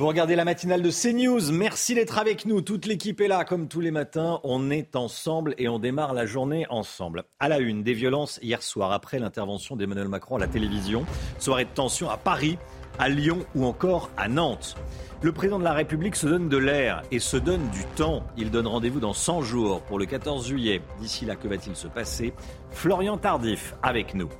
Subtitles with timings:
[0.00, 1.52] Vous regardez la matinale de CNews.
[1.52, 2.62] Merci d'être avec nous.
[2.62, 4.40] Toute l'équipe est là, comme tous les matins.
[4.44, 7.24] On est ensemble et on démarre la journée ensemble.
[7.38, 11.04] À la une, des violences hier soir après l'intervention d'Emmanuel Macron à la télévision.
[11.38, 12.56] Soirée de tension à Paris,
[12.98, 14.74] à Lyon ou encore à Nantes.
[15.20, 18.22] Le président de la République se donne de l'air et se donne du temps.
[18.38, 20.80] Il donne rendez-vous dans 100 jours pour le 14 juillet.
[20.98, 22.32] D'ici là, que va-t-il se passer?
[22.70, 24.30] Florian Tardif avec nous.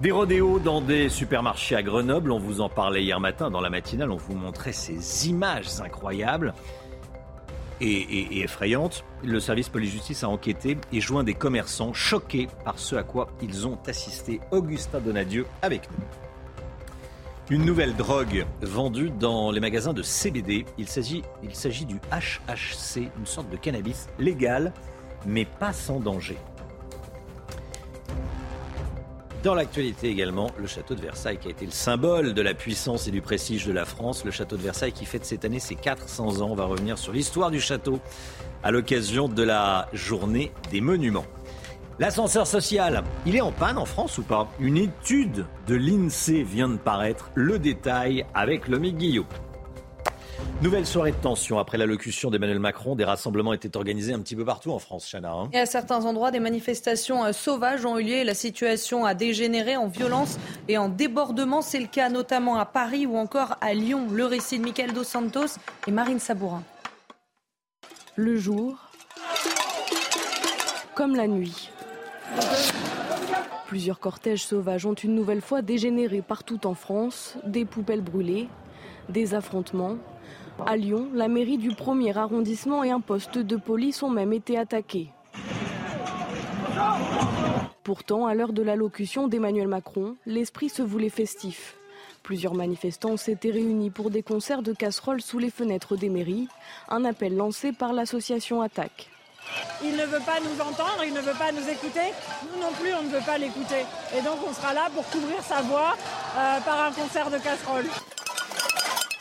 [0.00, 3.70] Des rodéos dans des supermarchés à Grenoble, on vous en parlait hier matin dans la
[3.70, 6.52] matinale, on vous montrait ces images incroyables
[7.80, 9.04] et, effrayantes.
[9.22, 13.68] Le service police-justice a enquêté et joint des commerçants choqués par ce à quoi ils
[13.68, 14.40] ont assisté.
[14.50, 16.04] Augustin Donadieu avec nous.
[17.50, 20.64] Une nouvelle drogue vendue dans les magasins de CBD.
[20.76, 24.72] Il s'agit, il s'agit du HHC, une sorte de cannabis légal,
[25.24, 26.38] mais pas sans danger.
[29.44, 33.06] Dans l'actualité également, le château de Versailles qui a été le symbole de la puissance
[33.08, 34.24] et du prestige de la France.
[34.24, 36.48] Le château de Versailles qui fête cette année ses 400 ans.
[36.50, 38.00] On va revenir sur l'histoire du château
[38.62, 41.26] à l'occasion de la journée des monuments.
[41.98, 44.48] L'ascenseur social, il est en panne en France ou pas?
[44.60, 47.30] Une étude de l'INSEE vient de paraître.
[47.34, 49.26] Le détail avec Lomi Guillot.
[50.62, 52.96] Nouvelle soirée de tension après l'allocution d'Emmanuel Macron.
[52.96, 55.32] Des rassemblements étaient organisés un petit peu partout en France, Chana.
[55.32, 55.48] Hein.
[55.52, 58.24] Et à certains endroits, des manifestations euh, sauvages ont eu lieu.
[58.24, 61.60] La situation a dégénéré en violence et en débordement.
[61.60, 64.06] C'est le cas notamment à Paris ou encore à Lyon.
[64.10, 66.62] Le récit de Michael Dos Santos et Marine Sabourin.
[68.16, 68.78] Le jour,
[70.94, 71.70] comme la nuit.
[73.66, 77.36] Plusieurs cortèges sauvages ont une nouvelle fois dégénéré partout en France.
[77.44, 78.48] Des poubelles brûlées,
[79.08, 79.96] des affrontements,
[80.66, 84.58] à Lyon, la mairie du premier arrondissement et un poste de police ont même été
[84.58, 85.08] attaqués.
[87.82, 91.76] Pourtant, à l'heure de l'allocution d'Emmanuel Macron, l'esprit se voulait festif.
[92.22, 96.48] Plusieurs manifestants s'étaient réunis pour des concerts de casseroles sous les fenêtres des mairies,
[96.88, 99.10] un appel lancé par l'association Attaque.
[99.82, 102.12] Il ne veut pas nous entendre, il ne veut pas nous écouter.
[102.50, 103.84] Nous non plus, on ne veut pas l'écouter.
[104.16, 105.94] Et donc, on sera là pour couvrir sa voix
[106.38, 107.90] euh, par un concert de casseroles.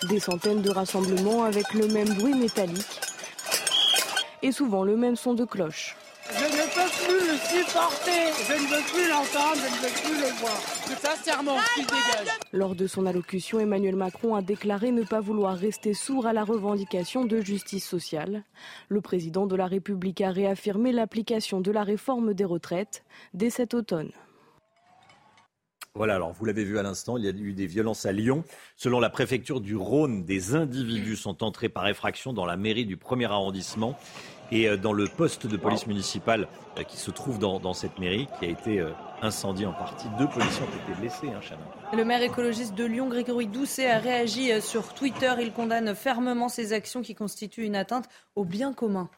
[0.09, 2.99] Des centaines de rassemblements avec le même bruit métallique
[4.41, 5.95] et souvent le même son de cloche.
[6.29, 10.21] Je ne peux plus le supporter, je ne veux plus l'entendre, je ne veux plus
[10.21, 10.57] le voir.
[11.01, 12.37] Sincèrement, qu'il dégage.
[12.51, 16.43] Lors de son allocution, Emmanuel Macron a déclaré ne pas vouloir rester sourd à la
[16.43, 18.43] revendication de justice sociale.
[18.89, 23.03] Le président de la République a réaffirmé l'application de la réforme des retraites
[23.33, 24.11] dès cet automne.
[25.95, 28.43] Voilà, alors vous l'avez vu à l'instant, il y a eu des violences à Lyon.
[28.77, 32.97] Selon la préfecture du Rhône, des individus sont entrés par effraction dans la mairie du
[32.97, 33.95] premier arrondissement
[34.51, 36.47] et euh, dans le poste de police municipale
[36.79, 38.89] euh, qui se trouve dans, cette mairie, qui a été euh,
[39.21, 40.07] incendiée en partie.
[40.17, 44.49] Deux policiers ont été blessés, hein, Le maire écologiste de Lyon, Grégory Doucet, a réagi
[44.63, 45.31] sur Twitter.
[45.41, 49.11] Il condamne fermement ces actions qui constituent une atteinte au bien commun.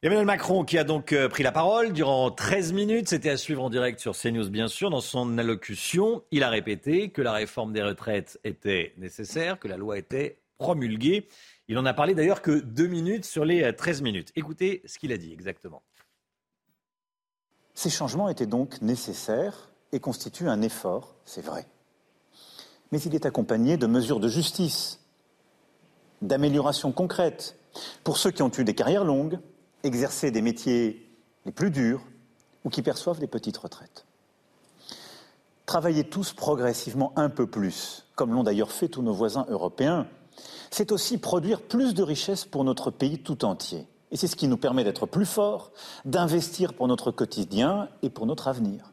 [0.00, 3.64] Emmanuel Macron qui a donc euh, pris la parole durant 13 minutes, c'était à suivre
[3.64, 4.90] en direct sur CNews bien sûr.
[4.90, 9.76] Dans son allocution, il a répété que la réforme des retraites était nécessaire, que la
[9.76, 11.26] loi était promulguée.
[11.66, 14.30] Il en a parlé d'ailleurs que deux minutes sur les 13 euh, minutes.
[14.36, 15.82] Écoutez ce qu'il a dit exactement.
[17.74, 21.66] Ces changements étaient donc nécessaires et constituent un effort, c'est vrai.
[22.92, 25.00] Mais il est accompagné de mesures de justice,
[26.22, 27.58] d'améliorations concrètes
[28.04, 29.40] pour ceux qui ont eu des carrières longues,
[29.82, 31.08] exercer des métiers
[31.44, 32.02] les plus durs
[32.64, 34.04] ou qui perçoivent des petites retraites.
[35.66, 40.06] Travailler tous progressivement un peu plus, comme l'ont d'ailleurs fait tous nos voisins européens,
[40.70, 43.86] c'est aussi produire plus de richesses pour notre pays tout entier.
[44.10, 45.72] Et c'est ce qui nous permet d'être plus forts,
[46.04, 48.92] d'investir pour notre quotidien et pour notre avenir.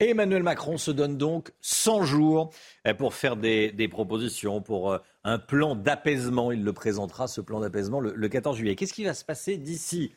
[0.00, 2.50] Emmanuel Macron se donne donc 100 jours
[2.84, 6.52] eh, pour faire des, propositions, pour euh, un plan d'apaisement.
[6.52, 8.76] Il le présentera, ce plan d'apaisement, le, 14 juillet.
[8.76, 10.14] Qu'est-ce qui va se passer d'ici,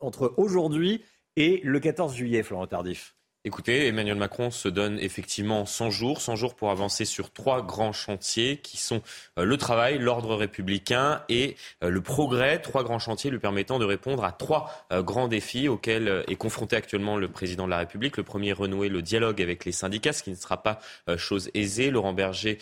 [0.00, 1.04] entre aujourd'hui
[1.36, 3.14] et le 14 juillet, Florent Tardif?
[3.46, 7.94] Écoutez, Emmanuel Macron se donne effectivement 100 jours, 100 jours pour avancer sur trois grands
[7.94, 9.00] chantiers qui sont
[9.38, 12.60] euh, le travail, l'ordre républicain et euh, le progrès.
[12.60, 16.76] Trois grands chantiers lui permettant de répondre à trois euh, grands défis auxquels est confronté
[16.76, 18.18] actuellement le président de la République.
[18.18, 20.78] Le premier, renouer le dialogue avec les syndicats, ce qui ne sera pas
[21.16, 21.90] chose aisée.
[21.90, 22.58] Laurent Berger,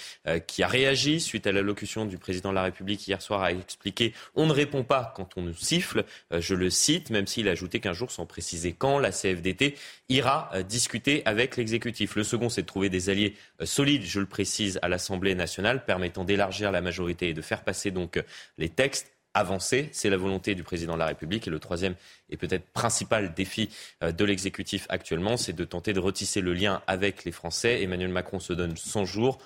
[0.47, 4.15] qui a réagi suite à l'allocution du président de la République hier soir, a expliqué
[4.37, 6.05] on ne répond pas quand on nous siffle.
[6.31, 9.75] Je le cite, même s'il a ajouté qu'un jour, sans préciser quand, la CFDT
[10.09, 12.17] ira discuter avec l'exécutif.
[12.17, 15.85] Le second, c'est de trouver des alliés euh, solides, je le précise, à l'Assemblée nationale,
[15.85, 18.23] permettant d'élargir la majorité et de faire passer donc euh,
[18.57, 19.91] les textes avancés.
[19.93, 21.47] C'est la volonté du président de la République.
[21.47, 21.95] Et le troisième
[22.31, 23.69] et peut-être principal défi
[24.03, 27.83] euh, de l'exécutif actuellement, c'est de tenter de retisser le lien avec les Français.
[27.83, 29.39] Emmanuel Macron se donne 100 jours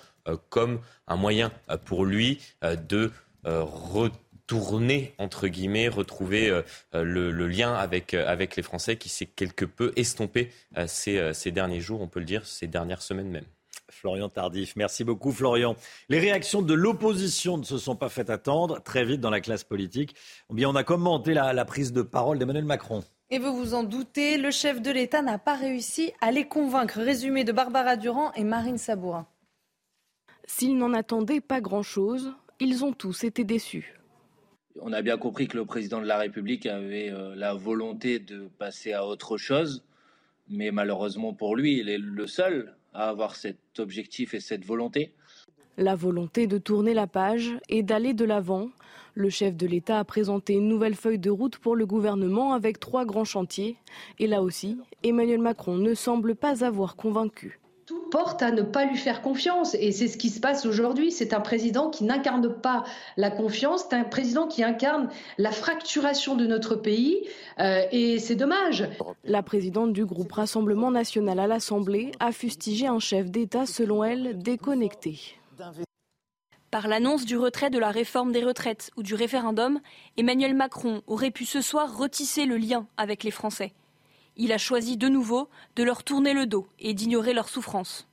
[0.47, 0.79] comme
[1.09, 1.51] un moyen
[1.83, 3.11] pour lui de
[4.47, 6.61] tourner, entre guillemets, retrouver euh,
[6.95, 10.51] euh, le, lien avec, euh, avec les Français qui s'est quelque peu estompé
[10.87, 13.45] ces, ces derniers jours, on peut le dire, ces dernières semaines même.
[13.89, 14.75] Florian Tardif.
[14.75, 15.75] Merci beaucoup, Florian.
[16.09, 18.81] Les réactions de l'opposition ne se sont pas faites attendre.
[18.81, 20.15] Très vite dans la classe politique,
[20.49, 23.03] eh bien, on a commenté la, la prise de parole d'Emmanuel Macron.
[23.29, 26.99] Et vous vous en doutez, le chef de l'État n'a pas réussi à les convaincre.
[26.99, 29.27] Résumé de Barbara Durand et Marine Sabourin.
[30.45, 34.02] S'ils n'en attendaient pas grand-chose, ils ont tous été déçus
[34.81, 38.47] on a bien compris que le président de la République avait euh, la volonté de
[38.57, 39.83] passer à autre chose,
[40.49, 45.13] mais malheureusement pour lui, il est le seul à avoir cet objectif et cette volonté.
[45.77, 48.69] La volonté de tourner la page et d'aller de l'avant.
[49.15, 52.79] Le chef de l'État a présenté une nouvelle feuille de route pour le gouvernement avec
[52.79, 53.77] trois grands chantiers.
[54.19, 57.59] Et là aussi, Emmanuel Macron ne semble pas avoir convaincu
[58.13, 59.73] porte à ne pas lui faire confiance.
[59.73, 61.11] Et c'est ce qui se passe aujourd'hui.
[61.11, 62.83] C'est un président qui n'incarne pas
[63.17, 67.27] la confiance, c'est un président qui incarne la fracturation de notre pays.
[67.59, 68.87] Euh, et c'est dommage.
[69.23, 74.37] La présidente du groupe Rassemblement national à l'Assemblée a fustigé un chef d'État, selon elle,
[74.37, 75.19] déconnecté.
[76.69, 79.79] Par l'annonce du retrait de la réforme des retraites ou du référendum,
[80.17, 83.73] Emmanuel Macron aurait pu ce soir retisser le lien avec les Français
[84.35, 88.07] il a choisi de nouveau de leur tourner le dos et d'ignorer leurs souffrances.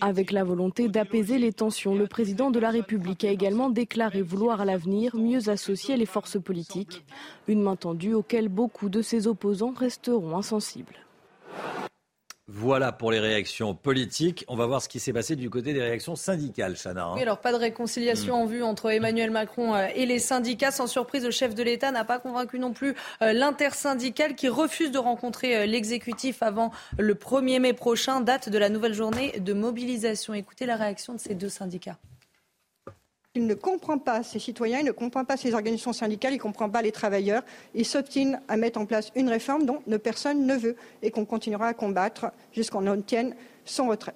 [0.00, 4.60] Avec la volonté d'apaiser les tensions, le président de la République a également déclaré vouloir
[4.60, 7.04] à l'avenir mieux associer les forces politiques,
[7.48, 11.04] une main tendue auquel beaucoup de ses opposants resteront insensibles.
[12.52, 14.44] Voilà pour les réactions politiques.
[14.48, 17.04] On va voir ce qui s'est passé du côté des réactions syndicales, Chana.
[17.04, 17.12] Hein.
[17.14, 20.72] Oui, alors pas de réconciliation en vue entre Emmanuel Macron euh, et les syndicats.
[20.72, 24.90] Sans surprise, le chef de l'État n'a pas convaincu non plus euh, l'intersyndicale qui refuse
[24.90, 29.52] de rencontrer euh, l'exécutif avant le 1er mai prochain, date de la nouvelle journée de
[29.52, 30.34] mobilisation.
[30.34, 31.98] Écoutez la réaction de ces deux syndicats.
[33.36, 36.42] Il ne comprend pas ses citoyens, il ne comprend pas ses organisations syndicales, il ne
[36.42, 37.44] comprend pas les travailleurs.
[37.76, 41.68] Il s'obstine à mettre en place une réforme dont personne ne veut et qu'on continuera
[41.68, 44.14] à combattre jusqu'on obtienne son retrait.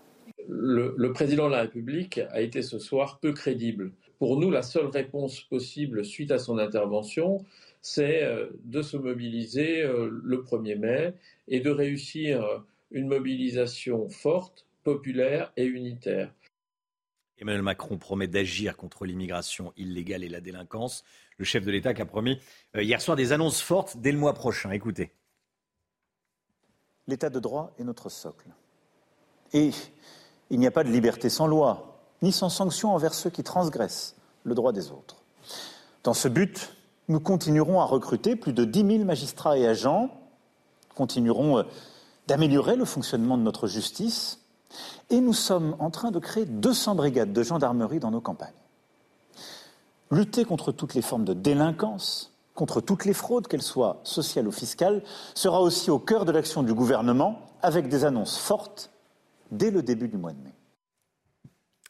[0.48, 3.92] Le, président de la République a été ce soir peu crédible.
[4.18, 7.44] Pour nous, la seule réponse possible suite à son intervention,
[7.82, 11.14] c'est euh, de se mobiliser euh, le 1er mai
[11.46, 16.32] et de réussir une mobilisation forte, populaire et unitaire.
[17.38, 21.04] Emmanuel Macron promet d'agir contre l'immigration illégale et la délinquance.
[21.36, 22.38] Le chef de l'État qui a promis
[22.76, 24.70] euh, hier soir des annonces fortes dès le mois prochain.
[24.70, 25.12] Écoutez.
[27.06, 28.48] L'état de droit est notre socle.
[29.52, 29.70] Et
[30.50, 34.16] il n'y a pas de liberté sans loi, ni sans sanction envers ceux qui transgressent
[34.44, 35.16] le droit des autres.
[36.04, 36.74] Dans ce but,
[37.08, 40.10] nous continuerons à recruter plus de 10 000 magistrats et agents,
[40.94, 41.62] continuerons euh,
[42.26, 44.43] d'améliorer le fonctionnement de notre justice
[45.10, 48.52] et nous sommes en train de créer 200 brigades de gendarmerie dans nos campagnes.
[50.10, 54.52] Lutter contre toutes les formes de délinquance, contre toutes les fraudes, qu'elles soient sociales ou
[54.52, 55.02] fiscales,
[55.34, 58.90] sera aussi au cœur de l'action du gouvernement avec des annonces fortes
[59.50, 60.54] dès le début du mois de mai.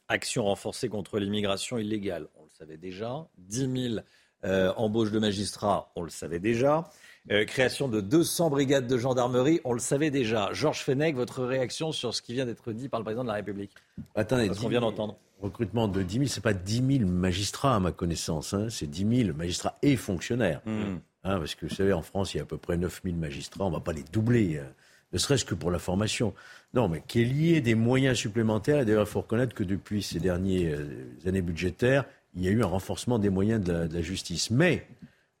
[0.07, 3.27] Action renforcée contre l'immigration illégale, on le savait déjà.
[3.37, 3.99] 10 000
[4.45, 6.89] euh, embauches de magistrats, on le savait déjà.
[7.31, 10.49] Euh, création de 200 brigades de gendarmerie, on le savait déjà.
[10.53, 13.35] Georges Fenech, votre réaction sur ce qui vient d'être dit par le président de la
[13.35, 13.71] République
[14.13, 15.17] Attendez, ce qu'on vient d'entendre.
[15.41, 18.67] Recrutement de 10 000, ce n'est pas 10 000 magistrats à ma connaissance, hein.
[18.69, 20.61] c'est 10 000 magistrats et fonctionnaires.
[20.65, 20.97] Hmm.
[21.23, 23.15] Hein, parce que vous savez, en France, il y a à peu près 9 000
[23.15, 24.63] magistrats, on ne va pas les doubler, euh,
[25.11, 26.35] ne serait-ce que pour la formation.
[26.75, 30.03] Non, mais qu'il y ait des moyens supplémentaires, et d'ailleurs, il faut reconnaître que depuis
[30.03, 34.01] ces dernières euh, années budgétaires, il y a eu un renforcement des moyens de la,
[34.01, 34.51] justice.
[34.51, 34.87] Mais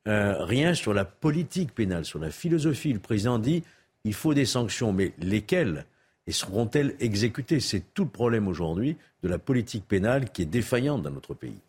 [0.07, 2.93] euh, rien sur la politique pénale, sur la philosophie.
[2.93, 3.63] Le président dit
[4.05, 5.85] il faut des sanctions, mais lesquelles
[6.27, 7.59] Et seront-elles exécutées?
[7.59, 11.59] C'est tout le problème aujourd'hui de la politique pénale qui est défaillante dans notre pays.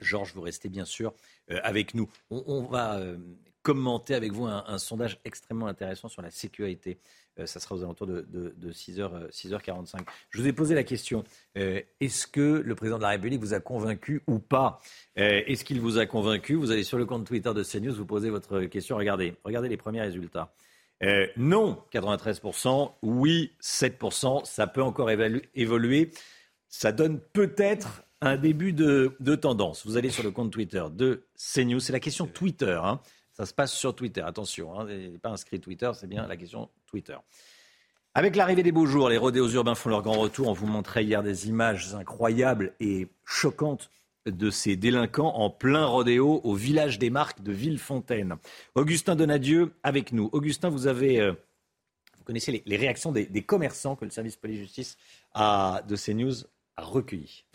[0.00, 1.12] Georges, vous restez bien sûr
[1.50, 2.08] euh, avec nous.
[2.30, 3.16] On, va euh,
[3.64, 6.98] commenter avec vous un, sondage extrêmement intéressant sur la sécurité.
[7.40, 10.00] Euh, ça sera aux alentours de, 6h, 6h45.
[10.30, 11.24] Je vous ai posé la question,
[11.56, 14.80] euh, est-ce que le président de la République vous a convaincu ou pas?
[15.18, 16.54] Euh, Est-ce qu'il vous a convaincu?
[16.54, 18.96] Vous allez sur le compte Twitter de CNews, vous posez votre question.
[18.96, 20.52] Regardez, regardez les premiers résultats.
[21.36, 22.92] non, 93%.
[23.02, 24.44] Oui, 7%.
[24.44, 26.10] Ça peut encore évoluer.
[26.68, 29.86] Ça donne peut-être un début de, tendance.
[29.86, 31.80] Vous allez sur le compte Twitter de CNews.
[31.80, 32.78] C'est la question Twitter.
[32.82, 33.00] Hein.
[33.34, 34.22] Ça se passe sur Twitter.
[34.22, 37.16] Attention, hein, n'est pas inscrit Twitter, c'est bien la question Twitter.
[38.14, 40.46] Avec l'arrivée des beaux jours, les rodéos urbains font leur grand retour.
[40.46, 43.90] On vous montrait hier des images incroyables et choquantes
[44.24, 48.36] de ces délinquants en plein rodéo au village des Marques de Villefontaine.
[48.76, 50.30] Augustin Donadieu avec nous.
[50.32, 51.32] Augustin, vous avez, euh,
[52.16, 54.96] vous connaissez les, réactions des, commerçants que le service police-justice
[55.34, 56.34] a de CNews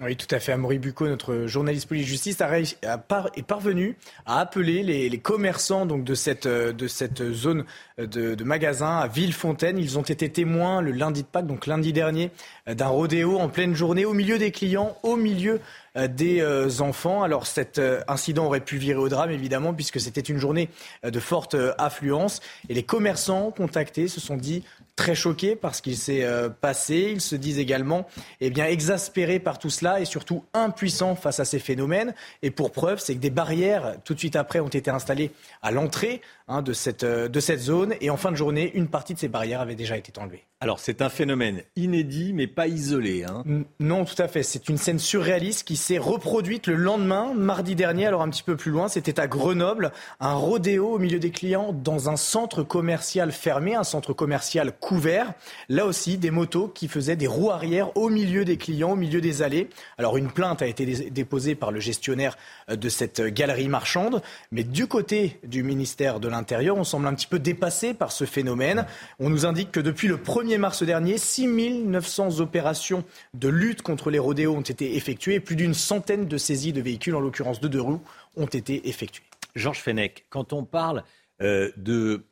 [0.01, 0.53] Oui, tout à fait.
[0.53, 6.47] Amaury Bucco, notre journaliste police-justice, est parvenu à appeler les, commerçants donc, de, cette,
[6.87, 7.65] cette zone
[7.97, 9.77] de, de magasins à Villefontaine.
[9.77, 12.31] Ils ont été témoins le lundi de Pâques, donc lundi dernier,
[12.75, 15.59] d'un rodéo en pleine journée, au milieu des clients, au milieu
[15.97, 17.23] euh, des euh, enfants.
[17.23, 20.69] Alors cet euh, incident aurait pu virer au drame, évidemment, puisque c'était une journée
[21.03, 22.41] de forte affluence.
[22.69, 24.63] Et les commerçants contactés se sont dit
[24.95, 26.27] très choqués par ce qu'il s'est
[26.59, 27.11] passé.
[27.13, 28.05] Ils se disent également
[28.41, 32.13] eh bien, exaspérés par tout cela et surtout impuissants face à ces phénomènes.
[32.43, 35.71] Et pour preuve, c'est que des barrières, tout de suite après, ont été installées à
[35.71, 37.93] l'entrée hein, de, cette, de cette zone.
[38.01, 40.43] Et en fin de journée, une partie de ces barrières avait déjà été enlevée.
[40.61, 43.23] Alors c'est un phénomène inédit mais pas isolé.
[43.23, 43.45] Hein.
[43.79, 44.43] Non, tout à fait.
[44.43, 48.57] C'est une scène surréaliste qui s'est reproduite le lendemain, mardi dernier, alors un petit peu
[48.57, 48.89] plus loin.
[48.89, 53.85] C'était à Grenoble, un rodéo au milieu des clients dans un centre commercial fermé, un
[53.85, 55.33] centre commercial couvert.
[55.69, 59.21] Là aussi, des motos qui faisaient des roues arrière au milieu des clients, au milieu
[59.21, 59.69] des allées.
[59.97, 62.37] Alors une plainte a été déposée par le gestionnaire
[62.69, 64.21] euh, de cette galerie marchande.
[64.51, 66.38] Mais du côté du ministère de l'Intérieur,
[66.77, 68.85] on semble un petit peu dépassé par ce phénomène.
[69.19, 71.47] On nous indique que depuis le premier 1er mars dernier, 6
[71.85, 73.03] 900 opérations
[73.33, 77.15] de lutte contre les rodéos ont été effectuées plus d'une centaine de saisies de véhicules,
[77.15, 78.01] en l'occurrence de deux roues,
[78.35, 79.23] ont été effectuées.
[79.55, 81.03] Georges Fenech, quand on parle
[81.41, 82.23] euh, de,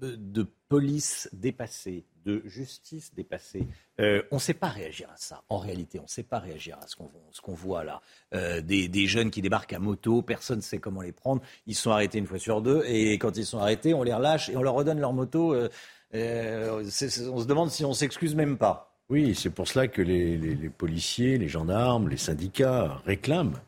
[0.00, 3.66] de police dépassée, de justice dépassée.
[4.00, 5.42] Euh, on ne sait pas réagir à ça.
[5.48, 6.96] En réalité, on ne sait pas réagir à ce
[7.40, 8.00] qu'on voit là.
[8.34, 11.42] Euh, des, jeunes qui débarquent à moto, personne ne sait comment les prendre.
[11.66, 14.48] Ils sont arrêtés une fois sur deux et quand ils sont arrêtés, on les relâche
[14.48, 15.54] et on leur redonne leur moto.
[16.14, 16.90] Euh, on
[17.40, 18.90] se demande si on s'excuse même pas.
[19.10, 23.58] Oui, c'est pour cela que les, policiers, les gendarmes, les syndicats réclament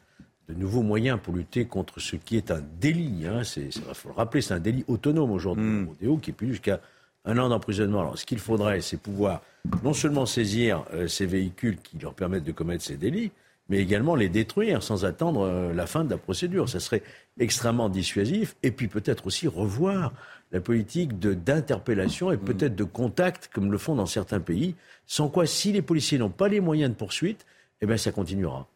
[0.49, 3.27] de nouveaux moyens pour lutter contre ce qui est un délit.
[3.27, 3.43] Hein.
[3.57, 6.21] Il faut le rappeler, c'est un délit autonome aujourd'hui, mm.
[6.21, 6.81] qui est plus jusqu'à
[7.25, 8.01] un an d'emprisonnement.
[8.01, 9.43] Alors, ce qu'il faudrait, c'est pouvoir
[9.83, 13.31] non seulement saisir euh, ces véhicules qui leur permettent de commettre ces délits,
[13.69, 16.69] mais également les détruire sans attendre euh, la fin de la procédure.
[16.69, 17.03] Ça serait
[17.39, 18.57] extrêmement dissuasif.
[18.63, 20.13] Et puis peut-être aussi revoir
[20.51, 24.75] la politique d'interpellation et peut-être de contact, comme le font dans certains pays,
[25.07, 27.47] sans quoi, si les policiers n'ont pas les moyens de poursuite,
[27.81, 28.69] eh bien, ça continuera.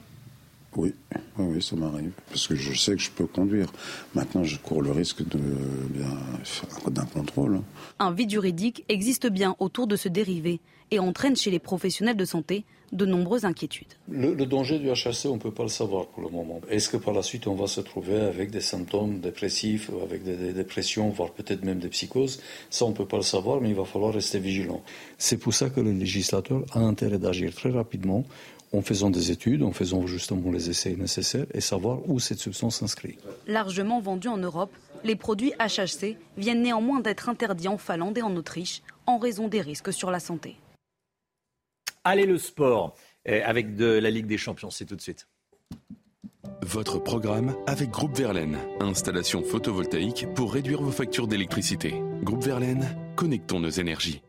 [0.75, 0.93] Oui,
[1.39, 2.13] oui, ça m'arrive.
[2.29, 3.73] Parce que je sais que je peux conduire.
[4.15, 7.63] Maintenant, je cours le risque d'un contrôle.
[7.99, 12.25] Un vide juridique existe bien autour de ce dérivé et entraîne chez les professionnels de
[12.25, 13.95] santé de nombreuses inquiétudes.
[14.09, 16.61] Le, danger du HHC, on ne peut pas le savoir pour le moment.
[16.71, 20.53] Est-ce que par la suite, on va se trouver avec des symptômes dépressifs, avec des,
[20.53, 22.41] dépressions, voire peut-être même des psychoses?
[22.71, 24.83] Ça, on ne peut pas le savoir, mais il va falloir rester vigilant.
[25.19, 28.25] C'est pour ça que le législateur a intérêt d'agir très rapidement
[28.73, 32.77] en faisant des études, en faisant justement les essais nécessaires et savoir où cette substance
[32.77, 33.17] s'inscrit.
[33.47, 34.71] Largement vendue en Europe,
[35.05, 39.61] les produits HHC viennent néanmoins d'être interdits en Finlande et en Autriche en raison des
[39.61, 40.57] risques sur la santé.
[42.09, 42.95] Allez le sport
[43.25, 45.27] eh, avec de la Ligue des Champions, c'est tout de suite.
[46.63, 52.01] Votre programme avec Groupe Verlaine, installation photovoltaïque pour réduire vos factures d'électricité.
[52.23, 54.23] Groupe Verlaine, connectons nos énergies.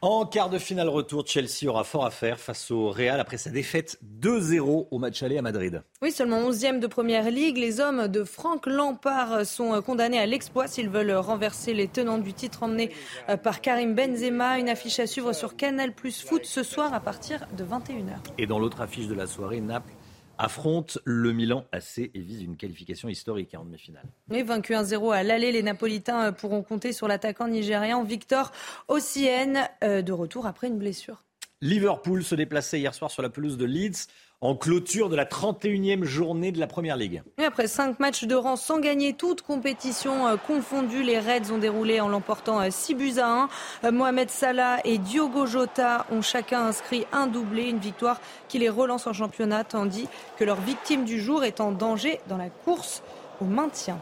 [0.00, 3.50] En quart de finale retour, Chelsea aura fort à faire face au Real après sa
[3.50, 5.82] défaite 2-0 au match aller à Madrid.
[6.02, 7.56] Oui, seulement 11e de première ligue.
[7.58, 12.32] Les hommes de Franck Lampard sont condamnés à l'exploit s'ils veulent renverser les tenants du
[12.32, 12.92] titre emmenés
[13.28, 14.60] euh, par Karim Benzema.
[14.60, 18.18] Une affiche à suivre sur Canal Plus Foot ce soir à partir de 21h.
[18.38, 19.97] Et dans l'autre affiche de la soirée, Naples
[20.38, 24.04] affronte le Milan AC et vise une qualification historique en demi-finale.
[24.30, 28.52] Oui, vaincu 1-0 à l'aller, les Napolitains euh, pourront compter sur l'attaquant nigérian Victor
[28.88, 31.24] Ossienne, euh, de retour après une blessure.
[31.60, 34.06] Liverpool se déplaçait hier soir sur la pelouse de Leeds
[34.40, 37.22] en clôture de la 31e journée de la Première Ligue.
[37.44, 42.00] après cinq matchs de rang sans gagner toute compétition euh, confondue, les Reds ont déroulé
[42.00, 43.48] en l'emportant 6 euh, buts à 1.
[43.84, 48.68] Euh, Mohamed Salah et Diogo Jota ont chacun inscrit un doublé, une victoire qui les
[48.68, 53.02] relance en championnat, tandis que leur victime du jour est en danger dans la course
[53.40, 53.98] au maintien.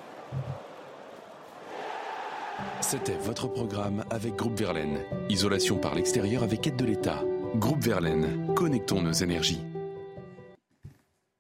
[2.81, 5.01] C'était votre programme avec Groupe Verlaine.
[5.31, 7.23] Isolation par l'extérieur avec aide de l'État.
[7.55, 9.63] Groupe Verlaine, connectons nos énergies.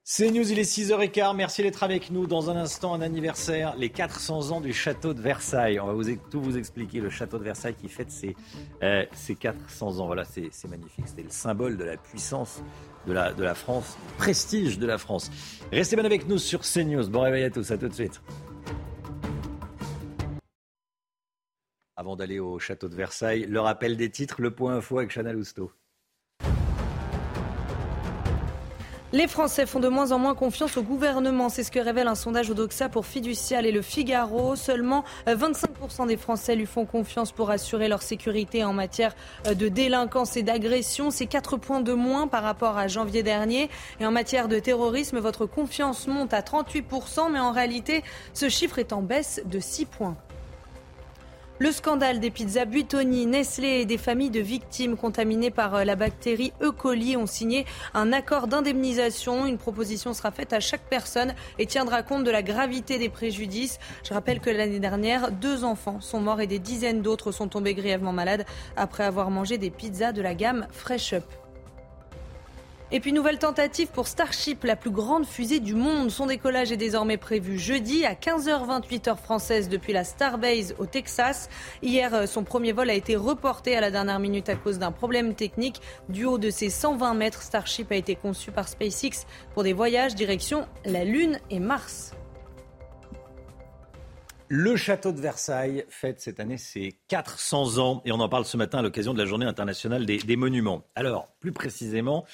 [0.09, 1.35] C'est News, il est 6h15.
[1.35, 2.29] Merci d'être avec nous.
[2.29, 5.81] Dans un instant, un anniversaire, les 400 ans du château de Versailles.
[5.81, 7.01] On va tout vous expliquer.
[7.01, 8.37] Le château de Versailles qui fête ses,
[8.85, 10.07] euh, ses 400 ans.
[10.07, 11.09] Voilà, c'est magnifique.
[11.09, 12.63] C'était le symbole de la puissance
[13.09, 15.29] de la, de la France, prestige de la France.
[15.73, 17.09] Restez bien avec nous sur CNews.
[17.09, 17.69] Bon réveil à tous.
[17.73, 18.23] À tout de suite.
[21.97, 25.35] Avant d'aller au château de Versailles, le rappel des titres, le point info avec Chanel
[25.35, 25.73] Housteau.
[29.13, 31.49] Les Français font de moins en moins confiance au gouvernement.
[31.49, 34.57] C'est ce que révèle un sondage Odoxa pour Fiducial et le Figaro.
[34.57, 39.15] Seulement 25% des Français lui font confiance pour assurer leur sécurité en matière
[39.47, 41.13] de délinquance et d'agression.
[41.13, 43.71] C'est 4 points de moins par rapport à janvier dernier.
[44.01, 48.03] Et en matière de terrorisme, votre confiance monte à 38%, mais en réalité,
[48.35, 50.17] ce chiffre est en baisse de 6 points.
[51.59, 55.97] Le scandale des pizzas Buitoni, Nestlé et des familles de victimes contaminées par euh, la
[55.97, 56.71] bactérie E.
[56.71, 59.47] coli ont signé un accord d'indemnisation.
[59.47, 63.79] Une proposition sera faite à chaque personne et tiendra compte de la gravité des préjudices.
[64.07, 67.73] Je rappelle que l'année dernière, deux enfants sont morts et des dizaines d'autres sont tombés
[67.73, 68.45] grièvement malades
[68.77, 71.25] après avoir mangé des pizzas de la gamme Fresh Up.
[72.93, 76.09] Et puis nouvelle tentative pour Starship, la plus grande fusée du monde.
[76.09, 81.49] Son décollage est désormais prévu jeudi à 15h28 heure française depuis la Starbase au Texas.
[81.83, 84.93] Hier, euh, son premier vol a été reporté à la dernière minute à cause d'un
[84.93, 85.81] problème technique.
[86.09, 90.15] Du haut de ses 120 mètres, Starship a été conçu par SpaceX pour des voyages
[90.15, 92.13] direction la Lune et Mars.
[94.47, 98.57] Le château de Versailles fête cette année ses 400 ans et on en parle ce
[98.57, 100.85] matin à l'occasion de la journée internationale des, des monuments.
[100.95, 102.25] Alors, plus précisément,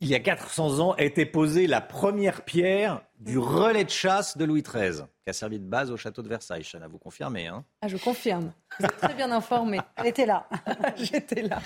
[0.00, 4.36] il y a 400 ans, a été posée la première pierre du relais de chasse
[4.36, 6.64] de Louis XIII, qui a servi de base au château de Versailles.
[6.64, 7.64] Chana, vous confirmez hein?
[7.80, 8.52] Ah, Je confirme.
[8.78, 9.80] Vous êtes très bien informé.
[9.96, 10.46] Elle était là.
[10.96, 11.60] J'étais là.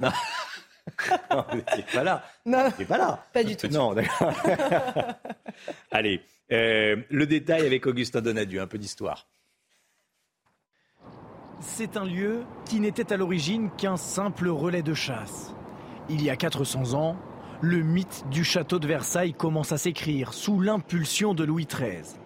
[0.00, 0.10] Non.
[1.30, 2.24] non, vous n'étiez pas là.
[2.46, 2.68] Non.
[2.78, 3.26] Vous pas là.
[3.32, 3.68] Pas du tout.
[3.68, 4.32] Non, d'accord.
[5.90, 9.26] Allez, euh, le détail avec Augustin Donadieu, un peu d'histoire.
[11.60, 15.54] C'est un lieu qui n'était à l'origine qu'un simple relais de chasse.
[16.08, 17.16] Il y a 400 ans,
[17.60, 22.16] le mythe du château de Versailles commence à s'écrire sous l'impulsion de Louis XIII.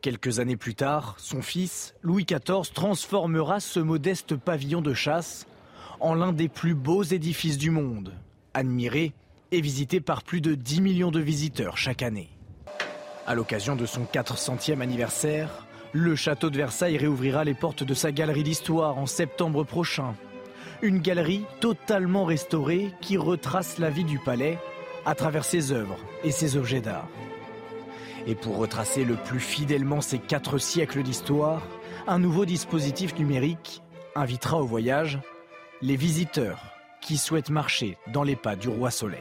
[0.00, 5.46] Quelques années plus tard, son fils, Louis XIV, transformera ce modeste pavillon de chasse
[5.98, 8.14] en l'un des plus beaux édifices du monde,
[8.54, 9.12] admiré
[9.52, 12.30] et visité par plus de 10 millions de visiteurs chaque année.
[13.26, 18.12] À l'occasion de son 400e anniversaire, le château de Versailles réouvrira les portes de sa
[18.12, 20.14] galerie d'histoire en septembre prochain
[20.82, 24.58] une galerie totalement restaurée qui retrace la vie du palais
[25.04, 27.08] à travers ses œuvres et ses objets d'art.
[28.26, 31.62] Et pour retracer le plus fidèlement ces quatre siècles d'histoire,
[32.06, 33.82] un nouveau dispositif numérique
[34.14, 35.18] invitera au voyage
[35.82, 36.60] les visiteurs
[37.00, 39.20] qui souhaitent marcher dans les pas du roi Soleil.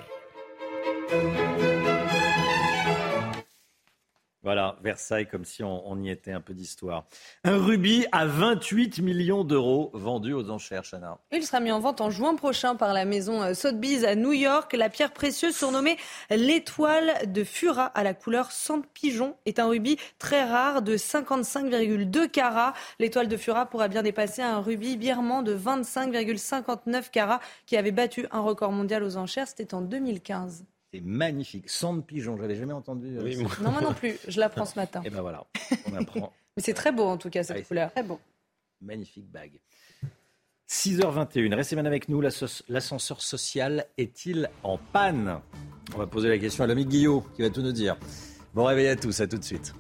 [4.42, 7.06] Voilà, Versailles, comme si on, y était un peu d'histoire.
[7.44, 11.18] Un rubis à 28 millions d'euros vendu aux enchères, Chana.
[11.34, 14.32] Il sera mis en vente en juin prochain par la maison euh, Sotheby's à New
[14.32, 14.72] York.
[14.74, 15.98] La pierre précieuse surnommée
[16.30, 22.30] l'étoile de Fura à la couleur sang pigeon est un rubis très rare de 55,2
[22.30, 22.74] carats.
[23.00, 28.26] L'étoile de Fura pourrait bien dépasser un rubis birman de 25,59 carats qui avait battu
[28.32, 29.50] un record mondial aux enchères.
[29.50, 30.64] C'était en 2015.
[30.94, 31.70] C'est magnifique.
[31.70, 33.18] Sang de pigeon, j'avais jamais entendu.
[33.18, 33.52] Euh, moi.
[33.62, 34.18] Non, moi non plus.
[34.28, 35.02] Je l'apprends ce matin.
[35.04, 35.46] Et eh ben voilà,
[35.92, 36.34] on apprend.
[36.58, 37.92] Mais c'est très beau en tout cas cette couleur.
[37.92, 38.20] Très beau.
[38.82, 39.60] Magnifique bague.
[40.70, 42.22] 6h21, restez bien avec nous.
[42.22, 45.42] L'ascenseur social est-il en panne?
[45.96, 47.98] On va poser la question à l'ami Guillaume qui va tout nous dire.
[48.54, 49.74] Bon réveil à tous, à tout de suite.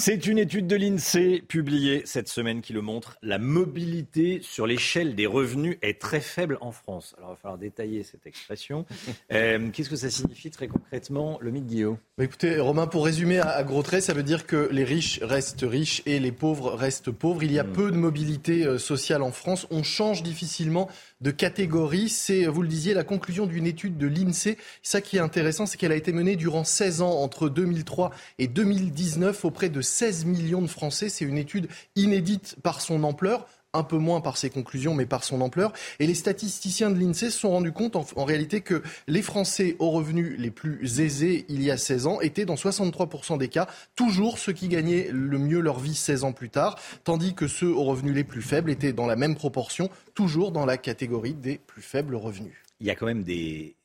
[0.00, 3.18] C'est une étude de l'INSEE publiée cette semaine qui le montre.
[3.20, 7.14] La mobilité sur l'échelle des revenus est très faible en France.
[7.18, 8.86] Alors il va falloir détailler cette expression.
[9.32, 11.98] Euh, qu'est-ce que ça signifie très concrètement, le mythe Guillaume?
[12.18, 15.62] Bah, Écoutez, Romain, pour résumer à, gros traits, ça veut dire que les riches restent
[15.62, 17.42] riches et les pauvres restent pauvres.
[17.42, 17.72] Il y a hmm.
[17.72, 19.68] peu de mobilité euh, sociale en France.
[19.70, 20.88] On change difficilement
[21.20, 22.08] de catégorie.
[22.08, 24.56] C'est, vous le disiez, la conclusion d'une étude de l'INSEE.
[24.82, 28.48] Ça qui est intéressant, c'est qu'elle a été menée durant 16 ans, entre 2003 et
[28.48, 31.08] 2019, auprès de 16 millions de Français.
[31.08, 35.24] C'est une étude inédite par son ampleur un peu moins par ses conclusions, mais par
[35.24, 35.72] son ampleur.
[35.98, 39.90] Et les statisticiens de l'INSEE se sont rendus compte en, réalité que les Français aux
[39.90, 44.38] revenus les plus aisés il y a 16 ans étaient dans 63% des cas toujours
[44.38, 47.84] ceux qui gagnaient le mieux leur vie 16 ans plus tard, tandis que ceux aux
[47.84, 51.82] revenus les plus faibles étaient dans la même proportion, toujours dans la catégorie des plus
[51.82, 52.54] faibles revenus.
[52.80, 53.76] Il y a quand même des,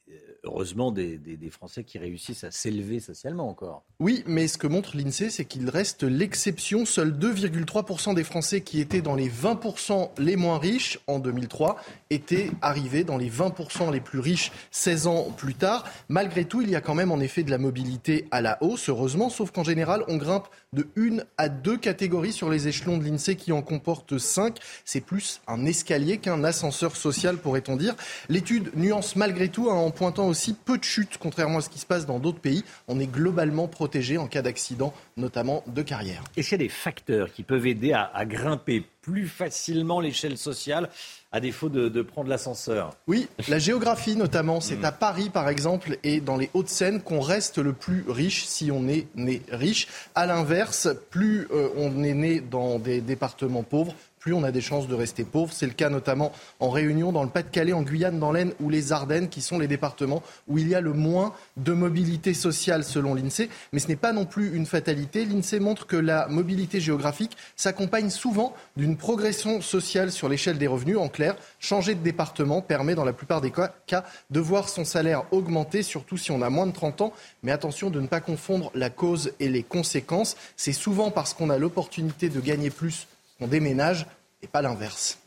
[0.45, 1.19] heureusement des,
[1.51, 3.83] Français qui réussissent à s'élever socialement encore.
[3.99, 6.85] Oui, mais ce que montre l'INSEE, c'est qu'il reste l'exception.
[6.85, 11.77] Seuls 2,3% des Français qui étaient dans les 20% les moins riches en 2003
[12.09, 15.85] étaient arrivés dans les 20% les plus riches 16 ans plus tard.
[16.09, 18.89] Malgré tout, il y a quand même en effet de la mobilité à la hausse,
[18.89, 23.05] heureusement, sauf qu'en général, on grimpe de une à deux catégories sur les échelons de
[23.05, 24.57] l'INSEE qui en comportent cinq.
[24.83, 27.95] C'est plus un escalier qu'un ascenseur social, pourrait-on dire.
[28.29, 31.79] L'étude nuance malgré tout hein, en pointant aussi peu de chutes, contrairement à ce qui
[31.79, 32.63] se passe dans d'autres pays.
[32.87, 36.23] On est globalement protégé en cas d'accident, notamment de carrière.
[36.37, 40.89] Et c'est des facteurs qui peuvent aider à grimper plus facilement l'échelle sociale
[41.31, 42.95] à défaut de, prendre l'ascenseur.
[43.07, 44.61] Oui, la géographie notamment.
[44.61, 44.85] C'est mm.
[44.85, 48.87] à Paris, par exemple, et dans les Hauts-de-Seine qu'on reste le plus riche si on
[48.87, 49.87] est né riche.
[50.15, 53.93] À l'inverse, plus euh, on est né dans des départements pauvres,
[54.25, 55.53] plus on a des chances de rester pauvre.
[55.53, 58.91] C'est le cas notamment en Réunion, dans le Pas-de-Calais, en Guyane, dans l'Aisne ou les
[58.91, 63.13] Ardennes, qui sont les départements où il y a le moins de mobilité sociale selon
[63.13, 63.51] l'INSEE.
[63.71, 65.25] Mais ce n'est pas non plus une fatalité.
[65.25, 70.97] L'INSEE montre que la mobilité géographique s'accompagne souvent d'une progression sociale sur l'échelle des revenus.
[70.97, 75.31] En clair, changer de département permet dans la plupart des cas de voir son salaire
[75.31, 77.13] augmenter, surtout si on a moins de 30 ans.
[77.43, 80.35] Mais attention de ne pas confondre la cause et les conséquences.
[80.55, 83.05] C'est souvent parce qu'on a l'opportunité de gagner plus
[83.37, 84.05] qu'on déménage
[84.41, 85.19] et pas l'inverse.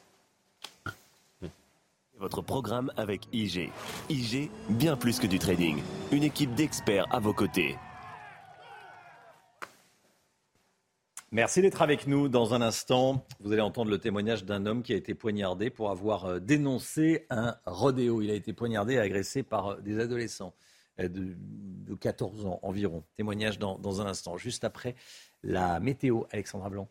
[2.19, 3.71] Votre programme avec IG.
[4.11, 5.81] IG, bien plus que du trading.
[6.11, 7.77] Une équipe d'experts à vos côtés.
[11.31, 12.29] Merci d'être avec nous.
[12.29, 15.91] Dans un instant, vous allez entendre le témoignage d'un homme qui a été poignardé pour
[15.91, 18.23] avoir euh, dénoncé un rodéo.
[18.23, 20.55] Il a été poignardé et agressé par euh, des adolescents
[21.01, 23.05] euh, de, 14 ans environ.
[23.17, 24.95] Témoignage dans, dans un instant, juste après
[25.43, 26.23] la météo.
[26.33, 26.89] Alexandra Blanc.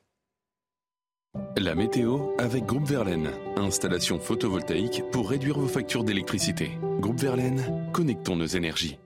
[1.57, 3.31] La météo avec Groupe Verlaine.
[3.55, 6.71] Installation photovoltaïque pour réduire vos factures d'électricité.
[6.99, 8.99] Groupe Verlaine, connectons nos énergies.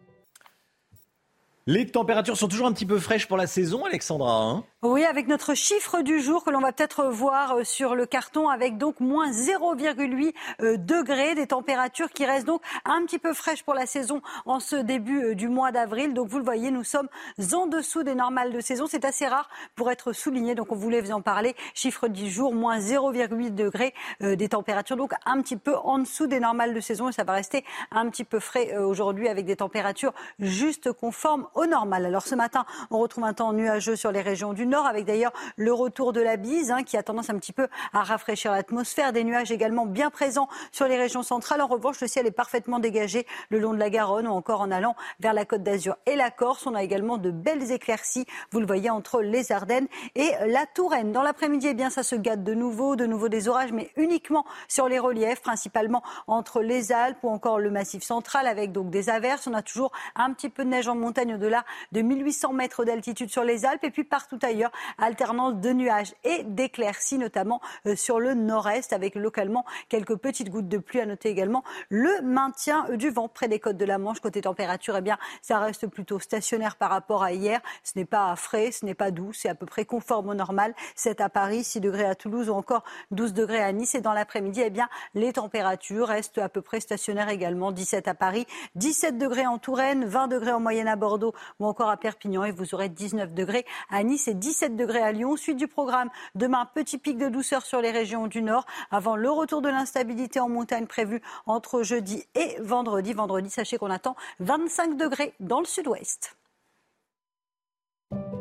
[1.68, 4.42] Les températures sont toujours un petit peu fraîches pour la saison, Alexandra.
[4.42, 4.64] Hein?
[4.84, 8.50] Oui, avec notre chiffre du jour que l'on va peut-être voir euh, sur le carton,
[8.50, 13.62] avec donc moins 0,8 euh, degrés, des températures qui restent donc un petit peu fraîches
[13.62, 16.16] pour la saison en ce début euh, du mois d'avril.
[16.16, 17.10] Donc vous le voyez, nous sommes
[17.54, 18.88] en dessous des normales de saison.
[18.90, 21.56] C'est assez rare pour être souligné, donc on voulait vous en parler.
[21.76, 26.40] Chiffre du jour, moins 0,8 degrés, des températures donc un petit peu en dessous des
[26.40, 30.14] normales de saison et ça va rester un petit peu frais aujourd'hui avec des températures
[30.40, 32.04] juste conformes au normal.
[32.08, 35.34] Alors ce matin, on retrouve un temps nuageux sur les régions du nord, avec d'ailleurs
[35.58, 39.14] le retour de la bise hein, qui a tendance un petit peu à rafraîchir l'atmosphère.
[39.14, 41.62] Des nuages également bien présents sur les régions centrales.
[41.62, 44.72] En revanche, le ciel est parfaitement dégagé le long de la Garonne ou encore en
[44.72, 46.66] allant vers la Côte d'Azur et la Corse.
[46.66, 51.12] On a également de belles éclaircies, vous le voyez, entre les Ardennes et la Touraine.
[51.12, 54.46] Dans l'après-midi, eh bien, ça se gâte de nouveau, de nouveau des orages, mais uniquement
[54.68, 59.10] sur les reliefs, principalement entre les Alpes ou encore le Massif central, avec donc des
[59.10, 59.48] averses.
[59.48, 63.30] On a toujours un petit peu de neige en montagne au-delà de 1800 mètres d'altitude
[63.30, 67.96] sur les Alpes et puis partout ailleurs d'ailleurs alternance de nuages et d'éclaircies, notamment euh,
[67.96, 71.02] sur le nord-est, avec localement quelques petites gouttes de pluie.
[71.02, 74.20] À noter également le maintien du vent près des côtes de la Manche.
[74.20, 77.60] Côté température, eh bien, ça reste plutôt stationnaire par rapport à hier.
[77.84, 80.76] Ce n'est pas frais, ce n'est pas doux, c'est à peu près conforme au normal.
[80.96, 83.96] 7 à Paris, 6 degrés à Toulouse ou encore 12 degrés à Nice.
[83.96, 87.72] Et dans l'après-midi, eh bien, les températures restent à peu près stationnaires également.
[87.72, 88.46] 17 à Paris,
[88.76, 92.44] 17 degrés en Touraine, 20 degrés en moyenne à Bordeaux ou encore à Perpignan.
[92.44, 95.38] Et vous aurez 19 degrés à Nice et 17 degrés à Lyon.
[95.38, 99.32] Suite du programme, demain, petit pic de douceur sur les régions du Nord avant le
[99.32, 103.14] retour de l'instabilité en montagne prévu entre jeudi et vendredi.
[103.14, 106.36] Vendredi, sachez qu'on attend 25 degrés dans le sud-ouest.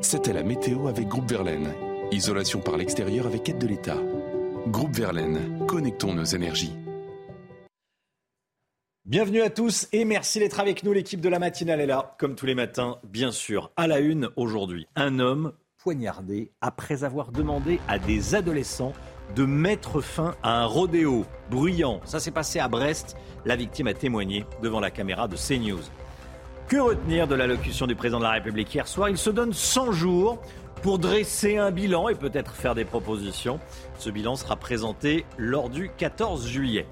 [0.01, 1.73] C'était la météo avec Groupe Verlaine.
[2.11, 3.99] Isolation par l'extérieur avec aide de l'État.
[4.67, 6.73] Groupe Verlaine, connectons nos énergies.
[9.05, 10.93] Bienvenue à tous et merci d'être avec nous.
[10.93, 13.71] L'équipe de la matinale est là, comme tous les matins, bien sûr.
[13.77, 18.93] À la une aujourd'hui, un homme poignardé après avoir demandé à des adolescents
[19.35, 22.01] de mettre fin à un rodéo bruyant.
[22.05, 23.17] Ça s'est passé à Brest.
[23.45, 25.81] La victime a témoigné devant la caméra de CNews.
[26.69, 29.09] Que retenir de l'allocution du président de la République hier soir?
[29.09, 30.39] Il se donne 100 jours
[30.83, 33.59] pour dresser un bilan et peut-être faire des propositions.
[33.99, 36.87] Ce bilan sera présenté lors du 14 juillet.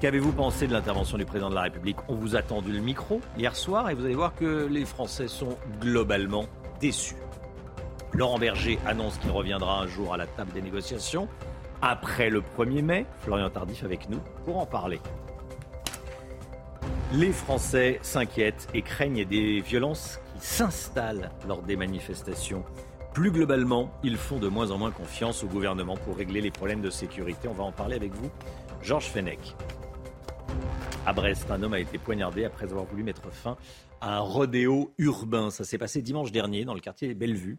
[0.00, 1.96] Qu'avez-vous pensé de l'intervention du président de la République?
[2.08, 5.28] On vous a tendu le micro hier soir et vous allez voir que les Français
[5.28, 6.46] sont globalement
[6.80, 7.16] déçus.
[8.12, 11.28] Laurent Berger annonce qu'il reviendra un jour à la table des négociations
[11.82, 13.06] après le 1er mai.
[13.20, 15.00] Florian Tardif avec nous pour en parler.
[17.12, 22.64] Les Français s'inquiètent et craignent des violences qui s'installent lors des manifestations.
[23.14, 26.82] Plus globalement, ils font de moins en moins confiance au gouvernement pour régler les problèmes
[26.82, 27.48] de sécurité.
[27.48, 28.30] On va en parler avec vous,
[28.82, 29.54] Georges Fenech.
[31.06, 33.56] À Brest, un homme a été poignardé après avoir voulu mettre fin
[34.00, 35.50] à un rodéo urbain.
[35.50, 37.58] Ça s'est passé dimanche dernier dans le quartier Bellevue.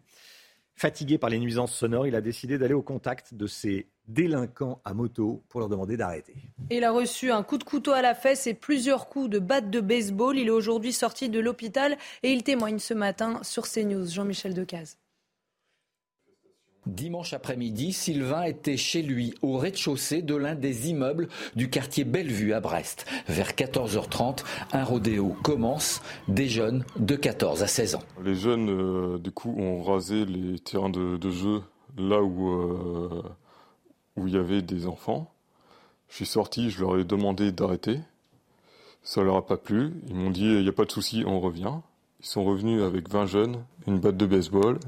[0.78, 4.94] Fatigué par les nuisances sonores, il a décidé d'aller au contact de ces délinquants à
[4.94, 6.36] moto pour leur demander d'arrêter.
[6.70, 9.70] Il a reçu un coup de couteau à la fesse et plusieurs coups de batte
[9.70, 10.38] de baseball.
[10.38, 14.06] Il est aujourd'hui sorti de l'hôpital et il témoigne ce matin sur CNews.
[14.06, 14.96] Jean-Michel Decaze.
[16.88, 22.54] Dimanche après-midi, Sylvain était chez lui, au rez-de-chaussée de l'un des immeubles du quartier Bellevue
[22.54, 23.04] à Brest.
[23.28, 28.02] Vers 14h30, un rodéo commence, des jeunes de 14 à 16 ans.
[28.24, 31.60] Les jeunes, euh, du coup, ont rasé les terrains de, jeu
[31.98, 33.22] là où, euh,
[34.16, 35.30] où il y avait des enfants.
[36.08, 38.00] Je suis sorti, je leur ai demandé d'arrêter.
[39.02, 39.92] Ça leur a pas plu.
[40.08, 41.74] Ils m'ont dit, il n'y a pas de souci, on revient.
[42.20, 44.78] Ils sont revenus avec 20 jeunes, une batte de baseball,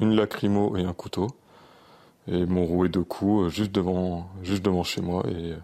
[0.00, 1.28] une lacrymo et un couteau.
[2.28, 5.24] Et m'ont roué deux coups juste devant, juste devant chez moi.
[5.28, 5.54] Et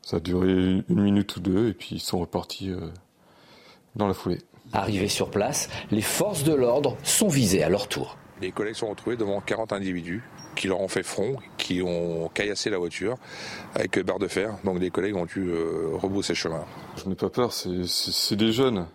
[0.00, 1.68] ça a duré une minute ou deux.
[1.68, 2.88] Et puis ils sont repartis euh,
[3.94, 4.38] dans la foulée.
[4.72, 8.16] Arrivés sur place, les forces de l'ordre sont visées à leur tour.
[8.40, 10.24] Les collègues sont retrouvés devant 40 individus
[10.56, 13.16] qui leur ont fait front, qui ont caillassé la voiture
[13.74, 14.56] avec barre de fer.
[14.64, 16.64] Donc les collègues ont dû euh, rebrousser chemin.
[16.96, 18.86] Je n'ai pas peur, c'est des jeunes.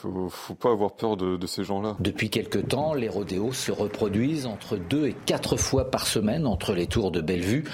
[0.00, 1.96] Faut, pas avoir peur ces gens-là.
[2.00, 6.72] Depuis quelque temps, les rodéos se reproduisent entre deux et quatre fois par semaine entre
[6.72, 7.64] les tours de Bellevue.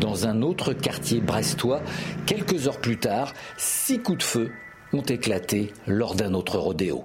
[0.00, 1.82] Dans un autre quartier brestois,
[2.26, 4.50] quelques heures plus tard, six coups de feu
[4.94, 7.04] ont éclaté lors d'un autre rodéo.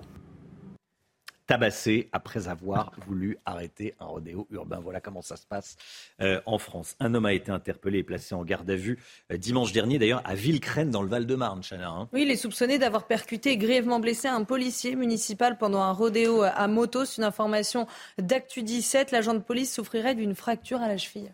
[1.50, 4.80] Tabassé après avoir voulu arrêter un rodéo urbain.
[4.80, 5.78] Voilà comment ça se passe
[6.22, 6.96] euh, en France.
[7.00, 9.00] Un homme a été interpellé et placé en garde à vue
[9.32, 12.08] euh, dimanche dernier, d'ailleurs, à Villecrène, dans le Val-de-Marne, hein.
[12.14, 16.44] Oui, il est soupçonné d'avoir percuté et grièvement blessé un policier municipal pendant un rodéo
[16.44, 17.04] à moto.
[17.18, 17.88] Une information
[18.20, 19.10] d'Actu 17.
[19.10, 21.32] L'agent de police souffrirait d'une fracture à la cheville.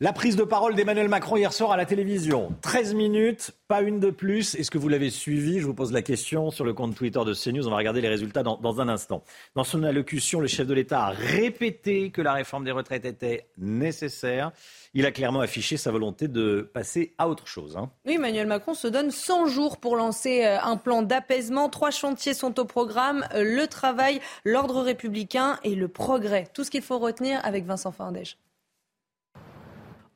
[0.00, 2.52] La prise de parole d'Emmanuel Macron hier soir à la télévision.
[2.62, 4.56] 13 minutes, pas une de plus.
[4.56, 5.60] Est-ce que vous l'avez suivi?
[5.60, 7.68] Je vous pose la question sur le compte Twitter de CNews.
[7.68, 9.22] On va regarder les résultats dans, un instant.
[9.54, 13.46] Dans son allocution, le chef de l'État a répété que la réforme des retraites était
[13.58, 14.50] nécessaire.
[14.92, 17.76] Il a clairement affiché sa volonté de passer à autre chose.
[17.76, 17.88] hein.
[18.04, 21.68] Oui, Emmanuel Macron se donne 100 jours pour lancer euh, un plan d'apaisement.
[21.68, 26.48] Trois chantiers sont au programme euh, le travail, l'ordre républicain et le progrès.
[26.54, 28.36] Tout ce qu'il faut retenir avec Vincent Fandège.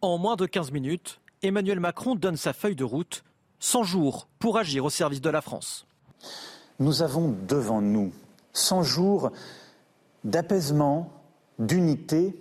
[0.06, 3.24] En moins de 15 minutes, Emmanuel Macron donne sa feuille de route
[3.58, 5.84] 100 jours pour agir au service de la France.
[6.78, 8.12] Nous avons devant nous
[8.52, 9.32] 100 jours
[10.22, 11.10] d'apaisement,
[11.58, 12.40] d'unité,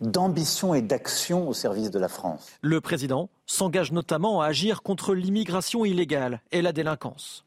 [0.00, 2.46] d'ambition et d'action au service de la France.
[2.62, 7.44] Le président s'engage notamment à agir contre l'immigration illégale et la délinquance.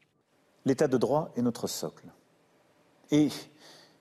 [0.66, 2.08] L'état de droit est notre socle.
[3.10, 3.30] Et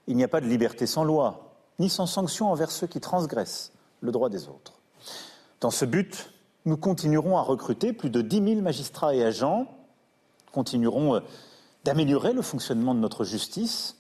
[0.08, 3.72] il n'y a pas de liberté sans loi, ni sans sanction envers ceux qui transgressent
[4.02, 4.83] le droit des autres.
[5.64, 6.30] Dans ce but,
[6.66, 9.66] nous continuerons à recruter plus de 10 000 magistrats et agents,
[10.52, 11.20] continuerons euh,
[11.86, 13.96] d'améliorer le fonctionnement de notre justice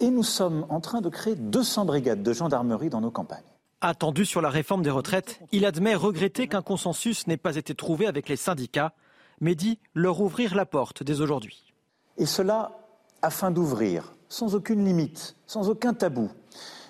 [0.00, 3.44] Et nous sommes en train de créer 200 brigades de gendarmerie dans nos campagnes.
[3.82, 8.06] Attendu sur la réforme des retraites, il admet regretter qu'un consensus n'ait pas été trouvé
[8.06, 8.94] avec les syndicats,
[9.42, 11.74] mais dit leur ouvrir la porte dès aujourd'hui.
[12.16, 12.72] Et cela
[13.20, 16.30] afin d'ouvrir, sans aucune limite, sans aucun tabou,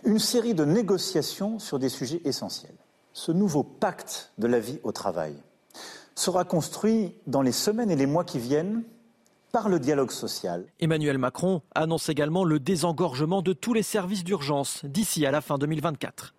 [0.04, 2.76] une série de négociations sur des sujets essentiels.
[3.16, 5.34] Ce nouveau pacte de la vie au travail
[6.14, 8.82] sera construit dans les semaines et les mois qui viennent
[9.52, 10.66] par le dialogue social.
[10.80, 15.56] Emmanuel Macron annonce également le désengorgement de tous les services d'urgence d'ici à la fin
[15.56, 16.34] 2024.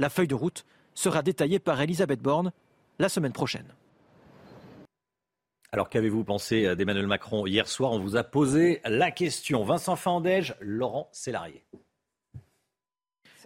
[0.00, 2.50] La feuille de route sera détaillée par Elisabeth Borne
[2.98, 3.72] la semaine prochaine.
[5.70, 9.62] Alors qu'avez-vous pensé d'Emmanuel Macron Hier soir, on vous a posé la question.
[9.62, 11.64] Vincent Fandège, Laurent Sélarié.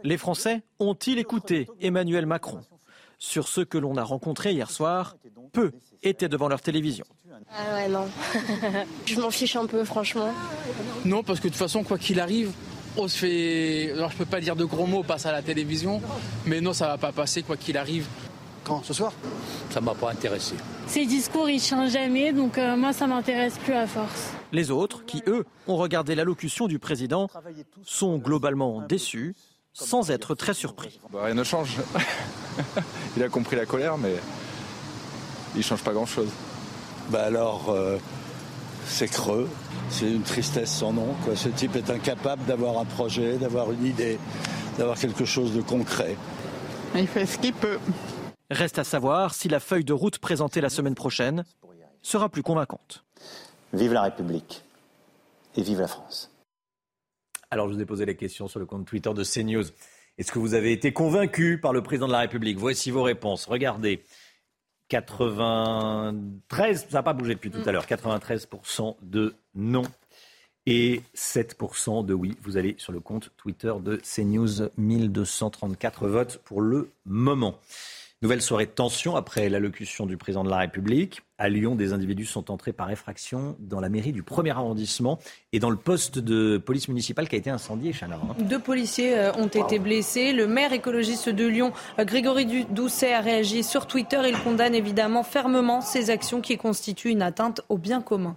[0.05, 2.61] Les Français ont-ils écouté Emmanuel Macron?
[3.19, 5.17] Sur ceux que l'on a rencontrés hier soir,
[5.53, 7.05] peu étaient devant leur télévision.
[7.51, 8.07] Ah ouais, non.
[9.07, 10.33] je m'en fiche un peu, franchement.
[11.05, 12.51] Non, parce que de toute façon, quoi qu'il arrive,
[12.97, 13.93] on se fait.
[13.93, 16.01] Alors, je peux pas dire de gros mots, passe à la télévision,
[16.47, 18.07] mais non, ça va pas passer, quoi qu'il arrive.
[18.65, 18.83] Quand?
[18.85, 19.13] Ce soir?
[19.71, 20.55] Ça m'a pas intéressé.
[20.87, 24.31] Ces discours, ils changent jamais, donc euh, moi, ça m'intéresse plus à force.
[24.53, 27.29] Les autres, qui eux ont regardé l'allocution du président,
[27.85, 29.35] sont globalement déçus,
[29.73, 31.01] sans être très surpris.
[31.13, 31.77] Bah, rien ne change.
[33.17, 34.15] il a compris la colère, mais
[35.57, 36.29] il change pas grand-chose.
[37.09, 37.99] Bah alors, euh,
[38.87, 39.49] c'est creux,
[39.89, 41.15] c'est une tristesse sans nom.
[41.25, 41.37] Quoi.
[41.37, 44.19] Ce type est incapable d'avoir un projet, d'avoir une idée,
[44.79, 46.17] d'avoir quelque chose de concret.
[46.95, 47.79] Il fait ce qu'il peut.
[48.51, 51.45] Reste à savoir si la feuille de route présentée la semaine prochaine
[52.03, 53.05] sera plus convaincante.
[53.73, 54.63] Vive la République
[55.57, 56.32] et vive la France.
[57.53, 59.65] Alors, je vous ai posé la question sur le compte Twitter de CNews.
[60.17, 62.57] Est-ce que vous avez été convaincu par le président de la République?
[62.57, 63.45] Voici vos réponses.
[63.45, 64.03] Regardez.
[64.89, 69.83] 93, ça n'a pas bougé depuis tout à l'heure, 93% de non
[70.65, 72.39] et 7% de oui.
[72.43, 77.59] Vous allez sur le compte Twitter de CNews, 1234 votes pour le moment.
[78.23, 81.23] Nouvelle soirée de tension après l'allocution du président de la République.
[81.39, 85.19] À Lyon, des individus sont entrés par effraction dans la mairie du premier arrondissement
[85.53, 88.21] et dans le poste de police municipale qui a été incendié, Chana.
[88.23, 88.37] Hein.
[88.39, 90.33] Deux policiers euh, ont été blessés.
[90.33, 94.21] Le maire écologiste de Lyon, euh, Grégory Doucet, a réagi sur Twitter.
[94.29, 98.37] Il condamne évidemment fermement ces actions qui constituent une atteinte au bien commun.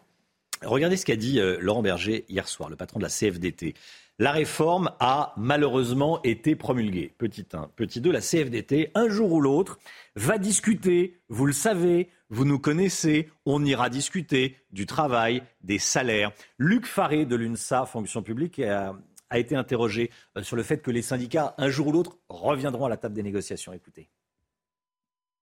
[0.64, 3.76] Regardez ce qu'a dit euh, Laurent Berger hier soir, le patron de la CFDT.
[4.18, 7.14] La réforme a malheureusement été promulguée.
[7.18, 7.70] Petit 1.
[7.76, 9.78] Petit 2, la CFDT, un jour ou l'autre,
[10.16, 16.32] va discuter, vous le savez, vous nous connaissez, on ira discuter du travail, des salaires.
[16.58, 18.96] Luc Faré de l'UNSA, fonction publique, a,
[19.30, 22.86] a été interrogé euh, sur le fait que les syndicats, un jour ou l'autre, reviendront
[22.86, 23.74] à la table des négociations.
[23.74, 24.10] Écoutez.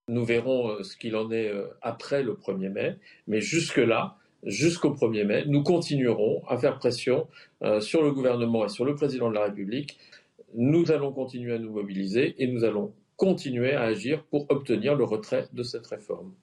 [0.08, 4.92] Nous verrons euh, ce qu'il en est euh, après le 1er mai, mais jusque-là, jusqu'au
[4.92, 7.28] 1er mai, nous continuerons à faire pression
[7.64, 9.98] euh, sur le gouvernement et sur le président de la République.
[10.56, 15.04] Nous allons continuer à nous mobiliser et nous allons continuer à agir pour obtenir le
[15.04, 16.34] retrait de cette réforme.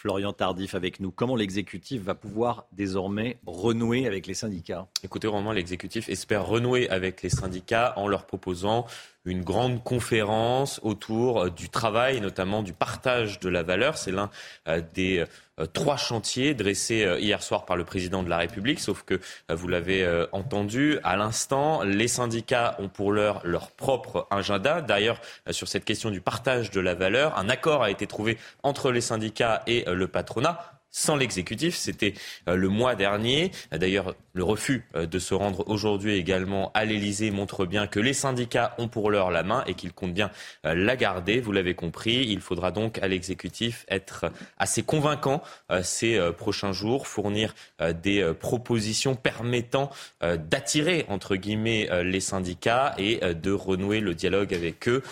[0.00, 1.10] Florian Tardif avec nous.
[1.10, 4.88] Comment l'exécutif va pouvoir désormais renouer avec les syndicats?
[5.02, 8.86] Écoutez, vraiment, l'exécutif espère renouer avec les syndicats en leur proposant
[9.24, 13.98] une grande conférence autour euh, du travail, notamment du partage de la valeur.
[13.98, 14.30] C'est l'un
[14.68, 15.24] euh, des
[15.58, 19.68] euh, trois chantiers dressés hier soir par le président de la République, sauf que, vous
[19.68, 24.80] l'avez entendu à l'instant, les syndicats ont pour l'heure leur propre agenda.
[24.80, 28.90] D'ailleurs, sur cette question du partage de la valeur, un accord a été trouvé entre
[28.90, 31.76] les syndicats et le patronat sans l'exécutif.
[31.76, 32.14] C'était
[32.48, 33.50] euh, le mois dernier.
[33.72, 38.12] D'ailleurs, le refus euh, de se rendre aujourd'hui également à l'Elysée montre bien que les
[38.12, 40.30] syndicats ont pour l'heure la main et qu'ils comptent bien
[40.66, 41.40] euh, la garder.
[41.40, 44.26] Vous l'avez compris, il faudra donc à l'exécutif être
[44.58, 45.42] assez convaincant
[45.82, 47.54] ces prochains jours, fournir
[48.02, 55.02] des propositions permettant d'attirer, entre guillemets, les syndicats et de renouer le dialogue avec eux,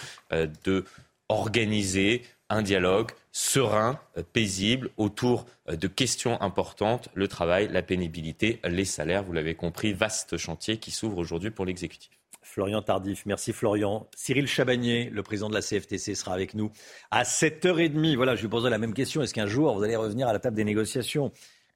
[0.64, 0.84] de
[1.28, 8.60] organiser un dialogue serein, euh, paisible, autour euh, de questions importantes, le travail, la pénibilité,
[8.64, 9.22] les salaires.
[9.22, 12.10] Vous l'avez compris, vaste chantier qui s'ouvre aujourd'hui pour l'exécutif.
[12.42, 14.08] Florian Tardif, merci Florian.
[14.16, 16.72] Cyril Chabagnier, le président de la CFTC, sera avec nous
[17.10, 18.16] à 7h30.
[18.16, 19.22] Voilà, je lui poserai la même question.
[19.22, 21.30] Est-ce qu'un jour vous allez revenir à la table des négociations?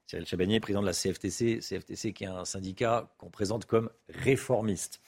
[0.07, 5.01] Cyril Chabagnier, président de la CFTC, CFTC qui est un syndicat qu'on présente comme réformiste.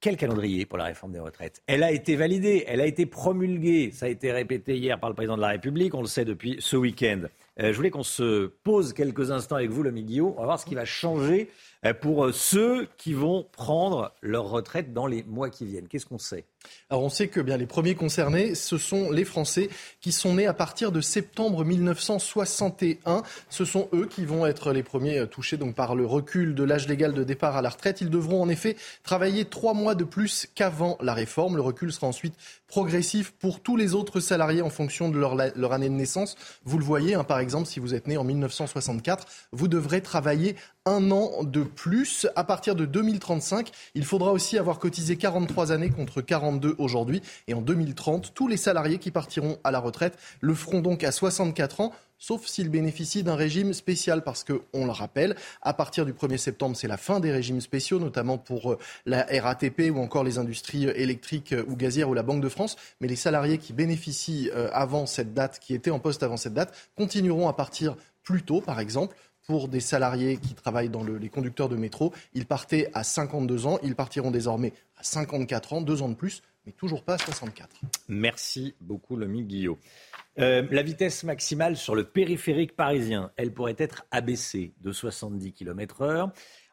[0.00, 1.62] Quel calendrier pour la réforme des retraites?
[1.66, 3.90] Elle a été validée, elle a été promulguée.
[3.92, 6.56] Ça a été répété hier par le président de la République, on le sait depuis
[6.60, 7.22] ce week-end.
[7.60, 10.34] Euh, je voulais qu'on se pose quelques instants avec vous, le Guillaume.
[10.36, 11.48] On va voir ce qui va changer
[11.94, 16.44] pour ceux qui vont prendre leur retraite dans les mois qui viennent Qu'est-ce qu'on sait?
[16.90, 19.68] Alors on sait que bien les premiers concernés, ce sont les Français
[20.00, 23.22] qui sont nés à partir de septembre 1961.
[23.50, 26.64] Ce sont eux qui vont être les premiers euh, touchés donc par le recul de
[26.64, 28.00] l'âge légal de départ à la retraite.
[28.00, 31.56] Ils devront en effet travailler trois mois de plus qu'avant la réforme.
[31.56, 32.34] Le recul sera ensuite
[32.68, 36.36] progressif pour tous les autres salariés en fonction de leur, leur année de naissance.
[36.64, 40.56] Vous le voyez, hein, par exemple, si vous êtes né en 1964, vous devrez travailler
[40.86, 42.26] un an de plus.
[42.36, 47.20] À partir de 2035, il faudra aussi avoir cotisé 43 années contre 42 aujourd'hui.
[47.48, 51.12] Et en 2030, tous les salariés qui partiront à la retraite le feront donc à
[51.12, 56.06] 64 ans sauf s'ils bénéficient d'un régime spécial, parce que, on le rappelle, à partir
[56.06, 59.98] du 1er septembre, c'est la fin des régimes spéciaux, notamment pour euh, la RATP ou
[59.98, 62.76] encore les industries euh, électriques euh, ou gazières ou la Banque de France.
[63.00, 66.74] Mais les salariés qui bénéficient avant cette date, qui étaient en poste avant cette date,
[66.96, 69.16] continueront à partir plus tôt, par exemple
[69.46, 72.12] pour des salariés qui travaillent dans les conducteurs de métro.
[72.34, 76.42] Ils partaient à 52 ans, ils partiront désormais à 54 ans, deux ans de plus,
[76.66, 77.68] mais toujours pas à 64.
[78.08, 79.78] Merci beaucoup, Lomi Guillot.
[80.38, 86.30] Euh, la vitesse maximale sur le périphérique parisien, elle pourrait être abaissée de 70 km/h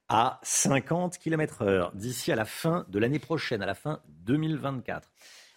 [0.09, 5.09] à 50 km/h d'ici à la fin de l'année prochaine, à la fin 2024.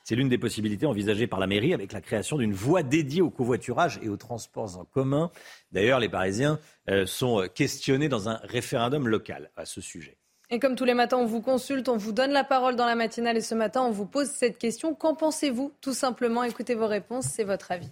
[0.09, 3.31] C'est l'une des possibilités envisagées par la mairie avec la création d'une voie dédiée au
[3.31, 5.33] covoiturage et aux transports en commun.
[5.73, 10.17] D'ailleurs, les Parisiens euh, sont questionnés dans un référendum local à ce sujet.
[10.49, 12.95] Et comme tous les matins, on vous consulte, on vous donne la parole dans la
[12.95, 14.95] matinale et ce matin, on vous pose cette question.
[14.95, 17.91] Qu'en pensez-vous Tout simplement, écoutez vos réponses, c'est votre avis.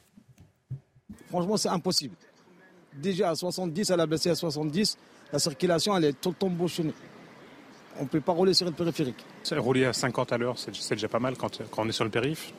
[1.30, 2.14] Franchement, c'est impossible.
[2.92, 4.98] Déjà à 70, elle a baissé à 70,
[5.32, 6.94] la circulation, elle est tout le temps bouchonnée
[7.98, 9.24] on ne peut pas rouler sur le périphérique.
[9.52, 12.52] Rouler à 50 à l'heure, c'est déjà pas mal quand, on est sur le périph.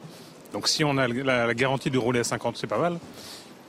[0.53, 2.99] Donc si on a la, garantie de rouler à 50, c'est pas mal.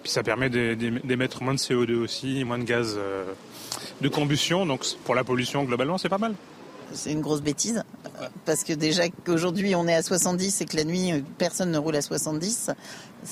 [0.03, 3.25] Puis ça permet d'émettre moins de CO2 aussi, moins de gaz euh,
[4.01, 4.67] de combustion.
[4.67, 6.35] Donc pour la pollution, globalement, c'est pas mal.
[6.93, 7.83] C'est une grosse bêtise.
[8.45, 11.97] Parce que déjà qu'aujourd'hui on est à 70 et que la nuit personne ne roule
[11.97, 12.71] à 70,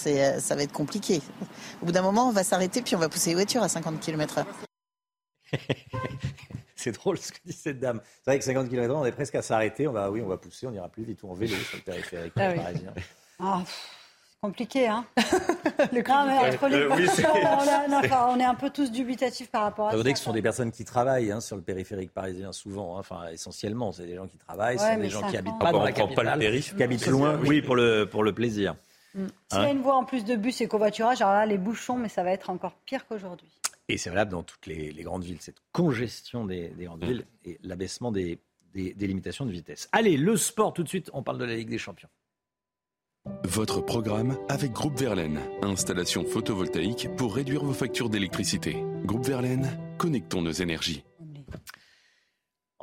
[0.07, 1.23] euh, ça va être compliqué.
[1.81, 4.01] Au bout d'un moment, on va s'arrêter puis on va pousser les voitures à 50
[4.01, 4.45] km/h.
[6.77, 8.01] c'est drôle ce que dit cette dame.
[8.23, 9.87] C'est vrai que 50 km on est presque à s'arrêter.
[9.89, 11.83] On va, oui, on va pousser, on ira plus vite ou en vélo sur le
[11.83, 12.95] périphérique ah parisien.
[13.39, 13.63] Ah,
[14.41, 16.91] compliqué, hein le non, mais entre les euh,
[18.29, 19.97] on, est, un peu tous dubitatifs par rapport à ça.
[19.97, 23.01] Vous que ce sont des personnes qui travaillent hein, sur le périphérique parisien souvent, hein.
[23.01, 25.93] enfin essentiellement, c'est des gens qui travaillent, c'est des gens qui habitent pas dans la
[25.93, 28.77] capitale, qui habitent loin, oui, pour le, pour le plaisir.
[29.15, 29.27] Mm.
[29.51, 31.97] S'il y a une voie en plus de bus et covoiturage, alors là, les bouchons,
[31.97, 33.49] mais ça va être encore pire qu'aujourd'hui.
[33.89, 38.13] Et c'est valable dans toutes les, grandes villes, cette congestion des, grandes villes et l'abaissement
[38.13, 38.39] des,
[38.75, 39.89] des limitations de vitesse.
[39.93, 42.09] Allez, le sport tout de suite, on parle de la Ligue des Champions.
[43.45, 48.77] Votre programme avec Groupe Verlaine, installation photovoltaïque pour réduire vos factures d'électricité.
[49.05, 51.05] Groupe Verlaine, connectons nos énergies.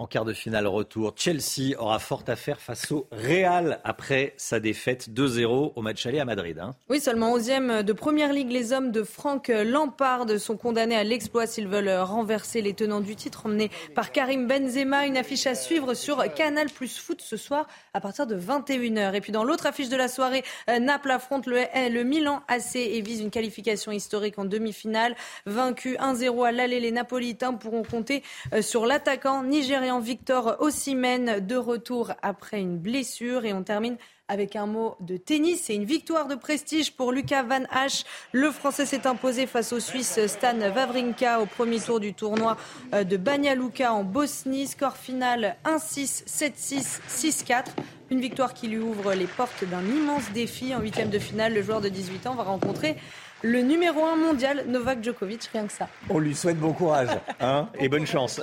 [0.02, 4.60] En quart de finale retour, Chelsea aura fort à faire face au Real après sa
[4.60, 6.58] défaite 2-0 au match aller à Madrid.
[6.58, 6.74] Hein.
[6.90, 11.46] Oui, seulement 11e de Première Ligue, les hommes de Franck Lampard sont condamnés à l'exploit
[11.46, 15.06] s'ils veulent renverser les tenants du titre, emmenés par Karim Benzema.
[15.06, 19.14] Une affiche à suivre sur Canal Plus Foot ce soir à partir de 21h.
[19.14, 23.02] Et puis dans l'autre affiche de la soirée, Naples affronte le, le Milan AC et
[23.02, 25.16] vise une qualification historique en demi-finale.
[25.46, 28.24] Vaincu 1-0 à l'aller, les Napolitains pourront compter
[28.54, 33.46] euh, sur l'attaquant nigérian Victor Ossimène de retour après une blessure.
[33.46, 35.64] Et on termine avec un mot de tennis.
[35.66, 38.06] C'est une victoire de prestige pour Lucas Van Hache.
[38.32, 42.56] Le Français s'est imposé face au Suisse Stan Wawrinka au premier tour du tournoi
[42.94, 44.68] euh, de Banja Luka en Bosnie.
[44.68, 47.66] Score final 1-6, 7-6, 6-4.
[48.10, 50.74] Une victoire qui lui ouvre les portes d'un immense défi.
[50.74, 52.96] En huitième de finale, le joueur de 18 ans va rencontrer
[53.42, 55.88] le numéro 1 mondial, Novak Djokovic, rien que ça.
[56.10, 58.42] On lui souhaite bon courage hein, et bonne chance.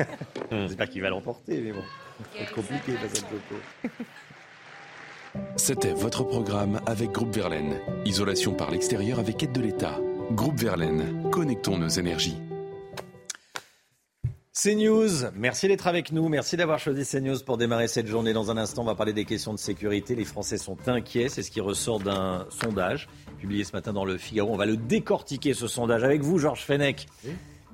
[0.50, 1.82] J'espère qu'il va l'emporter, mais bon,
[2.36, 2.92] c'est compliqué.
[5.56, 7.78] C'était votre programme avec Groupe Verlaine.
[8.04, 9.98] Isolation par l'extérieur avec aide de l'État.
[10.32, 12.38] Groupe Verlaine, connectons nos énergies.
[14.54, 16.28] CNews, merci d'être avec nous.
[16.28, 18.34] Merci d'avoir choisi CNews pour démarrer cette journée.
[18.34, 20.14] Dans un instant, on va parler des questions de sécurité.
[20.14, 21.30] Les Français sont inquiets.
[21.30, 23.08] C'est ce qui ressort d'un sondage
[23.42, 24.52] publié ce matin dans le Figaro.
[24.52, 27.08] On va le décortiquer, ce sondage, avec vous, Georges Fenech.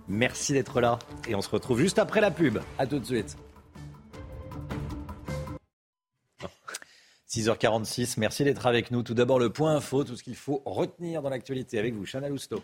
[0.08, 0.98] Merci d'être là.
[1.28, 2.58] Et on se retrouve juste après la pub.
[2.78, 3.36] À tout de suite.
[7.28, 9.02] 6h46, merci d'être avec nous.
[9.02, 12.30] Tout d'abord, le point info, tout ce qu'il faut retenir dans l'actualité avec vous, Chana
[12.30, 12.62] Lousteau.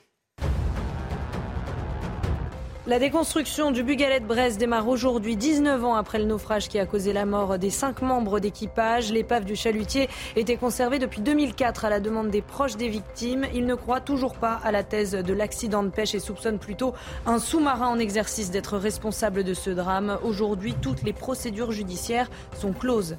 [2.87, 6.85] La déconstruction du Bugalet de Brest démarre aujourd'hui, 19 ans après le naufrage qui a
[6.85, 9.11] causé la mort des cinq membres d'équipage.
[9.11, 13.47] L'épave du chalutier était conservée depuis 2004 à la demande des proches des victimes.
[13.55, 16.93] Il ne croit toujours pas à la thèse de l'accident de pêche et soupçonne plutôt
[17.25, 20.19] un sous-marin en exercice d'être responsable de ce drame.
[20.23, 23.17] Aujourd'hui, toutes les procédures judiciaires sont closes.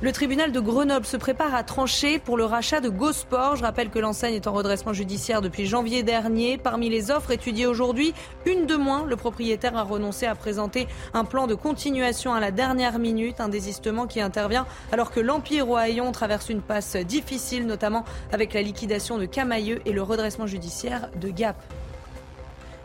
[0.00, 3.56] Le tribunal de Grenoble se prépare à trancher pour le rachat de Gosport.
[3.56, 6.56] Je rappelle que l'enseigne est en redressement judiciaire depuis janvier dernier.
[6.56, 8.14] Parmi les offres étudiées aujourd'hui,
[8.46, 9.04] une de moins.
[9.06, 13.48] Le propriétaire a renoncé à présenter un plan de continuation à la dernière minute, un
[13.48, 19.18] désistement qui intervient alors que l'Empire Hayon traverse une passe difficile, notamment avec la liquidation
[19.18, 21.56] de Camailleux et le redressement judiciaire de Gap.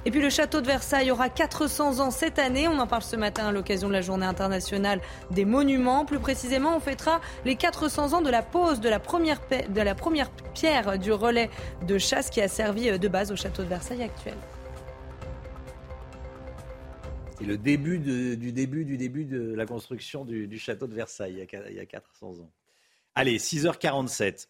[0.05, 2.67] Et puis le château de Versailles aura 400 ans cette année.
[2.67, 4.99] On en parle ce matin à l'occasion de la journée internationale
[5.31, 6.03] des monuments.
[6.03, 9.39] Plus précisément, on fêtera les 400 ans de la pose de la première,
[10.53, 11.49] pierre du relais
[11.87, 14.35] de chasse qui a servi de base au château de Versailles actuel.
[17.37, 21.47] C'est le début du début du début de la construction du, du château de Versailles
[21.69, 22.51] il y, a, 400 ans.
[23.15, 24.47] Allez, 6h47.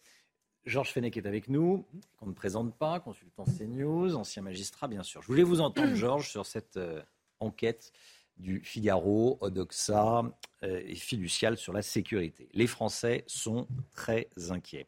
[0.66, 1.84] Georges Fenech est avec nous,
[2.18, 5.20] qu'on ne présente pas, consultant CNews, ancien magistrat, bien sûr.
[5.22, 7.02] Je voulais vous entendre, Georges, sur cette euh,
[7.40, 7.92] enquête
[8.38, 10.22] du Figaro, Odoxa
[10.62, 12.48] euh, et Fiducial sur la sécurité.
[12.52, 14.86] Les Français sont très inquiets.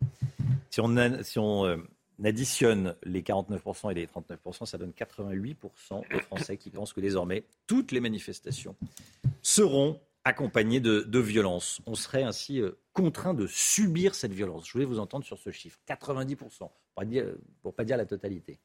[0.71, 1.77] Si on, si on euh,
[2.25, 7.45] additionne les 49% et les 39%, ça donne 88% de Français qui pensent que désormais,
[7.67, 8.75] toutes les manifestations
[9.43, 11.81] seront accompagné de, violence.
[11.87, 14.67] On serait ainsi euh, contraint de subir cette violence.
[14.67, 15.79] Je voulais vous entendre sur ce chiffre.
[15.89, 17.27] 90%, pour pas dire,
[17.77, 18.59] pas dire la totalité.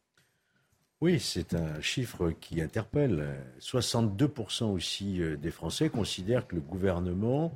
[1.02, 3.38] Oui, c'est un chiffre qui interpelle.
[3.60, 7.56] 62% aussi euh, des Français considèrent que le gouvernement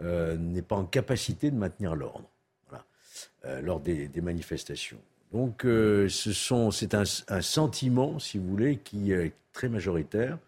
[0.00, 2.28] euh, n'est pas en capacité de maintenir l'ordre
[3.62, 5.00] lors des, manifestations.
[5.32, 5.66] Donc,
[6.08, 7.04] c'est un,
[7.42, 10.38] sentiment, si vous voulez, qui est très majoritaire.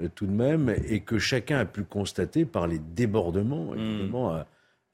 [0.00, 3.78] Euh, tout de même, et que chacun a pu constater par les débordements, hmm.
[3.78, 4.44] évidemment,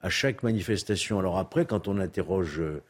[0.02, 1.18] à, chaque manifestation.
[1.18, 2.82] Alors après, quand on interroge euh,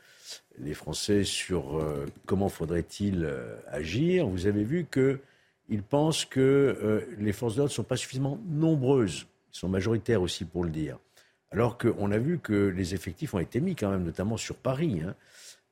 [0.59, 3.29] les Français sur euh, comment faudrait-il
[3.69, 8.39] agir, vous avez vu qu'ils pensent que les forces de l'ordre ne sont pas suffisamment
[8.49, 9.27] nombreuses.
[9.53, 10.99] Ils sont majoritaires aussi pour le dire.
[11.51, 15.01] Alors qu'on a vu que les effectifs ont été mis quand même, notamment sur Paris.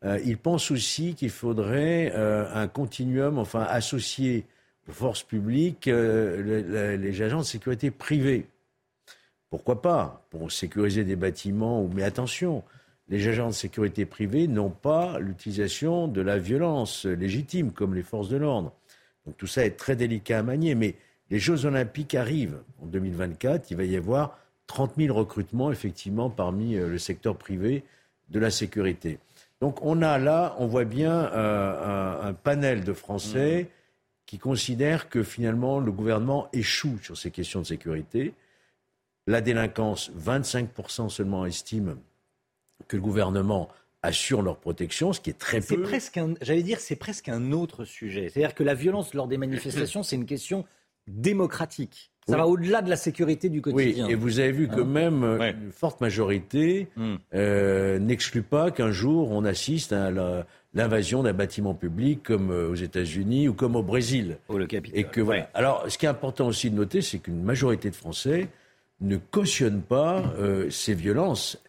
[0.03, 0.19] Hein.
[0.25, 4.45] ils pensent aussi qu'il faudrait un continuum, enfin associer
[4.93, 8.47] forces publiques, euh, les, agents de sécurité privés.
[9.51, 11.89] Pourquoi pas Pour sécuriser des bâtiments.
[11.95, 12.63] Mais attention,
[13.09, 18.29] les agents de sécurité privés n'ont pas l'utilisation de la violence légitime comme les forces
[18.29, 18.73] de l'ordre.
[19.27, 20.75] Donc tout ça est très délicat à manier.
[20.75, 20.95] Mais
[21.31, 23.71] les Jeux Olympiques arrivent en 2024.
[23.71, 27.85] Il va y avoir 30 000 recrutements effectivement parmi euh, le secteur privé
[28.31, 29.19] de la sécurité.
[29.61, 33.69] Donc on a là, on voit bien euh, un, panel de Français.
[34.29, 38.35] Qui considère que finalement le gouvernement échoue sur ces questions de sécurité.
[39.27, 41.95] La délinquance, 25% seulement estiment
[42.89, 43.71] que le gouvernement
[44.03, 45.81] assure leur protection, ce qui est très peu.
[45.81, 48.29] Presque j'allais dire, c'est presque un autre sujet.
[48.29, 50.67] C'est-à-dire que la violence lors des manifestations, c'est une question
[51.07, 52.11] démocratique.
[52.29, 54.05] Ça va au-delà de la sécurité du quotidien.
[54.05, 57.15] Oui, et vous avez vu que hein même une forte majorité hmm.
[57.33, 60.47] euh, n'exclut pas qu'un jour on assiste à la,
[60.79, 64.39] l'invasion d'un bâtiment public comme euh, aux États-Unis ou comme au Brésil.
[64.49, 64.99] Le Capitole.
[64.99, 65.51] Et que, voilà.
[65.53, 68.49] Alors, ce qui est important aussi de noter, c'est qu'une majorité de Français
[69.01, 71.61] ne cautionne pas euh, ces violences.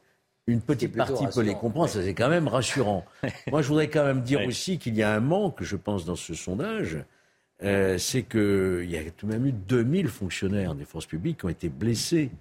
[0.48, 3.06] Une petite partie peut les comprendre, ça c'est quand même rassurant.
[3.52, 6.16] Moi, je voudrais quand même dire aussi qu'il y a un manque, je pense, dans
[6.16, 6.98] ce sondage.
[7.62, 11.46] Euh, c'est qu'il y a tout de même eu 2000 fonctionnaires des forces publiques qui
[11.46, 12.32] ont été blessés,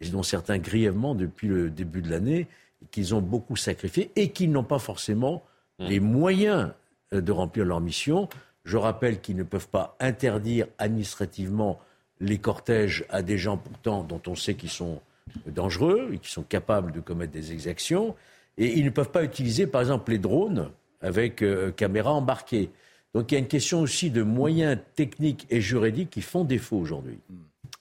[0.00, 2.46] et dont certains grièvement depuis le début de l'année,
[2.90, 5.42] qu'ils ont beaucoup sacrifié et qu'ils n'ont pas forcément.
[5.78, 6.72] Les moyens
[7.12, 8.28] euh, de remplir leur mission.
[8.64, 11.78] Je rappelle qu'ils ne peuvent pas interdire administrativement
[12.20, 15.00] les cortèges à des gens pourtant dont on sait qu'ils sont
[15.46, 18.14] dangereux et qui sont capables de commettre des exactions.
[18.58, 20.70] Et ils ne peuvent pas utiliser, par exemple, les drones
[21.00, 22.70] avec euh, caméra embarquée.
[23.14, 26.76] Donc il y a une question aussi de moyens techniques et juridiques qui font défaut
[26.76, 27.18] aujourd'hui.
[27.28, 27.34] Mmh.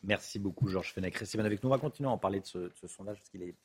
[0.04, 1.18] Merci beaucoup, Georges Fenech.
[1.18, 1.70] Restez bien avec nous.
[1.70, 3.56] On va continuer à en parler de ce, de ce sondage parce qu'il est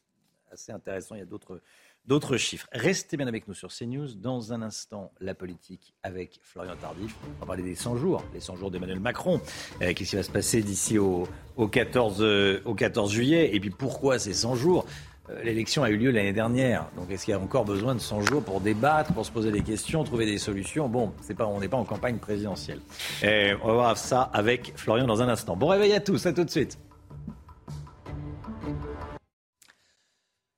[0.50, 1.14] assez intéressant.
[1.14, 1.60] Il y a d'autres
[2.06, 2.66] d'autres chiffres.
[2.72, 4.14] Restez bien avec nous sur CNews.
[4.14, 7.14] Dans un instant, la politique avec Florian Tardif.
[7.36, 9.40] On va parler des 100 jours, les 100 jours d'Emmanuel Macron.
[9.82, 11.28] Euh, qu'est-ce qui va se passer d'ici au,
[11.70, 13.54] 14, euh, au 14 juillet?
[13.54, 14.86] Et puis pourquoi ces 100 jours?
[15.30, 16.90] Euh, L'élection a eu lieu l'année dernière.
[16.96, 19.52] Donc est-ce qu'il y a encore besoin de 100 jours pour débattre, pour se poser
[19.52, 20.88] des questions, trouver des solutions?
[20.88, 22.80] Bon, pas, on n'est pas en campagne présidentielle.
[23.22, 25.56] on va voir ça avec Florian dans un instant.
[25.56, 26.78] Bon réveil à tous, à tout de suite.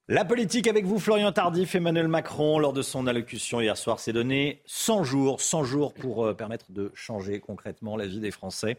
[0.09, 4.13] La politique avec vous, Florian Tardif, Emmanuel Macron, lors de son allocution hier soir, s'est
[4.13, 8.79] donné 100 jours, 100 jours pour euh, permettre de changer concrètement la vie des Français.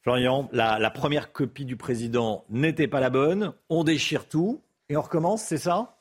[0.00, 3.52] Florian, la, la première copie du président n'était pas la bonne.
[3.68, 5.95] On déchire tout et on recommence, c'est ça?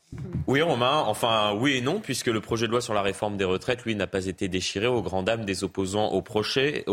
[0.47, 3.45] Oui, Romain, enfin oui et non, puisque le projet de loi sur la réforme des
[3.45, 6.84] retraites, lui, n'a pas été déchiré aux grandes dames des opposants au projet.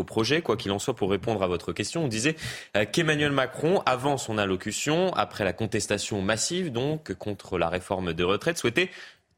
[0.43, 2.37] Quoi qu'il en soit, pour répondre à votre question, on disait
[2.77, 8.23] euh, qu'Emmanuel Macron, avant son allocution, après la contestation massive donc contre la réforme des
[8.23, 8.91] retraites, souhaitait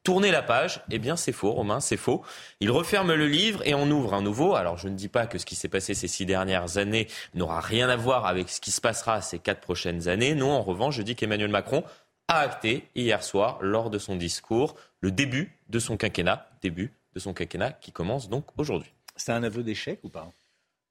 [0.04, 2.22] tourner la page, eh bien c'est faux, Romain, c'est faux.
[2.60, 4.54] Il referme le livre et en ouvre un nouveau.
[4.54, 7.60] Alors je ne dis pas que ce qui s'est passé ces six dernières années n'aura
[7.60, 10.34] rien à voir avec ce qui se passera ces quatre prochaines années.
[10.34, 11.82] Non, en revanche, je dis qu'Emmanuel Macron
[12.28, 17.20] a acté hier soir, lors de son discours, le début de son quinquennat, début de
[17.20, 18.92] son quinquennat qui commence donc aujourd'hui.
[19.16, 20.30] C'est un aveu d'échec ou pas?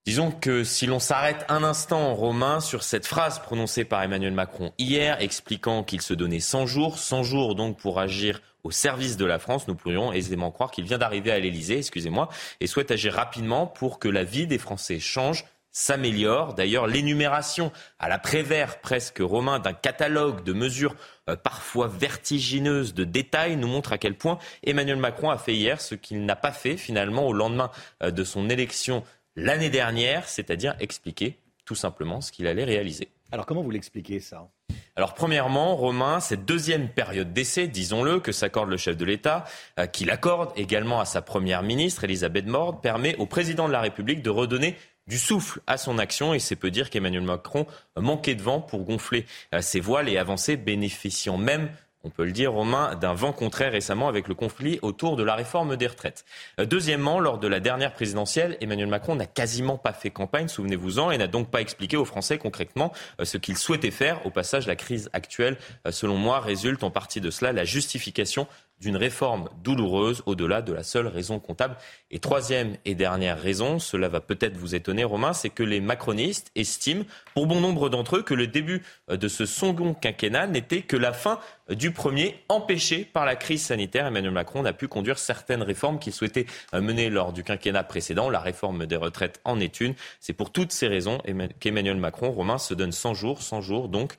[0.06, 4.74] Disons que si l'on s'arrête un instant, Romain, sur cette phrase prononcée par Emmanuel Macron
[4.78, 9.26] hier, expliquant qu'il se donnait 100 jours, 100 jours donc pour agir au service de
[9.26, 12.30] la France, nous pourrions aisément croire qu'il vient d'arriver à l'Elysée, excusez-moi,
[12.60, 16.54] et souhaite agir rapidement pour que la vie des Français change s'améliore.
[16.54, 20.96] D'ailleurs, l'énumération à la Prévert presque romain d'un catalogue de mesures
[21.30, 25.82] euh, parfois vertigineuses de détails nous montre à quel point Emmanuel Macron a fait hier
[25.82, 27.72] ce qu'il n'a pas fait finalement au lendemain
[28.02, 29.04] euh, de son élection
[29.36, 33.10] l'année dernière, c'est-à-dire expliquer tout simplement ce qu'il allait réaliser.
[33.32, 34.48] Alors comment vous l'expliquez ça?
[34.96, 39.46] Alors premièrement, Romain, cette deuxième période d'essai, disons-le, que s'accorde le chef de l'État,
[39.80, 43.82] euh, qu'il accorde également à sa première ministre, Elisabeth Borne, permet au président de la
[43.82, 44.76] République de redonner
[45.08, 47.66] du souffle à son action et c'est peu dire qu'Emmanuel Macron
[47.98, 51.70] manquait de vent pour gonfler euh, ses voiles et avancer, bénéficiant même
[52.06, 55.36] on peut le dire, Romain, d'un vent contraire récemment avec le conflit autour de la
[55.36, 56.26] réforme des retraites.
[56.60, 61.12] Euh, deuxièmement, lors de la dernière présidentielle, Emmanuel Macron n'a quasiment pas fait campagne, souvenez-vous-en,
[61.12, 62.92] et n'a donc pas expliqué aux Français concrètement
[63.22, 64.26] euh, ce qu'il souhaitait faire.
[64.26, 65.58] Au passage, la crise actuelle,
[65.90, 68.48] selon moi, résulte en partie de cela la justification
[68.80, 71.78] d'une réforme douloureuse au-delà de la seule raison comptable.
[72.12, 76.52] Et troisième et dernière raison, cela va peut-être vous étonner Romain, c'est que les macronistes
[76.56, 80.98] estiment, pour bon nombre d'entre eux, que le début de ce second quinquennat n'était que
[80.98, 84.08] la fin du premier, empêché par la crise sanitaire.
[84.08, 88.30] Emmanuel Macron n'a pu conduire certaines réformes qu'il souhaitait mener lors du quinquennat précédent.
[88.30, 89.96] La réforme des retraites en est une.
[90.20, 91.20] C'est pour toutes ces raisons
[91.60, 94.18] qu'Emmanuel Macron, Romain, se donne 100 jours, 100 jours donc, euh,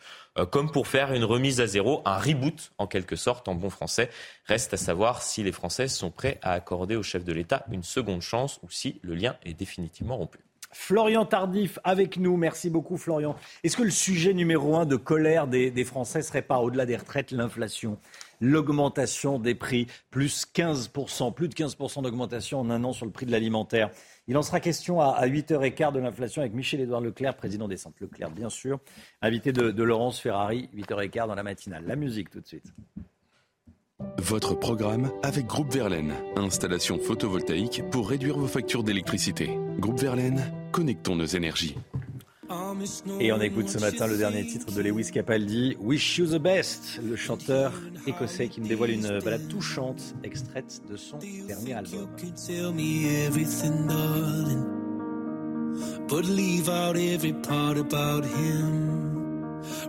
[0.50, 4.10] comme pour faire une remise à zéro, un reboot en quelque sorte en bon français.
[4.46, 7.82] Reste à savoir si les Français sont prêts à accorder au chef de l'État une
[7.84, 10.38] seconde chance ou si le lien est définitivement rompu.
[10.74, 12.36] Florian Tardif avec nous.
[12.36, 13.36] Merci beaucoup, Florian.
[13.62, 16.96] Est-ce que le sujet numéro un de colère des, des Français serait pas, au-delà des
[16.96, 17.96] retraites, l'inflation?
[18.40, 23.24] L'augmentation des prix, plus 15%, plus de 15% d'augmentation en un an sur le prix
[23.24, 23.90] de l'alimentaire.
[24.26, 28.30] Il en sera question à, 8h15 de l'inflation avec Michel-Édouard Leclerc, président des Centres Leclerc,
[28.30, 28.80] bien sûr,
[29.20, 31.84] invité de, de Laurence Ferrari, 8h15 dans la matinale.
[31.86, 32.72] La musique tout de suite.
[34.18, 36.14] Votre programme avec Groupe Verlaine.
[36.36, 39.50] Installation photovoltaïque pour réduire vos factures d'électricité.
[39.78, 41.76] Groupe Verlaine, connectons nos énergies.
[43.20, 47.00] Et on écoute ce matin le dernier titre de Lewis Capaldi, Wish You the Best,
[47.02, 47.72] le chanteur
[48.06, 52.08] écossais qui me dévoile une balade touchante extraite de son dernier album.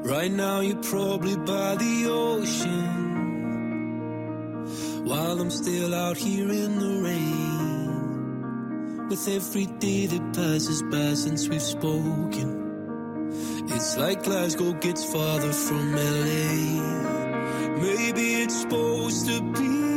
[0.04, 3.06] Right now you're probably by the ocean.
[5.06, 7.75] While I'm still out here in the rain.
[9.08, 12.50] With every day that passes by since we've spoken.
[13.70, 16.82] It's like Glasgow gets farther from LA.
[17.82, 19.95] Maybe it's supposed to be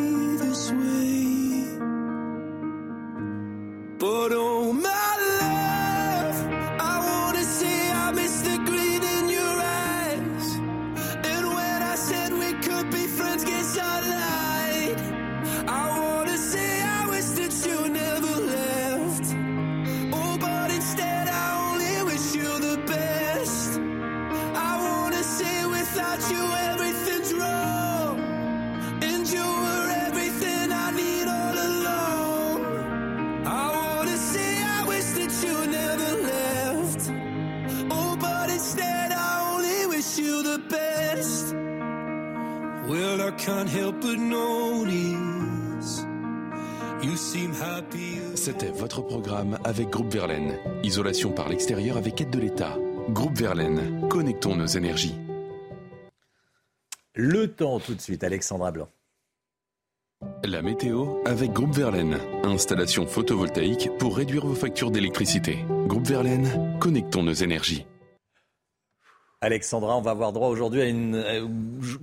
[48.34, 50.58] C'était votre programme avec Groupe Verlaine.
[50.82, 52.76] Isolation par l'extérieur avec aide de l'État.
[53.10, 55.14] Groupe Verlaine, connectons nos énergies.
[57.14, 58.88] Le temps tout de suite, Alexandra Blanc.
[60.44, 62.18] La météo avec Groupe Verlaine.
[62.44, 65.58] Installation photovoltaïque pour réduire vos factures d'électricité.
[65.86, 67.86] Groupe Verlaine, connectons nos énergies.
[69.40, 71.46] Alexandra, on va avoir droit aujourd'hui à une, euh,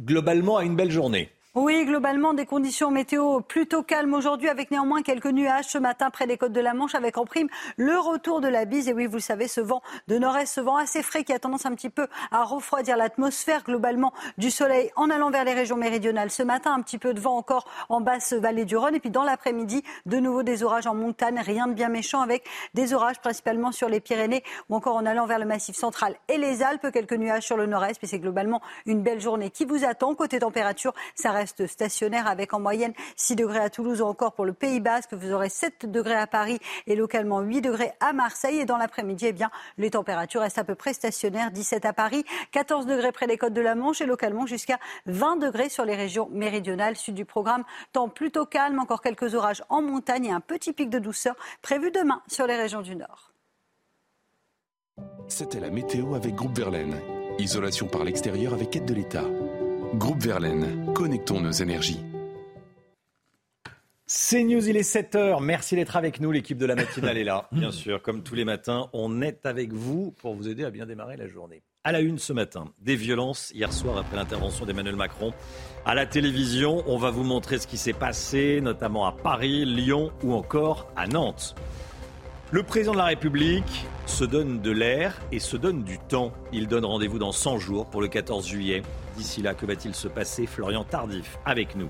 [0.06, 1.30] globalement à une belle journée.
[1.58, 6.28] Oui, globalement, des conditions météo plutôt calmes aujourd'hui, avec néanmoins quelques nuages ce matin près
[6.28, 7.48] des côtes de la Manche, avec en prime
[7.78, 8.90] le retour de la bise.
[8.90, 11.40] Et oui, vous le savez, ce vent de nord-est, ce vent assez frais qui a
[11.40, 15.78] tendance un petit peu à refroidir l'atmosphère globalement du soleil en allant vers les régions
[15.78, 16.30] méridionales.
[16.30, 18.96] Ce matin, un petit peu de vent encore en basse vallée du Rhône.
[18.96, 22.44] Et puis dans l'après-midi, de nouveau des orages en montagne, rien de bien méchant, avec
[22.74, 26.38] des orages principalement sur les Pyrénées ou encore en allant vers le massif central et
[26.38, 26.92] les Alpes.
[26.92, 30.16] Quelques nuages sur le nord-est, puis c'est globalement une belle journée qui vous attend.
[30.16, 34.46] Côté température, ça reste stationnaire avec en moyenne 6 degrés à Toulouse ou encore pour
[34.46, 35.14] le Pays Basque.
[35.14, 38.60] Vous aurez 7 degrés à Paris et localement 8 degrés à Marseille.
[38.60, 41.52] Et dans l'après-midi, eh bien, les températures restent à peu près stationnaires.
[41.52, 45.38] 17 à Paris, 14 degrés près des côtes de la Manche et localement jusqu'à 20
[45.38, 46.96] degrés sur les régions méridionales.
[46.96, 50.90] Sud du programme, temps plutôt calme, encore quelques orages en montagne et un petit pic
[50.90, 53.32] de douceur prévu demain sur les régions du Nord.
[55.28, 56.96] C'était la météo avec Groupe Verlaine.
[57.40, 59.26] Isolation par l'extérieur avec aide de l'État.
[59.98, 62.02] Groupe Verlaine, connectons nos énergies.
[64.06, 65.42] C'est News, il est 7h.
[65.42, 66.34] Merci d'être avec nous.
[66.34, 67.48] L'équipe de la matinale est là.
[67.54, 70.86] Bien sûr, comme tous les matins, on est avec vous pour vous aider à bien
[70.86, 71.64] démarrer la journée.
[71.86, 75.34] À la une ce matin, des violences hier soir après l'intervention d'Emmanuel Macron.
[75.86, 80.12] À la télévision, on va vous montrer ce qui s'est passé, notamment à Paris, Lyon
[80.24, 81.56] ou encore à Nantes.
[82.52, 86.34] Le président de la République se donne de l'air et se donne du temps.
[86.52, 88.84] Il donne rendez-vous dans 100 jours pour le 14 juillet.
[89.18, 91.90] D'ici là, que va-t-il se passer Florian Tardif avec nous.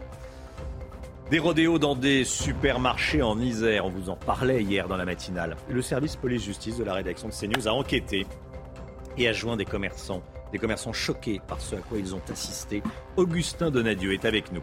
[1.31, 5.57] Des rodéos dans des supermarchés en Isère, on vous en parlait hier dans la matinale.
[5.67, 8.27] Le service police-justice de la rédaction de CNews a enquêté
[9.17, 10.21] et a joint des commerçants,
[10.51, 12.83] des commerçants choqués par ce à quoi ils ont assisté.
[13.17, 14.61] Augustin Donadieu est avec nous.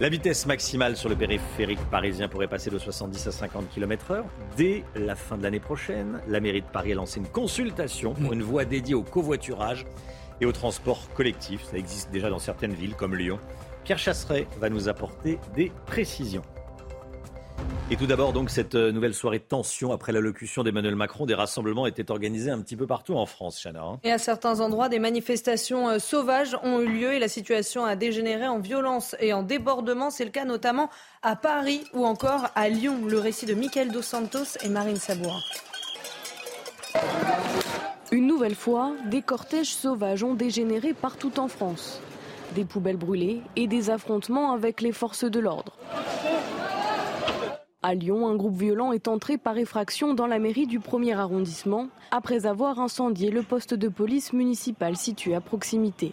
[0.00, 4.24] La vitesse maximale sur le périphérique parisien pourrait passer de 70 à 50 km/h
[4.56, 6.20] dès la fin de l'année prochaine.
[6.26, 9.86] La mairie de Paris a lancé une consultation pour une voie dédiée au covoiturage
[10.40, 11.64] et au transport collectif.
[11.64, 13.38] Ça existe déjà dans certaines villes comme Lyon.
[13.84, 16.42] Pierre Chasseret va nous apporter des précisions.
[17.90, 21.34] Et tout d'abord, donc, cette euh, nouvelle soirée de tension après l'allocution d'Emmanuel Macron, des
[21.34, 23.82] rassemblements étaient organisés un petit peu partout en France, Chana.
[23.82, 24.00] Hein.
[24.04, 27.94] Et à certains endroits, des manifestations euh, sauvages ont eu lieu et la situation a
[27.94, 30.08] dégénéré en violence et en débordement.
[30.08, 30.88] C'est le cas notamment
[31.22, 33.00] à Paris ou encore à Lyon.
[33.06, 35.40] Le récit de Michael Dos Santos et Marine Sabourin.
[38.14, 42.00] Une nouvelle fois, des cortèges sauvages ont dégénéré partout en France.
[42.54, 45.76] Des poubelles brûlées et des affrontements avec les forces de l'ordre.
[47.82, 51.88] À Lyon, un groupe violent est entré par effraction dans la mairie du premier arrondissement
[52.12, 56.12] après avoir incendié le poste de police municipal situé à proximité.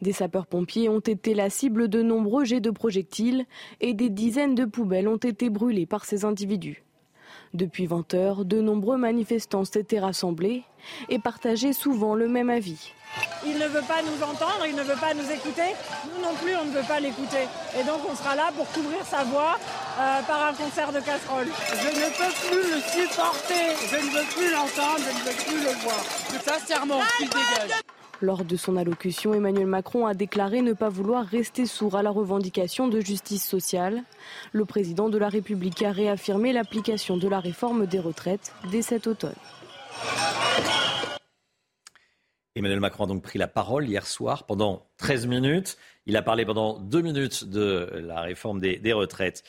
[0.00, 3.44] Des sapeurs-pompiers ont été la cible de nombreux jets de projectiles
[3.82, 6.85] et des dizaines de poubelles ont été brûlées par ces individus.
[7.56, 10.62] Depuis 20 heures, de nombreux manifestants s'étaient rassemblés
[11.08, 12.92] et partageaient souvent le même avis.
[13.46, 15.72] Il ne veut pas nous entendre, il ne veut pas nous écouter.
[16.04, 17.48] Nous non plus, on ne veut pas l'écouter.
[17.80, 19.56] Et donc, on sera là pour couvrir sa voix
[19.98, 21.48] euh, par un concert de casseroles.
[21.48, 23.72] Je ne peux plus le supporter.
[23.90, 26.04] Je ne veux plus l'entendre, je ne veux plus le voir.
[26.44, 27.80] Sincèrement, qu'il dégage.
[28.22, 32.10] Lors de son allocution, Emmanuel Macron a déclaré ne pas vouloir rester sourd à la
[32.10, 34.02] revendication de justice sociale.
[34.52, 39.06] Le président de la République a réaffirmé l'application de la réforme des retraites dès cet
[39.06, 39.34] automne.
[42.54, 45.76] Emmanuel Macron a donc pris la parole hier soir pendant 13 minutes.
[46.06, 49.44] Il a parlé pendant deux minutes de la réforme des, des, retraites.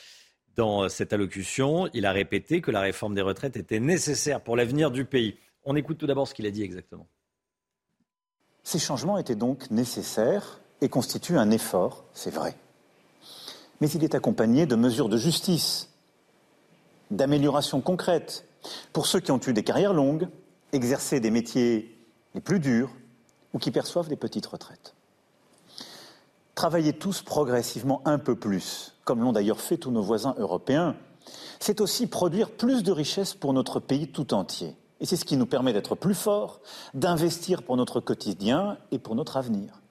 [0.57, 4.91] Dans cette allocution, il a répété que la réforme des retraites était nécessaire pour l'avenir
[4.91, 5.37] du pays.
[5.63, 7.07] On écoute tout d'abord ce qu'il a dit exactement.
[8.67, 12.57] Ces changements étaient donc nécessaires et constituent un effort, c'est vrai.
[13.79, 15.87] Mais il est accompagné de mesures de justice,
[17.09, 18.43] d'améliorations concrètes
[18.91, 20.27] pour ceux qui ont eu des carrières longues,
[20.73, 21.97] exercé des métiers
[22.35, 22.91] les plus durs
[23.53, 24.95] ou qui perçoivent des petites retraites.
[26.53, 30.97] Travailler tous progressivement un peu plus, comme l'ont d'ailleurs fait tous nos voisins européens,
[31.61, 34.75] c'est aussi produire plus de richesses pour notre pays tout entier.
[34.99, 36.61] Et c'est ce qui nous permet d'être plus forts,
[36.93, 39.81] d'investir pour notre quotidien et pour notre avenir.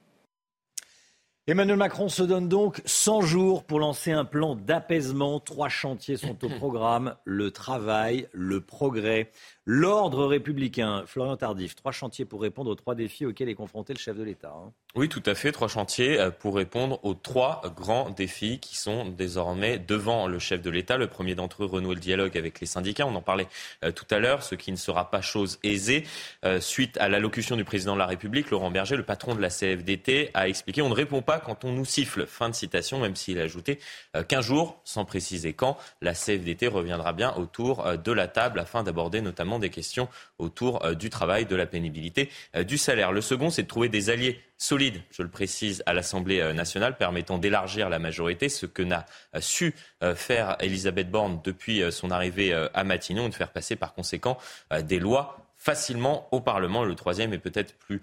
[1.49, 5.39] Emmanuel Macron se donne donc 100 jours pour lancer un plan d'apaisement.
[5.39, 9.31] Trois chantiers sont au programme le travail, le progrès,
[9.67, 11.03] l'ordre républicain.
[11.07, 14.23] Florian Tardif, trois chantiers pour répondre aux trois défis auxquels est confronté le chef de
[14.23, 14.55] l'État.
[14.57, 14.73] Hein.
[14.95, 15.51] Oui, tout à fait.
[15.51, 20.63] Trois chantiers euh, pour répondre aux trois grands défis qui sont désormais devant le chef
[20.63, 20.97] de l'État.
[20.97, 23.07] Le premier d'entre eux, renouer le dialogue avec les syndicats.
[23.07, 23.49] On en parlait
[23.85, 26.05] euh, tout à l'heure, ce qui ne sera pas chose aisée.
[26.45, 29.51] Euh, suite à l'allocution du président de la République, Laurent Berger, le patron de la
[29.51, 32.27] CFDT, a expliqué on ne répond pas quand on nous siffle.
[32.27, 33.81] Fin de citation, même s'il a ajouté
[34.29, 39.21] qu'un jour, sans préciser quand, la CFDT reviendra bien autour de la table afin d'aborder
[39.21, 42.31] notamment des questions autour du travail, de la pénibilité,
[42.67, 43.13] du salaire.
[43.13, 46.97] Le second, c'est de trouver des alliés solide, je le précise, à l'Assemblée euh, nationale,
[46.97, 52.11] permettant d'élargir la majorité, ce que n'a euh, su euh, faire Elisabeth Borne depuis son
[52.11, 54.39] arrivée à Matignon, de faire passer par conséquent
[54.83, 56.85] des lois facilement au Parlement.
[56.85, 58.01] Le troisième est peut-être plus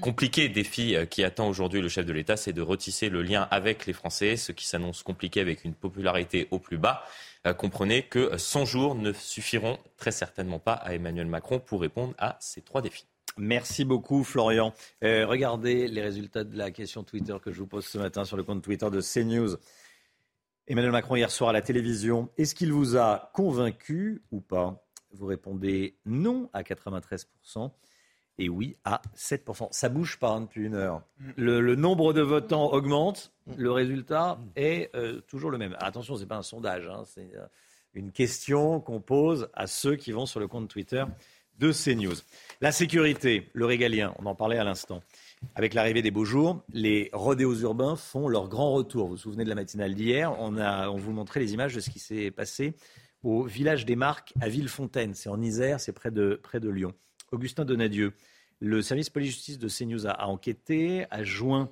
[0.00, 3.86] compliqué défi qui attend aujourd'hui le chef de l'État, c'est de retisser le lien avec
[3.86, 7.04] les Français, ce qui s'annonce compliqué avec une popularité au plus bas.
[7.58, 12.36] comprenez que 100 jours ne suffiront très certainement pas à Emmanuel Macron pour répondre à
[12.40, 13.06] ces trois défis.
[13.38, 14.74] Merci beaucoup, Florian.
[15.04, 18.36] Euh, regardez les résultats de la question Twitter que je vous pose ce matin sur
[18.36, 19.56] le compte Twitter de CNews.
[20.66, 24.84] Emmanuel Macron, hier soir à la télévision, est-ce qu'il vous a convaincu ou pas?
[25.12, 27.70] Vous répondez non à 93%
[28.38, 29.68] et oui à 7%.
[29.70, 31.02] Ça bouge pas hein, depuis une heure.
[31.36, 35.76] Le, nombre de votants augmente, le résultat est euh, toujours le même.
[35.80, 37.46] Attention, ce n'est pas un sondage, hein, c'est euh,
[37.94, 41.04] une question qu'on pose à ceux qui vont sur le compte Twitter
[41.58, 42.14] de CNews.
[42.60, 45.02] La sécurité, le régalien, on en parlait à l'instant.
[45.54, 49.06] Avec l'arrivée des beaux jours, les rodéos urbains font leur grand retour.
[49.06, 50.34] Vous vous souvenez de la matinale d'hier?
[50.38, 52.74] On, a, on vous montrait les images de ce qui s'est passé
[53.22, 55.14] au village des Marques à Villefontaine.
[55.14, 56.94] C'est en Isère, c'est près de, près de Lyon.
[57.32, 58.12] Augustin Donadieu,
[58.60, 61.70] le service police-justice de CNews a, enquêté, a joint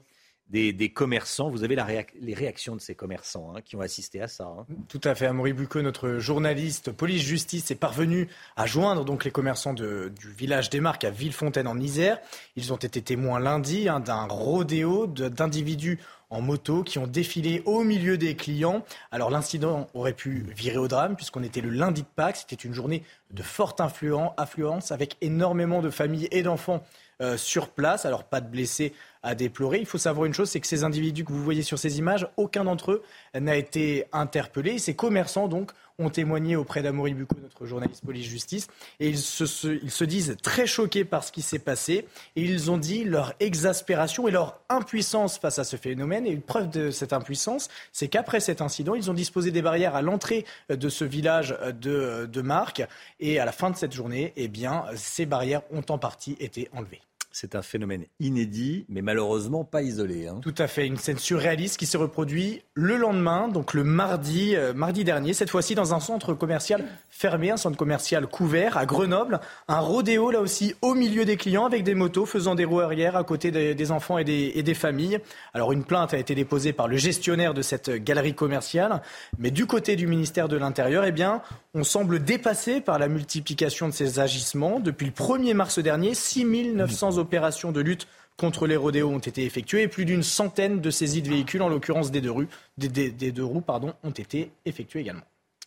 [0.49, 1.51] des, commerçants.
[1.51, 1.77] Vous avez
[2.21, 4.45] les réactions de ces commerçants hein, qui ont assisté à ça.
[4.45, 4.67] Hein.
[4.89, 5.27] Tout à fait.
[5.27, 10.81] Amaury Bucco, notre journaliste police-justice, est parvenu à joindre donc les commerçants du village des
[10.81, 12.21] Marques à Villefontaine en Isère.
[12.55, 15.99] Ils ont été témoins lundi hein, d'un rodéo d'individus
[16.31, 18.85] en moto qui ont défilé au milieu des clients.
[19.13, 22.37] Alors l'incident aurait pu virer au drame puisqu'on était le lundi de Pâques.
[22.37, 26.83] C'était une journée de forte affluence avec énormément de familles et d'enfants
[27.22, 28.05] euh, sur place.
[28.05, 29.79] Alors pas de blessés à déplorer.
[29.79, 32.29] Il faut savoir une chose, c'est que ces individus que vous voyez sur ces images,
[32.37, 33.03] aucun d'entre eux
[33.35, 34.79] n'a été interpellé.
[34.79, 38.68] Ces commerçants donc ont témoigné auprès d'Amaury Bucco, notre journaliste police-justice,
[39.01, 39.45] et ils se,
[39.83, 42.07] ils se, disent très choqués par ce qui s'est passé,
[42.37, 46.27] et ils ont dit leur exaspération et leur impuissance face à ce phénomène.
[46.27, 49.95] Et une preuve de cette impuissance, c'est qu'après cet incident, ils ont disposé des barrières
[49.95, 52.87] à l'entrée de ce village de, de Marc,
[53.21, 56.69] et à la fin de cette journée, eh bien, ces barrières ont en partie été
[56.73, 57.03] enlevées.
[57.39, 60.26] C'est un phénomène inédit, mais malheureusement pas isolé.
[60.26, 60.41] Hein.
[60.41, 64.72] Tout à fait, une scène surréaliste qui s'est reproduite le lendemain, donc le mardi, euh,
[64.72, 69.41] mardi dernier, cette fois-ci dans un centre commercial fermé, un centre commercial couvert à Grenoble.
[69.68, 73.16] Un rodéo là aussi au milieu des clients avec des motos faisant des roues arrière
[73.16, 75.18] à côté des, enfants et des, familles.
[75.53, 79.03] Alors une plainte a été déposée par le gestionnaire de cette galerie commerciale,
[79.39, 81.43] mais du côté du ministère de l'Intérieur, eh bien,
[81.74, 84.80] on semble dépassé par la multiplication de ces agissements.
[84.80, 88.07] Depuis le 1er mars dernier, 6900 opérations de lutte
[88.37, 91.68] contre les rodéos ont été effectuées et plus d'une centaine de saisies de véhicules, en
[91.68, 92.47] l'occurrence des deux, roues,
[92.79, 95.24] des, deux roues, pardon, ont été effectuées également.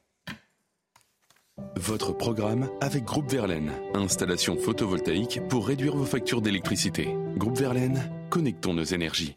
[1.76, 3.72] Votre programme avec Groupe Verlaine.
[3.94, 7.08] Installation photovoltaïque pour réduire vos factures d'électricité.
[7.36, 9.36] Groupe Verlaine, connectons nos énergies.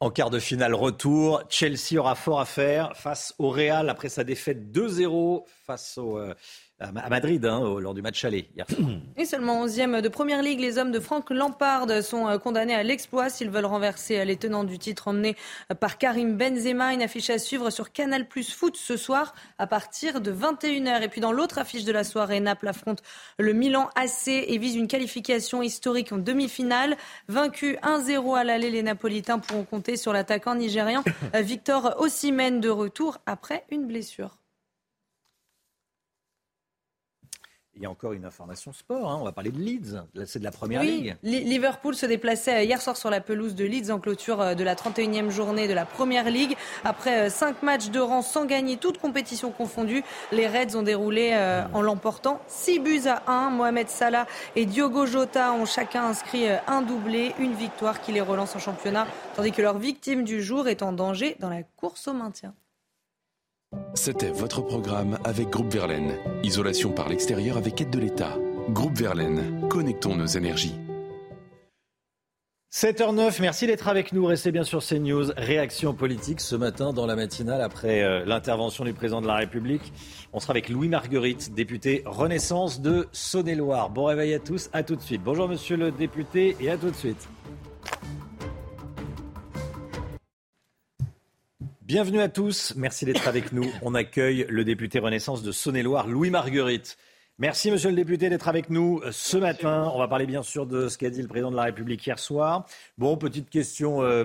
[0.00, 4.22] En quart de finale retour, Chelsea aura fort à faire face au Real après sa
[4.22, 6.34] défaite 2-0 face au, euh,
[6.80, 8.66] à Madrid hein, lors du match aller hier.
[9.16, 12.82] Et seulement 11e de Première Ligue, les hommes de Franck Lampard sont euh, condamnés à
[12.82, 15.36] l'exploit s'ils veulent renverser euh, les tenants du titre emmenés
[15.70, 16.94] euh, par Karim Benzema.
[16.94, 21.02] Une affiche à suivre sur Canal Plus Foot ce soir à partir de 21h.
[21.02, 23.02] Et puis dans l'autre affiche de la soirée, Naples affronte
[23.38, 26.96] le Milan AC et vise une qualification historique en demi-finale.
[27.28, 31.04] Vaincu 1-0 à l'aller, les Napolitains pourront compter sur l'attaquant nigérian
[31.34, 34.39] Victor Osimhen de retour après une blessure.
[37.80, 39.10] Il y a encore une information sport.
[39.10, 39.16] Hein.
[39.22, 40.02] On va parler de Leeds.
[40.26, 41.16] C'est de la première ligue.
[41.22, 44.74] Liverpool se déplaçait hier soir sur la pelouse de Leeds en clôture euh, de la
[44.74, 46.58] 31e journée de la première ligue.
[46.84, 51.30] Après 5 euh, matchs de rang sans gagner, toutes compétitions confondues, les Reds ont déroulé
[51.32, 53.48] euh, en l'emportant 6 buts à 1.
[53.48, 54.26] Mohamed Salah
[54.56, 59.06] et Diogo Jota ont chacun inscrit un doublé, une victoire qui les relance en championnat,
[59.36, 62.52] tandis que leur victime du jour est en danger dans la course au maintien.
[63.94, 66.16] C'était votre programme avec Groupe Verlaine.
[66.42, 68.36] Isolation par l'extérieur avec aide de l'État.
[68.70, 70.74] Groupe Verlaine, connectons nos énergies.
[72.72, 74.24] 7h09, merci d'être avec nous.
[74.26, 75.32] Restez bien sur CNews.
[75.36, 79.92] Réaction politique ce matin dans la matinale après euh, l'intervention du président de la République.
[80.32, 83.90] On sera avec Louis Marguerite, député Renaissance de Saône-et-Loire.
[83.90, 85.22] Bon réveil à tous, à tout de suite.
[85.24, 87.28] Bonjour monsieur le député et à tout de suite.
[91.92, 93.68] Bienvenue à tous, merci d'être avec nous.
[93.82, 96.96] On accueille le député Renaissance de Saône-et-Loire, Louis Marguerite.
[97.38, 99.90] Merci, monsieur le député, d'être avec nous ce matin.
[99.92, 102.20] On va parler bien sûr de ce qu'a dit le président de la République hier
[102.20, 102.64] soir.
[102.96, 104.24] Bon, petite question euh,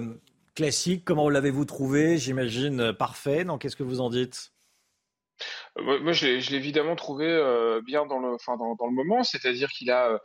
[0.54, 1.06] classique.
[1.06, 2.20] Comment l'avez-vous trouvé?
[2.20, 3.44] J'imagine euh, parfait.
[3.44, 4.52] Non, qu'est-ce que vous en dites?
[5.80, 7.26] Euh, moi, je l'ai évidemment trouvé
[7.84, 10.22] bien dans le, enfin, dans, le moment, c'est-à-dire qu'il a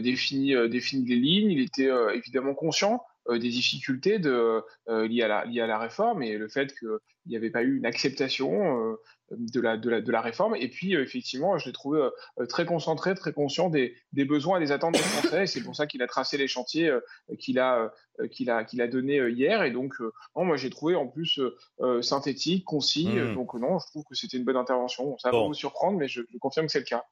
[0.00, 5.28] défini, défini des lignes, il était évidemment conscient euh, des difficultés de, euh, liées, à
[5.28, 6.88] la, liées à la réforme et le fait qu'il
[7.26, 8.96] n'y avait pas eu une acceptation euh,
[9.30, 10.56] de la, de, la, de la réforme.
[10.56, 12.08] Et puis, effectivement, je l'ai trouvé
[12.48, 15.42] très concentré, très conscient des, des besoins et des attentes des Français.
[15.42, 16.90] Et c'est pour ça qu'il a tracé les chantiers
[17.38, 17.92] qu'il a,
[18.30, 19.62] qu'il a, qu'il a donnés hier.
[19.64, 20.00] Et donc,
[20.34, 21.38] non, moi, j'ai trouvé en plus
[22.00, 23.06] synthétique, concis.
[23.06, 23.34] Mmh.
[23.34, 25.18] Donc, non, je trouve que c'était une bonne intervention.
[25.18, 27.04] Ça va vous surprendre, mais je, confirme que c'est le cas.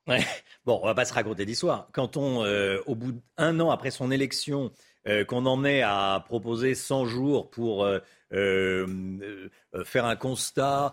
[0.65, 1.91] Bon, on va pas se raconter d'histoire.
[1.93, 2.47] Quand on,
[2.87, 4.73] au bout d'un an après son élection,
[5.07, 7.99] euh, qu'on en est à proposer 100 jours pour euh,
[8.33, 9.49] euh,
[9.85, 10.93] faire un constat,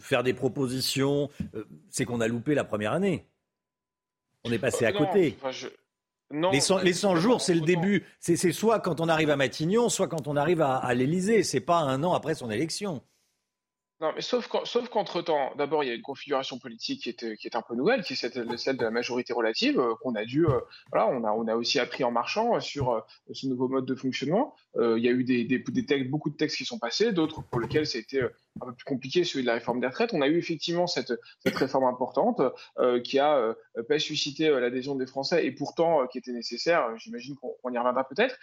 [0.00, 1.30] faire des propositions,
[1.90, 3.26] c'est qu'on a loupé la première année.
[4.44, 5.36] On est passé à côté.
[6.30, 8.04] les 100, jours, c'est le début.
[8.20, 11.42] C'est soit quand on arrive à Matignon, soit quand on arrive à, à l'Élysée.
[11.42, 13.02] C'est pas un an après son élection.
[14.00, 17.76] Non, mais sauf qu'entre-temps, d'abord, il y a une configuration politique qui est, un peu
[17.76, 21.46] nouvelle, qui est celle, de la majorité relative, euh, qu'on a dû, euh, voilà, on
[21.46, 24.56] a, a aussi appris en marchant euh, sur ce nouveau mode de fonctionnement.
[24.76, 25.46] il y a eu des,
[25.86, 28.22] textes, beaucoup de textes qui sont passés, d'autres pour lesquels c'était
[28.60, 30.12] un peu plus compliqué, celui de la réforme des retraites.
[30.12, 32.40] On a eu effectivement cette, cette réforme importante
[32.78, 33.54] euh, qui a euh,
[33.88, 36.96] pas suscité euh, l'adhésion des Français et pourtant euh, qui était nécessaire.
[36.96, 38.38] J'imagine qu'on y reviendra peut-être.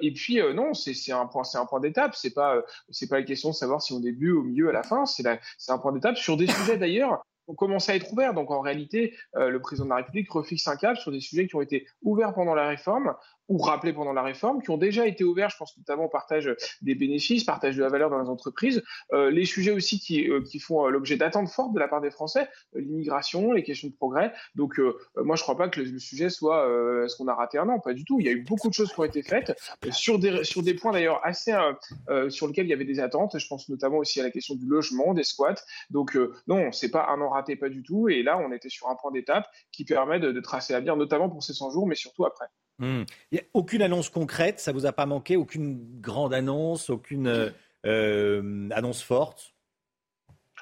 [0.00, 2.14] et puis non, c'est un point, c'est un point d'étape.
[2.14, 4.82] C'est pas, c'est pas la question de savoir si on début, au milieu, à la
[4.82, 5.06] fin.
[5.06, 8.32] C'est un point d'étape sur des sujets d'ailleurs on commence à être ouvert.
[8.32, 11.54] Donc en réalité, le président de la République refixe un cap sur des sujets qui
[11.56, 13.14] ont été ouverts pendant la réforme,
[13.48, 16.54] ou rappelés pendant la réforme, qui ont déjà été ouverts, je pense notamment au partage
[16.82, 18.82] des bénéfices, partage de la valeur dans les entreprises,
[19.12, 22.00] euh, les sujets aussi qui, euh, qui font euh, l'objet d'attentes fortes de la part
[22.00, 24.32] des Français, l'immigration, les questions de progrès.
[24.54, 24.78] Donc
[25.16, 26.66] moi je ne crois pas que le, sujet soit
[27.04, 28.20] est-ce qu'on a raté un an, pas du tout.
[28.20, 29.56] Il y a eu beaucoup de choses qui ont été faites
[29.90, 31.52] sur des, sur des points d'ailleurs assez
[32.28, 33.38] sur lesquels il y avait des attentes.
[33.38, 35.54] Je pense notamment aussi à la question du logement, des squats.
[35.90, 38.08] Donc non, c'est pas un an raté, pas du tout.
[38.08, 41.42] Et là on était sur un point d'étape qui permet de tracer l'avenir, notamment pour
[41.42, 42.46] ces 100 jours, mais surtout après.
[42.80, 47.28] Il n'y a aucune annonce concrète, ça vous a pas manqué Aucune grande annonce, aucune
[47.28, 47.50] euh,
[47.86, 49.54] euh, annonce forte?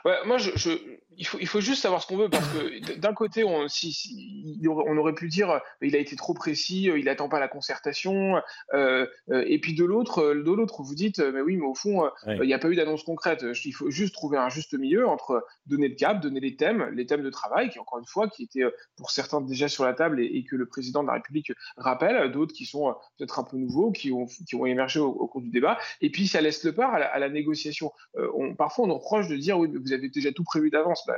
[0.05, 3.45] Moi, je, il faut, il faut juste savoir ce qu'on veut parce que d'un côté,
[3.45, 7.49] on, si, on aurait pu dire il a été trop précis, il n'attend pas la
[7.49, 8.41] concertation,
[8.75, 12.11] euh, euh, et puis de l'autre, de l'autre, vous dites mais oui, mais au fond,
[12.27, 13.45] il n'y a pas eu d'annonce concrète.
[13.65, 17.07] Il faut juste trouver un juste milieu entre donner le cap, donner les thèmes, les
[17.07, 18.65] thèmes de travail, qui encore une fois, qui étaient
[18.97, 22.53] pour certains déjà sur la table et, que le président de la République rappelle, d'autres
[22.53, 25.79] qui sont peut-être un peu nouveaux, qui ont, qui ont émergé au, cours du débat,
[26.01, 27.93] et puis ça laisse le part à la, négociation.
[28.17, 30.71] Euh, on, parfois, on nous reproche de dire oui, mais vous avez déjà tout prévu
[30.71, 31.02] d'avance.
[31.07, 31.17] Bah,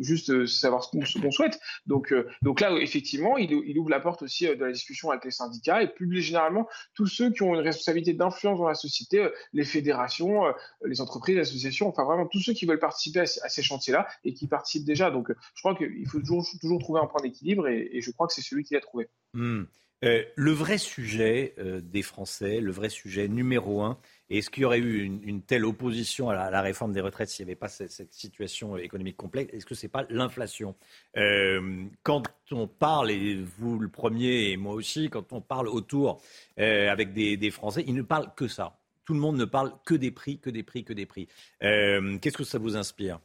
[0.00, 1.60] juste euh, savoir ce qu'on souhaite.
[1.86, 5.24] Donc, euh, donc là, effectivement, il, ouvre la porte aussi euh, de la discussion avec
[5.24, 9.28] les syndicats et plus généralement tous ceux qui ont une responsabilité d'influence dans la société,
[9.52, 10.42] les fédérations,
[10.84, 14.34] les entreprises, les associations, enfin vraiment tous ceux qui veulent participer à, ces chantiers-là et
[14.34, 15.10] qui participent déjà.
[15.10, 18.32] Donc, je crois qu'il faut toujours, toujours trouver un point d'équilibre et, je crois que
[18.32, 19.08] c'est celui qu'il a trouvé.
[19.34, 19.64] Hmm.
[20.02, 23.98] Euh, le vrai sujet euh, des Français, le vrai sujet numéro un,
[24.30, 27.50] est-ce qu'il y aurait eu une, telle opposition à la, réforme des retraites s'il n'y
[27.50, 30.74] avait pas cette, situation économique complexe Est-ce que ce n'est pas l'inflation?
[31.16, 36.22] Euh, Quand on parle, et vous le premier et moi aussi, quand on parle autour
[36.56, 38.78] avec des, des, Français, ils ne parlent que ça.
[39.04, 41.28] Tout le monde ne parle que des prix, que des prix, que des prix.
[41.60, 43.18] Qu'est-ce que ça vous inspire?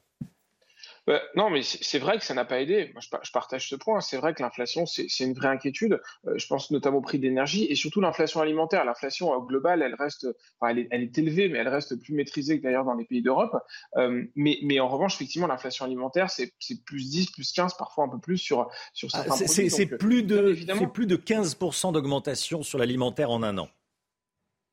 [1.08, 2.90] Bah, non, mais c'est vrai que ça n'a pas aidé.
[2.94, 4.02] Moi, je, partage ce point.
[4.02, 6.02] C'est vrai que l'inflation, c'est une vraie inquiétude.
[6.28, 8.86] Euh, je pense notamment au prix de l'énergie et surtout l'inflation alimentaire.
[8.86, 10.28] L'inflation euh, globale, elle reste,
[10.60, 13.06] enfin, elle, est, elle, est, élevée, mais elle reste plus maîtrisée que d'ailleurs dans les
[13.06, 13.56] pays d'Europe.
[13.98, 16.52] Euh, mais, mais, en revanche, effectivement, l'inflation alimentaire, c'est
[16.86, 19.70] plus 10, plus 15, parfois un peu plus sur, sur ah, certains produits.
[19.70, 23.70] C'est plus, de, plus de 15% d'augmentation sur l'alimentaire en un an.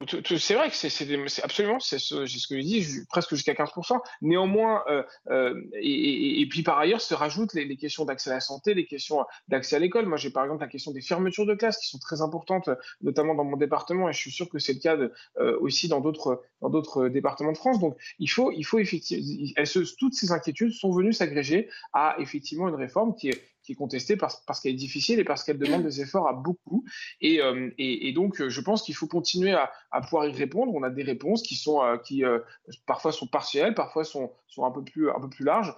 [0.07, 3.98] C'est vrai que c'est absolument, c'est ce, que je dis, presque jusqu'à 15%.
[4.22, 8.74] Néanmoins, euh, euh, et, puis par ailleurs, se rajoutent les, questions d'accès à la santé,
[8.74, 10.07] les questions d'accès à l'école.
[10.07, 13.34] Moi, j'ai par exemple la question des fermetures de classes qui sont très importantes, notamment
[13.34, 16.42] dans mon département, et je suis sûr que c'est le cas euh, aussi dans d'autres
[16.61, 17.78] dans d'autres départements de France.
[17.78, 19.24] Donc, il faut, il faut effectivement,
[19.98, 24.16] toutes ces inquiétudes sont venues s'agréger à effectivement une réforme qui est qui est contestée
[24.16, 26.84] parce, parce qu'elle est difficile et parce qu'elle demande des efforts à beaucoup.
[27.20, 30.72] Et, euh, et, donc, je pense qu'il faut continuer à, à, pouvoir y répondre.
[30.74, 32.40] On a des réponses qui sont, euh, qui euh,
[32.86, 35.74] parfois sont partielles, parfois sont, sont un peu plus, un peu plus larges.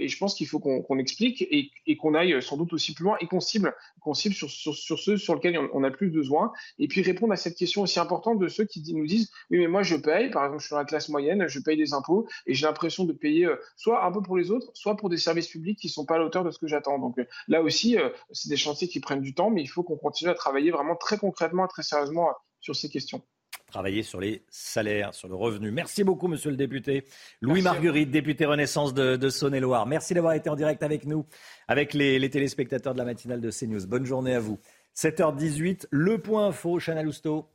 [0.00, 3.04] et je pense qu'il faut qu'on explique et, et qu'on aille sans doute aussi plus
[3.04, 6.10] loin et qu'on cible, qu'on cible sur, sur, sur, ceux sur lesquels on, a plus
[6.10, 6.52] besoin.
[6.80, 9.68] Et puis répondre à cette question aussi importante de ceux qui nous disent oui, mais
[9.68, 12.26] moi je paye, par exemple, je suis dans la classe moyenne, je paye des impôts
[12.46, 15.46] et j'ai l'impression de payer soit un peu pour les autres, soit pour des services
[15.46, 16.98] publics qui ne sont pas à la hauteur de ce que j'attends.
[16.98, 17.16] Donc
[17.48, 20.30] là aussi, euh, c'est des chantiers qui prennent du temps, mais il faut qu'on continue
[20.30, 23.22] à travailler vraiment très concrètement et très sérieusement euh, sur ces questions
[23.68, 25.70] travailler sur les salaires, sur le revenu.
[25.70, 27.04] Merci beaucoup, monsieur le député.
[27.40, 29.86] Louis Marguerite, député Renaissance de, Saône-et-Loire.
[29.86, 31.26] Merci d'avoir été en direct avec nous,
[31.66, 33.86] avec les, les, téléspectateurs de la matinale de CNews.
[33.86, 34.58] Bonne journée à vous.
[34.96, 37.50] 7h18, le point info, Chana Lousteau.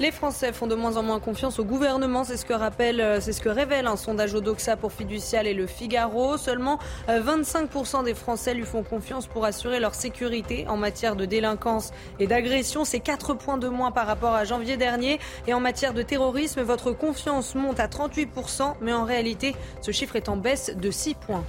[0.00, 3.20] Les Français font de moins en moins confiance au gouvernement, c'est ce que rappelle, euh,
[3.20, 6.36] c'est ce que révèle un sondage Odoxa pour Fiducial et Le Figaro.
[6.36, 6.78] Seulement
[7.08, 11.90] 25% euh, des Français lui font confiance pour assurer leur sécurité en matière de délinquance
[12.20, 12.84] et d'agression.
[12.84, 15.18] C'est 4 points de moins par rapport à janvier dernier.
[15.48, 20.14] Et en matière de terrorisme, votre confiance monte à 38%, mais en réalité, ce chiffre
[20.14, 21.44] est en baisse de 6 points.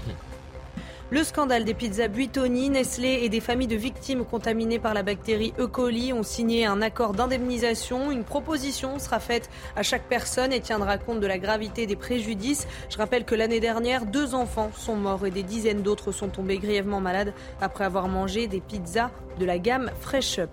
[1.12, 5.56] Le scandale des pizzas Buitoni, Nestlé et des familles de victimes contaminées par la bactérie
[5.58, 5.66] E.
[5.66, 8.12] coli ont signé un accord d'indemnisation.
[8.12, 12.68] Une proposition sera faite à chaque personne et tiendra compte de la gravité des préjudices.
[12.92, 16.60] Je rappelle que l'année dernière, deux enfants sont morts et des dizaines d'autres sont tombés
[16.60, 20.52] grièvement malades après avoir mangé des pizzas de la gamme Fresh Up.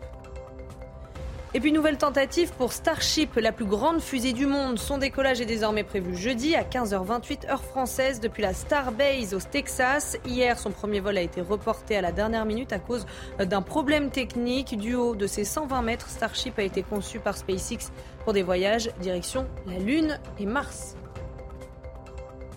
[1.56, 4.78] Et puis nouvelle tentative pour Starship, la plus grande fusée du monde.
[4.78, 10.18] Son décollage est désormais prévu jeudi à 15h28 heure française depuis la Starbase au Texas.
[10.26, 13.06] Hier, son premier vol a été reporté à la dernière minute à cause
[13.38, 14.76] d'un problème technique.
[14.76, 17.90] Du haut de ses 120 mètres, Starship a été conçu par SpaceX
[18.24, 20.94] pour des voyages direction la Lune et Mars.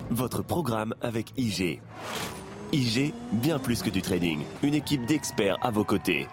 [0.09, 1.79] Votre programme avec IG.
[2.73, 4.41] IG, bien plus que du trading.
[4.61, 6.27] Une équipe d'experts à vos côtés.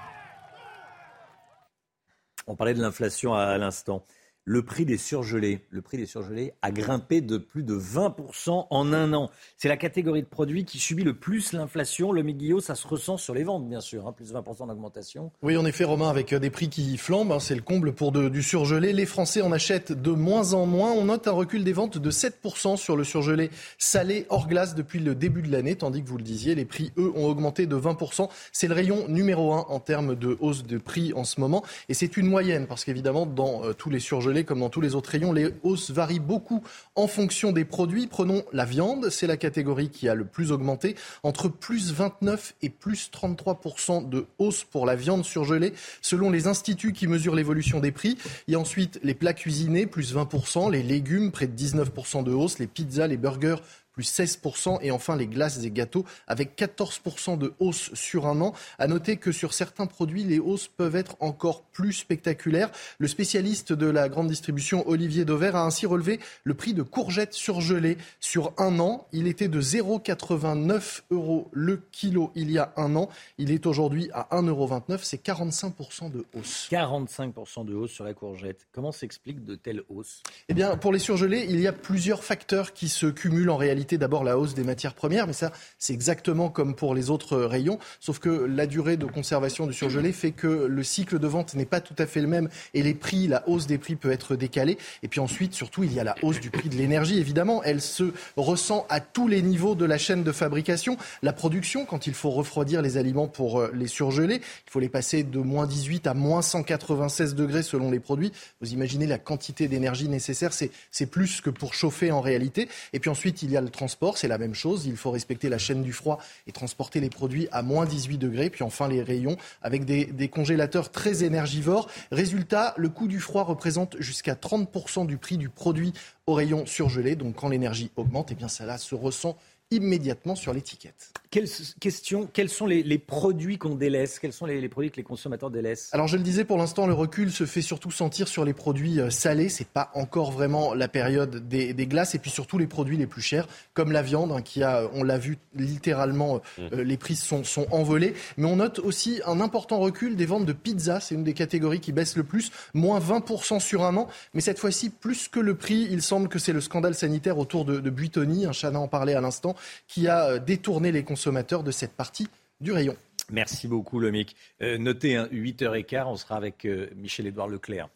[2.46, 4.04] On parlait de l'inflation à, l'instant
[4.48, 8.92] le prix des surgelés, le prix des surgelés a grimpé de plus de 20% en
[8.92, 9.28] un an.
[9.56, 12.12] C'est la catégorie de produits qui subit le plus l'inflation.
[12.12, 15.32] Le Guillot, ça se ressent sur les ventes, bien sûr, hein, plus de 20% d'augmentation.
[15.42, 18.12] Oui, en effet, Romain, avec euh, des prix qui flambent, hein, c'est le comble pour
[18.12, 18.92] du surgelé.
[18.92, 20.92] Les Français en achètent de moins en moins.
[20.92, 25.00] On note un recul des ventes de 7% sur le surgelé salé hors glace depuis
[25.00, 27.76] le début de l'année, tandis que vous le disiez, les prix, eux, ont augmenté de
[27.76, 28.28] 20%.
[28.52, 31.64] C'est le rayon numéro un en termes de hausse de prix en ce moment.
[31.88, 34.94] Et c'est une moyenne, parce qu'évidemment, dans euh, tous les surgelés, comme dans tous les
[34.94, 36.62] autres rayons, les hausses varient beaucoup
[36.94, 38.06] en fonction des produits.
[38.06, 42.70] Prenons la viande, c'est la catégorie qui a le plus augmenté, entre plus 29 et
[42.70, 45.72] plus 33% de hausse pour la viande surgelée,
[46.02, 48.18] selon les instituts qui mesurent l'évolution des prix.
[48.52, 52.66] A ensuite les plats cuisinés, plus 20%, les légumes, près de 19% de hausse, les
[52.66, 53.56] pizzas, les burgers,
[53.96, 58.52] plus 16%, et enfin les glaces et gâteaux avec 14% de hausse sur un an.
[58.78, 62.70] À noter que sur certains produits, les hausses peuvent être encore plus spectaculaires.
[62.98, 67.32] Le spécialiste de la grande distribution, Olivier Dauvert, a ainsi relevé le prix de courgettes
[67.32, 69.06] surgelées sur un an.
[69.12, 73.08] Il était de 0,89 euros le kilo il y a un an.
[73.38, 74.80] Il est aujourd'hui à 1,29 euros.
[75.02, 76.68] C'est 45% de hausse.
[76.70, 78.66] 45% de hausse sur la courgette.
[78.72, 80.22] Comment s'explique de telles hausses?
[80.50, 83.85] Eh bien, pour les surgelés, il y a plusieurs facteurs qui se cumulent en réalité
[83.86, 87.38] réalité d'abord la hausse des matières premières, mais ça, c'est exactement comme pour les autres
[87.38, 91.54] rayons, sauf que la durée de conservation du surgelé fait que le cycle de vente
[91.54, 94.10] n'est pas tout à fait le même et les prix, la hausse des prix peut
[94.10, 94.76] être décalée.
[95.04, 97.62] Et puis ensuite, surtout, il y a la hausse du prix de l'énergie, évidemment.
[97.62, 100.96] Elle se ressent à tous les niveaux de la chaîne de fabrication.
[101.22, 104.88] La production, quand il faut refroidir les aliments pour euh, les surgeler, il faut les
[104.88, 108.32] passer de moins 18 à moins 196 degrés selon les produits.
[108.60, 112.68] Vous imaginez la quantité d'énergie nécessaire, c'est plus que pour chauffer en réalité.
[112.92, 114.86] Et puis ensuite, il y a le transport, c'est la même chose.
[114.86, 118.50] Il faut respecter la chaîne du froid et transporter les produits à moins 18 degrés.
[118.50, 121.88] Puis enfin, les rayons avec des, congélateurs très énergivores.
[122.10, 125.92] Résultat, le coût du froid représente jusqu'à 30% du prix du produit
[126.26, 127.14] au rayon surgelé.
[127.14, 129.36] Donc quand l'énergie augmente, eh bien cela se ressent
[129.70, 131.10] immédiatement sur l'étiquette.
[131.30, 131.48] Quelle
[131.80, 134.20] question, quels sont les, produits qu'on délaisse?
[134.20, 135.90] Quels sont les, produits que les consommateurs délaissent?
[135.92, 139.00] Alors je le disais, pour l'instant, le recul se fait surtout sentir sur les produits
[139.00, 139.48] euh, salés.
[139.48, 142.14] C'est pas encore vraiment la période des, glaces.
[142.14, 145.02] Et puis surtout les produits les plus chers, comme la viande, hein, qui a, on
[145.02, 146.80] l'a vu littéralement, euh, mmh.
[146.82, 148.14] les prix sont, sont envolés.
[148.36, 151.00] Mais on note aussi un important recul des ventes de pizza.
[151.00, 154.06] C'est une des catégories qui baisse le plus, moins 20% sur un an.
[154.32, 157.64] Mais cette fois-ci, plus que le prix, il semble que c'est le scandale sanitaire autour
[157.64, 158.46] de, de Buitoni.
[158.46, 159.55] Un Chana en parlait à l'instant
[159.86, 162.28] qui a euh, détourné les consommateurs de cette partie
[162.60, 162.96] du rayon.
[163.30, 164.36] Merci beaucoup, Lomic.
[164.62, 167.88] Euh, notez, 8h15, on sera avec euh, Michel-Édouard Leclerc,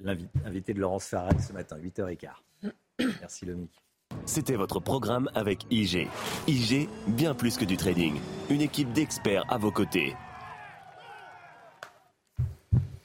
[0.00, 2.28] l'invité de Laurence Farad ce matin, 8h15.
[3.20, 3.70] Merci, Lomic.
[4.24, 6.08] C'était votre programme avec IG.
[6.48, 8.18] IG, bien plus que du trading.
[8.50, 10.16] Une équipe d'experts à vos côtés.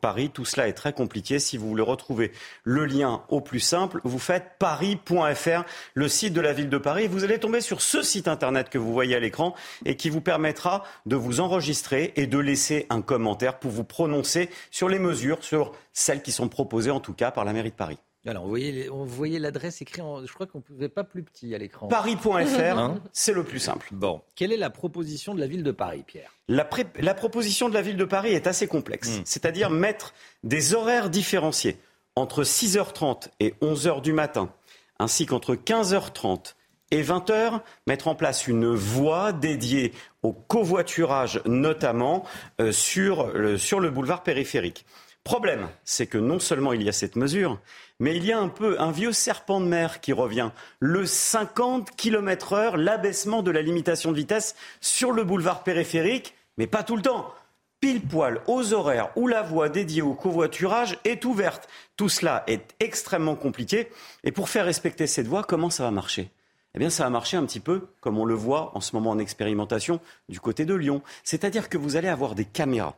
[0.00, 0.30] Paris.
[0.30, 1.38] Tout cela est très compliqué.
[1.38, 2.32] Si vous voulez retrouver
[2.64, 5.64] le lien au plus simple, vous faites paris.fr,
[5.94, 7.08] le site de la ville de Paris.
[7.08, 10.20] Vous allez tomber sur ce site internet que vous voyez à l'écran et qui vous
[10.20, 15.42] permettra de vous enregistrer et de laisser un commentaire pour vous prononcer sur les mesures,
[15.42, 17.98] sur celles qui sont proposées en tout cas par la mairie de Paris.
[18.26, 21.88] Alors, on voyait l'adresse écrite, je crois qu'on ne pouvait pas plus petit à l'écran.
[21.88, 23.88] Paris.fr, hein c'est le plus simple.
[23.92, 26.30] Bon, quelle est la proposition de la ville de Paris, Pierre?
[26.46, 26.68] La,
[26.98, 29.22] la, proposition de la ville de Paris est assez complexe, hmm.
[29.24, 30.12] c'est-à-dire mettre
[30.44, 31.78] des horaires différenciés
[32.14, 34.52] entre 6h30 et 11h du matin,
[34.98, 36.56] ainsi qu'entre 15h30
[36.90, 39.92] et 20h, mettre en place une voie dédiée
[40.22, 42.24] au covoiturage, notamment
[42.60, 44.84] euh, sur, sur le boulevard périphérique.
[45.24, 47.60] Problème, c'est que non seulement il y a cette mesure,
[47.98, 50.50] mais il y a un peu un vieux serpent de mer qui revient.
[50.78, 56.66] Le 50 km heure, l'abaissement de la limitation de vitesse sur le boulevard périphérique, mais
[56.66, 57.34] pas tout le temps.
[57.80, 61.68] Pile poil aux horaires où la voie dédiée au covoiturage est ouverte.
[61.96, 63.90] Tout cela est extrêmement compliqué.
[64.24, 66.30] Et pour faire respecter cette voie, comment ça va marcher?
[66.74, 69.10] Eh bien, ça va marcher un petit peu comme on le voit en ce moment
[69.10, 71.02] en expérimentation du côté de Lyon.
[71.24, 72.96] C'est-à-dire que vous allez avoir des caméras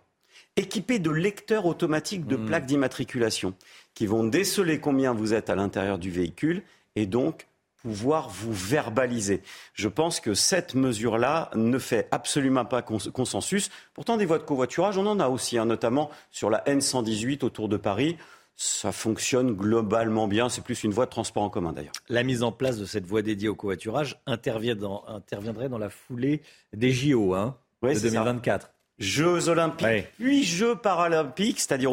[0.57, 2.47] équipées de lecteurs automatiques de mmh.
[2.47, 3.55] plaques d'immatriculation
[3.95, 6.63] qui vont déceler combien vous êtes à l'intérieur du véhicule
[6.97, 7.47] et donc
[7.83, 9.43] pouvoir vous verbaliser.
[9.75, 13.71] Je pense que cette mesure-là ne fait absolument pas consensus.
[13.93, 17.69] Pourtant, des voies de covoiturage, on en a aussi, hein, notamment sur la N118 autour
[17.69, 18.17] de Paris.
[18.55, 20.49] Ça fonctionne globalement bien.
[20.49, 21.95] C'est plus une voie de transport en commun d'ailleurs.
[22.09, 26.43] La mise en place de cette voie dédiée au covoiturage interviendrait dans la foulée
[26.73, 28.71] des JO hein, de 2024.
[28.99, 31.91] Jeux olympiques, puis Jeux paralympiques, c'est-à-dire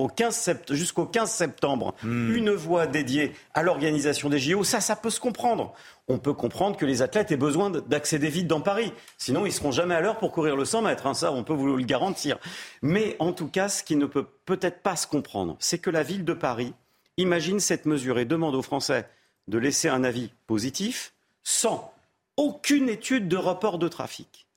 [0.69, 2.35] jusqu'au 15 septembre, hmm.
[2.35, 4.63] une voie dédiée à l'organisation des JO.
[4.63, 5.73] Ça, ça peut se comprendre.
[6.07, 8.91] On peut comprendre que les athlètes aient besoin d'accéder vite dans Paris.
[9.17, 11.07] Sinon, ils seront jamais à l'heure pour courir le 100 mètres.
[11.07, 11.13] Hein.
[11.13, 12.37] ça, on peut vous le garantir.
[12.81, 16.03] Mais en tout cas, ce qui ne peut peut-être pas se comprendre, c'est que la
[16.03, 16.73] ville de Paris
[17.17, 19.07] imagine cette mesure et demande aux Français
[19.47, 21.13] de laisser un avis positif
[21.43, 21.93] sans
[22.37, 24.48] aucune étude de report de trafic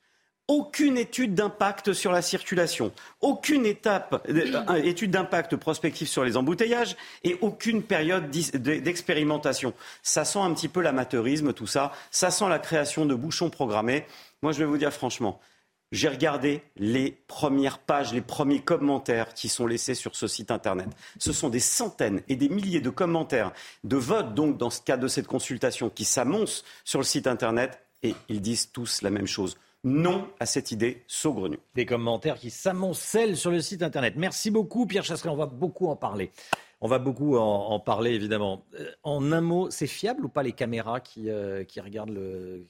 [0.49, 6.97] aucune étude d'impact sur la circulation, aucune étape, euh, étude d'impact prospective sur les embouteillages
[7.25, 9.73] et aucune période d'expérimentation.
[10.03, 11.93] Ça sent un petit peu l'amateurisme, tout ça.
[12.11, 14.05] Ça sent la création de bouchons programmés.
[14.43, 15.41] Moi, je vais vous dire franchement,
[15.93, 20.89] j'ai regardé les premières pages, les premiers commentaires qui sont laissés sur ce site internet.
[21.19, 23.53] Ce sont des centaines et des milliers de commentaires,
[23.85, 27.79] de votes donc dans ce cadre de cette consultation qui s'amoncent sur le site internet
[28.03, 31.59] et ils disent tous la même chose non à cette idée saugrenue.
[31.75, 34.15] Des commentaires qui s'amoncellent sur le site internet.
[34.17, 35.31] Merci beaucoup, Pierre Chasseret.
[35.31, 36.31] On va beaucoup en parler.
[36.81, 38.65] On va beaucoup en, parler, évidemment.
[38.79, 42.67] Euh, en un mot, c'est fiable ou pas les caméras qui, euh, qui regardent le.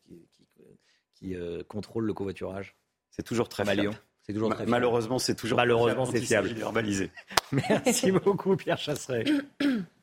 [1.15, 2.77] qui, euh, contrôlent le covoiturage?
[3.11, 3.97] C'est toujours très fiable.
[4.23, 6.55] C'est toujours très Malheureusement, c'est toujours Malheureusement, c'est fiable.
[7.53, 9.25] Merci beaucoup, Pierre Chasseret.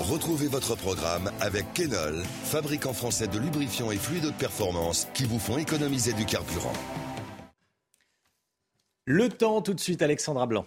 [0.00, 5.40] Retrouvez votre programme avec Kenol, fabricant français de lubrifiants et fluides de performance qui vous
[5.40, 6.72] font économiser du carburant.
[9.04, 10.66] Le temps tout de suite, Alexandra Blanc.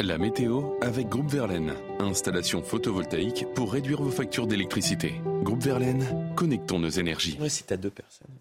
[0.00, 1.74] La météo avec Groupe Verlaine.
[2.00, 5.20] Installation photovoltaïque pour réduire vos factures d'électricité.
[5.42, 7.38] Groupe Verlaine, connectons nos énergies.
[7.40, 8.34] Oui, c'est à deux personnes.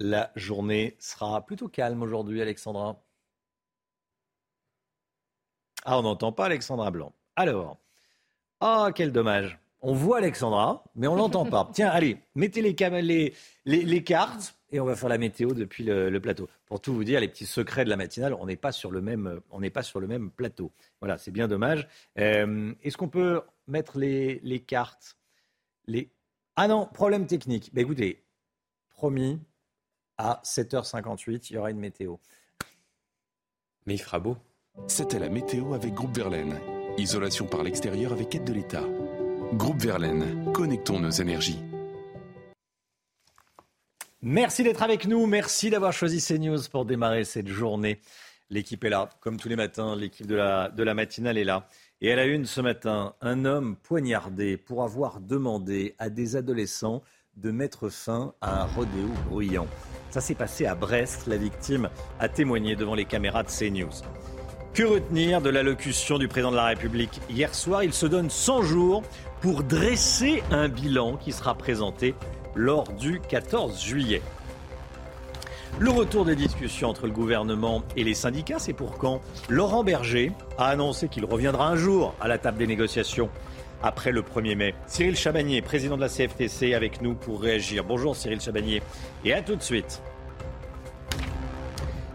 [0.00, 3.00] La journée sera plutôt calme aujourd'hui, Alexandra.
[5.84, 7.12] Ah, on n'entend pas Alexandra Blanc.
[7.36, 7.78] Alors,
[8.60, 9.58] ah, quel dommage.
[9.82, 11.68] On voit Alexandra, mais on l'entend pas.
[11.74, 13.34] Tiens, allez, mettez les,
[13.66, 16.48] les, cartes et on va faire la météo depuis le, plateau.
[16.64, 19.02] Pour tout vous dire, les petits secrets de la matinale, on n'est pas sur le
[19.02, 19.40] même,
[19.74, 20.72] pas sur le même plateau.
[21.00, 21.86] Voilà, c'est bien dommage.
[22.18, 25.18] Euh, est-ce qu'on peut mettre les, cartes?
[25.86, 26.10] Les...
[26.56, 27.70] Ah non, problème technique.
[27.74, 28.24] Ben écoutez,
[28.88, 29.38] promis,
[30.16, 32.16] à 7h58, il y aura une météo.
[33.84, 34.38] Mais il fera beau.
[34.88, 36.60] C'était la météo avec Groupe Verlaine.
[36.98, 38.82] Isolation par l'extérieur avec aide de l'État.
[39.52, 41.60] Groupe Verlaine, connectons nos énergies.
[44.20, 45.26] Merci d'être avec nous.
[45.26, 48.00] Merci d'avoir choisi CNews pour démarrer cette journée.
[48.50, 49.94] L'équipe est là, comme tous les matins.
[49.96, 51.68] L'équipe de la, de la matinale est là.
[52.00, 57.02] Et à la une ce matin, un homme poignardé pour avoir demandé à des adolescents
[57.36, 59.66] de mettre fin à un rodéo bruyant.
[60.10, 61.26] Ça s'est passé à Brest.
[61.26, 64.02] La victime a témoigné devant les caméras de CNews.
[64.74, 68.62] Que retenir de l'allocution du président de la République Hier soir, il se donne 100
[68.62, 69.04] jours
[69.40, 72.16] pour dresser un bilan qui sera présenté
[72.56, 74.20] lors du 14 juillet.
[75.78, 80.32] Le retour des discussions entre le gouvernement et les syndicats, c'est pour quand Laurent Berger
[80.58, 83.30] a annoncé qu'il reviendra un jour à la table des négociations
[83.80, 84.74] après le 1er mai.
[84.88, 87.84] Cyril Chabagnier, président de la CFTC, avec nous pour réagir.
[87.84, 88.82] Bonjour Cyril Chabagnier
[89.24, 90.02] et à tout de suite.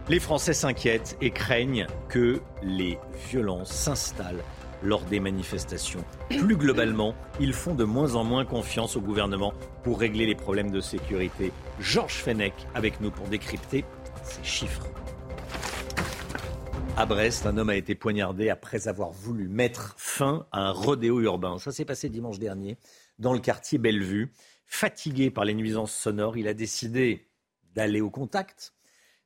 [0.09, 2.97] Les Français s'inquiètent et craignent que les
[3.29, 4.43] violences s'installent
[4.81, 6.03] lors des manifestations.
[6.29, 9.53] Plus globalement, ils font de moins en moins confiance au gouvernement
[9.83, 11.51] pour régler les problèmes de sécurité.
[11.79, 13.85] Georges Fenech avec nous pour décrypter
[14.23, 14.87] ces chiffres.
[16.97, 21.21] À Brest, un homme a été poignardé après avoir voulu mettre fin à un rodéo
[21.21, 21.59] urbain.
[21.59, 22.79] Ça s'est passé dimanche dernier
[23.19, 24.31] dans le quartier Bellevue.
[24.65, 27.27] Fatigué par les nuisances sonores, il a décidé
[27.75, 28.73] d'aller au contact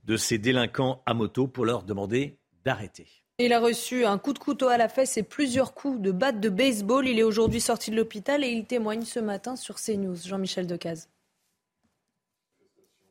[0.05, 3.07] de ces délinquants à moto pour leur demander d'arrêter.
[3.39, 6.39] Il a reçu un coup de couteau à la fesse et plusieurs coups de batte
[6.39, 7.07] de baseball.
[7.07, 10.15] Il est aujourd'hui sorti de l'hôpital et il témoigne ce matin sur CNews.
[10.15, 11.09] Jean-Michel Decaze.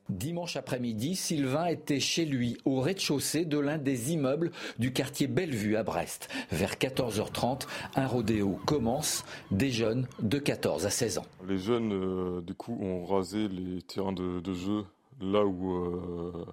[0.09, 5.75] Dimanche après-midi, Sylvain était chez lui, au rez-de-chaussée de l'un des immeubles du quartier Bellevue
[5.75, 6.29] à Brest.
[6.51, 9.25] Vers 14h30, un rodéo commence.
[9.51, 11.25] Des jeunes de 14 à 16 ans.
[11.47, 14.85] Les jeunes, euh, du coup, ont rasé les terrains de, jeu
[15.21, 16.45] là où euh,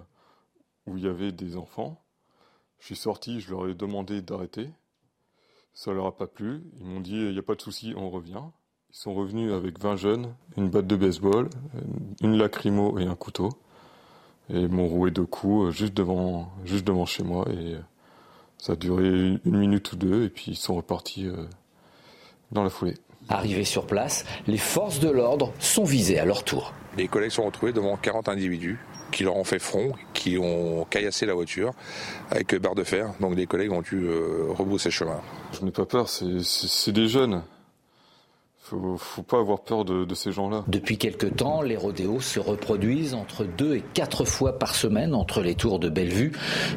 [0.86, 2.00] où il y avait des enfants.
[2.78, 4.70] Je suis sorti, je leur ai demandé d'arrêter.
[5.74, 6.62] Ça leur a pas plu.
[6.78, 8.42] Ils m'ont dit il n'y a pas de souci, on revient.
[8.92, 11.48] Ils sont revenus avec 20 jeunes, une batte de baseball,
[12.22, 13.50] une lacrymo et un couteau.
[14.52, 17.46] Et m'ont roué deux coups euh, juste devant, juste devant chez moi.
[17.50, 17.80] Et euh,
[18.58, 20.24] ça a duré une minute ou deux.
[20.24, 21.46] Et puis ils sont repartis euh,
[22.50, 22.96] dans la foulée.
[23.28, 26.74] Arrivés sur place, les forces de l'ordre sont visées à leur tour.
[26.96, 28.80] Les collègues sont retrouvés devant 40 individus
[29.10, 31.72] qui leur ont fait front, qui ont caillassé la voiture
[32.30, 33.12] avec barre de fer.
[33.20, 35.20] Donc les collègues ont dû euh, rebrousser chemin.
[35.52, 37.42] Je n'ai pas peur, c'est des jeunes.
[38.62, 40.64] Faut, faut pas avoir peur de, de ces gens-là.
[40.68, 45.40] Depuis quelque temps, les rodéos se reproduisent entre deux et quatre fois par semaine entre
[45.42, 46.32] les tours de Bellevue.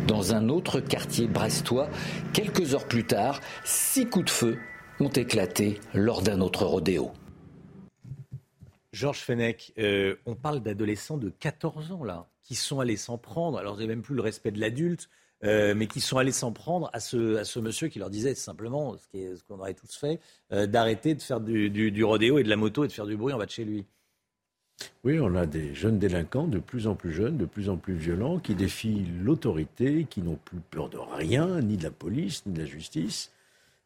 [0.08, 1.88] Dans un autre quartier brestois,
[2.34, 4.58] quelques heures plus tard, six coups de feu
[5.00, 7.12] ont éclaté lors d'un autre rodéo.
[8.94, 13.58] Georges Fenech, euh, on parle d'adolescents de 14 ans, là, qui sont allés s'en prendre.
[13.58, 15.10] Alors, j'ai même plus le respect de l'adulte,
[15.44, 18.36] euh, mais qui sont allés s'en prendre à ce, à ce monsieur qui leur disait
[18.36, 20.20] simplement, ce qu'on aurait tous fait,
[20.52, 23.18] euh, d'arrêter de faire du, du, rodéo et de la moto et de faire du
[23.18, 23.84] bruit en bas de chez lui.
[25.04, 27.96] Oui, on a des jeunes délinquants de plus en plus jeunes, de plus en plus
[27.96, 32.54] violents, qui défient l'autorité, qui n'ont plus peur de rien, ni de la police, ni
[32.54, 33.32] de la justice,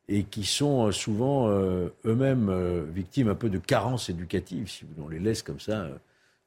[0.09, 5.43] et qui sont souvent eux-mêmes victimes un peu de carences éducatives, si on les laisse
[5.43, 5.89] comme ça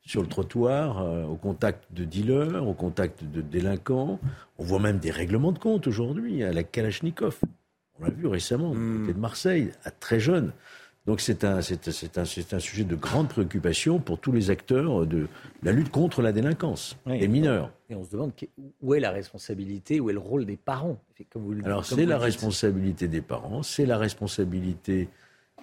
[0.03, 4.19] sur le trottoir, euh, au contact de dealers, au contact de délinquants.
[4.59, 7.39] On voit même des règlements de compte aujourd'hui à la Kalachnikov.
[7.99, 10.53] On l'a vu récemment, du côté de Marseille, à très jeune.
[11.07, 15.29] Donc c'est un, un, un sujet de grande préoccupation pour tous les acteurs de
[15.63, 17.73] la lutte contre la délinquance, les mineurs.
[17.89, 18.33] Et on se demande
[18.83, 20.99] où est la responsabilité, où est le rôle des parents.
[21.65, 25.09] Alors c'est la responsabilité des parents, c'est la responsabilité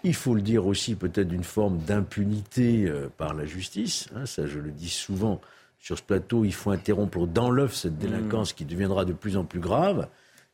[0.04, 4.08] il faut le dire aussi peut-être d'une forme d'impunité euh, par la justice.
[4.16, 5.42] Hein, ça, je le dis souvent
[5.80, 6.46] sur ce plateau.
[6.46, 10.08] Il faut interrompre dans l'œuf cette délinquance qui deviendra de plus en plus grave.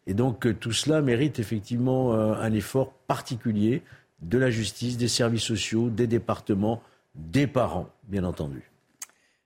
[0.07, 3.81] Et donc euh, tout cela mérite effectivement euh, un effort particulier
[4.23, 6.81] de la justice, des services sociaux, des départements,
[7.15, 8.71] des parents, bien entendu.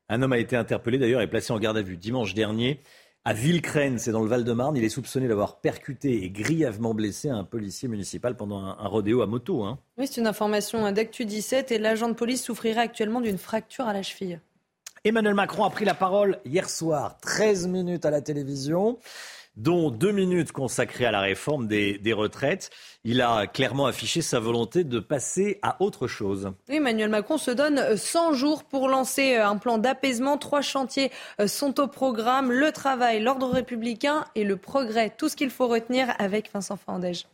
[0.10, 2.80] Un homme a été interpellé d'ailleurs et placé en garde à vue dimanche dernier
[3.28, 4.78] à Villecrène, c'est dans le Val-de-Marne.
[4.78, 9.26] Il est soupçonné d'avoir percuté et grièvement blessé un policier municipal pendant un, rodéo à
[9.26, 9.66] moto.
[9.66, 9.80] Hein.
[9.98, 13.92] Oui, c'est une information d'Actu 17 et l'agent de police souffrirait actuellement d'une fracture à
[13.92, 14.40] la cheville.
[15.04, 18.98] Emmanuel Macron a pris la parole hier soir, 13 minutes à la télévision
[19.58, 22.70] dont deux minutes consacrées à la réforme des, retraites.
[23.04, 26.52] Il a clairement affiché sa volonté de passer à autre chose.
[26.70, 30.38] Emmanuel Macron se donne 100 jours pour lancer euh, un plan d'apaisement.
[30.38, 31.12] Trois chantiers
[31.42, 35.14] euh, sont au programme le travail, l'ordre républicain et le progrès.
[35.16, 37.28] Tout ce qu'il faut retenir avec Vincent Fandège.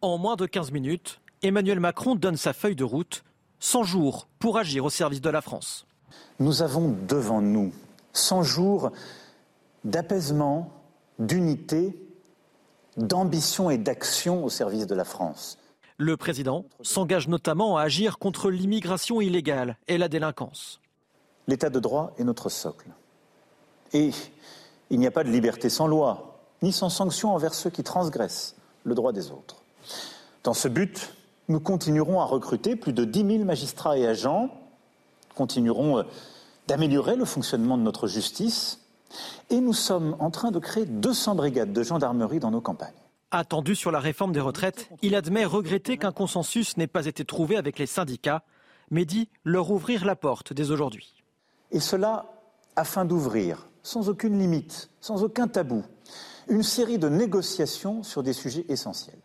[0.00, 3.24] En moins de 15 minutes, Emmanuel Macron donne sa feuille de route
[3.60, 5.86] 100 jours pour agir au service de la France.
[6.38, 7.72] Nous avons devant nous
[8.12, 8.92] 100 jours
[9.86, 10.72] d'apaisement,
[11.20, 11.96] d'unité,
[12.96, 15.58] d'ambition et d'action au service de la France.
[15.96, 20.80] Le président s'engage notamment à agir contre l'immigration illégale et la délinquance.
[21.46, 22.88] L'état de droit est notre socle.
[23.92, 24.10] Et
[24.90, 28.56] il n'y a pas de liberté sans loi, ni sans sanction envers ceux qui transgressent
[28.82, 29.62] le droit des autres.
[30.42, 31.14] Dans ce but,
[31.48, 34.50] nous continuerons à recruter plus de 10 000 magistrats et agents,
[35.36, 36.02] continuerons euh,
[36.66, 38.80] d'améliorer le fonctionnement de notre justice
[39.50, 42.94] et nous sommes en train de créer 200 brigades de gendarmerie dans nos campagnes.
[43.30, 47.56] Attendu sur la réforme des retraites, il admet regretter qu'un consensus n'ait pas été trouvé
[47.56, 48.42] avec les syndicats,
[48.90, 51.24] mais dit leur ouvrir la porte dès aujourd'hui.
[51.72, 52.26] Et cela
[52.76, 55.82] afin d'ouvrir, sans aucune limite, sans aucun tabou,
[56.48, 59.18] une série de négociations sur des sujets essentiels.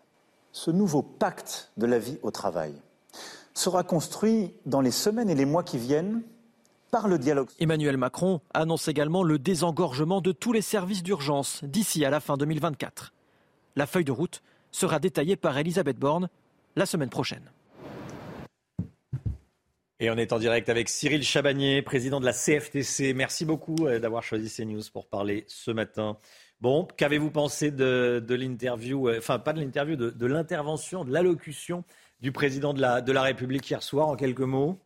[0.51, 2.73] Ce nouveau pacte de la vie au travail
[3.53, 6.23] sera construit dans les semaines et les mois qui viennent
[6.91, 7.49] par le dialogue.
[7.59, 12.37] Emmanuel Macron annonce également le désengorgement de tous les services d'urgence d'ici à la fin
[12.37, 13.13] 2024.
[13.77, 16.29] La feuille de route sera détaillée par Elisabeth Borne
[16.75, 17.49] la semaine prochaine.
[19.99, 23.13] Et on est en direct avec Cyril Chabagnier, président de la CFTC.
[23.13, 26.17] Merci beaucoup euh, d'avoir choisi CNews pour parler ce matin.
[26.59, 31.83] Bon, qu'avez-vous pensé de, l'interview, euh, enfin pas de l'interview, de, l'intervention, de l'allocution
[32.19, 34.79] du président de la, de la République hier soir en quelques mots?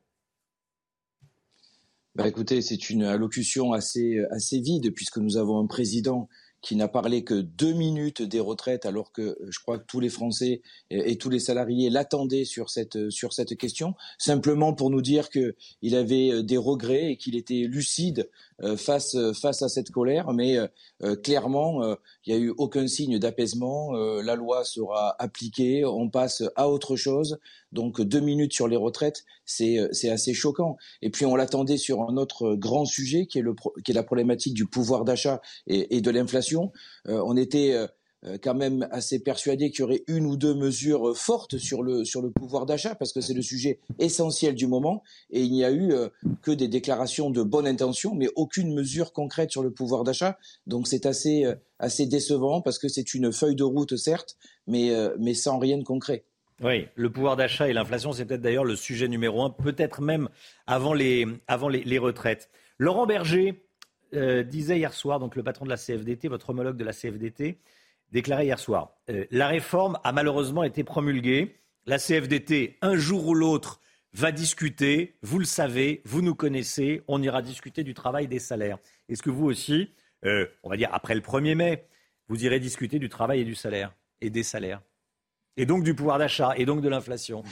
[2.15, 6.29] Bah écoutez, c'est une allocution assez, assez vide puisque nous avons un président
[6.65, 9.99] qui n'a parlé que deux minutes des retraites, alors que euh, je crois que tous
[9.99, 15.03] les Français et, tous les salariés l'attendaient sur cette sur cette question, simplement pour nous
[15.03, 18.31] dire qu'il avait euh, des regrets et qu'il était lucide
[18.63, 20.57] euh, face face à cette colère, mais
[21.21, 21.83] clairement
[22.25, 23.91] il n'y a eu aucun signe d'apaisement.
[23.93, 27.37] la loi sera appliquée, on passe à autre chose.
[27.75, 30.77] Donc deux minutes sur les retraites, c'est c'est assez choquant.
[31.03, 33.53] Et puis on l'attendait sur un autre grand sujet qui est le
[33.83, 36.55] qui est la problématique du pouvoir d'achat et, et de l'inflation
[37.07, 37.87] euh, on était euh,
[38.25, 42.05] euh, quand même assez persuadé qu'il y aurait une ou deux mesures fortes sur le,
[42.05, 45.63] sur le pouvoir d'achat, parce que c'est le sujet essentiel du moment, et il n'y
[45.63, 45.93] a eu
[46.41, 50.39] que des déclarations de bonne intention, mais aucune mesure concrète sur le pouvoir d'achat.
[50.65, 51.45] Donc c'est assez,
[51.77, 55.83] assez décevant, parce que c'est une feuille de route, certes, mais, mais sans rien de
[55.83, 56.25] concret.
[56.61, 60.29] Oui, le pouvoir d'achat et l'inflation, c'est peut-être d'ailleurs le sujet numéro un, peut-être même
[60.67, 61.25] avant les,
[61.99, 62.49] retraites.
[62.77, 63.61] Laurent Berger,
[64.13, 67.59] euh, disait hier soir, donc le patron de la CFDT, votre homologue de la CFDT,
[68.11, 71.57] déclarait hier soir, euh, la réforme a malheureusement été promulguée.
[71.85, 73.81] La CFDT, un jour ou l'autre,
[74.13, 75.17] va discuter.
[75.21, 77.03] Vous le savez, vous nous connaissez.
[77.09, 78.77] On ira discuter du travail des salaires.
[79.09, 79.91] Est-ce que vous aussi,
[80.23, 81.85] euh, on va dire après le 1er mai,
[82.29, 84.81] vous irez discuter du travail et du salaire et des salaires?
[85.57, 87.43] Et donc du pouvoir d'achat et donc de l'inflation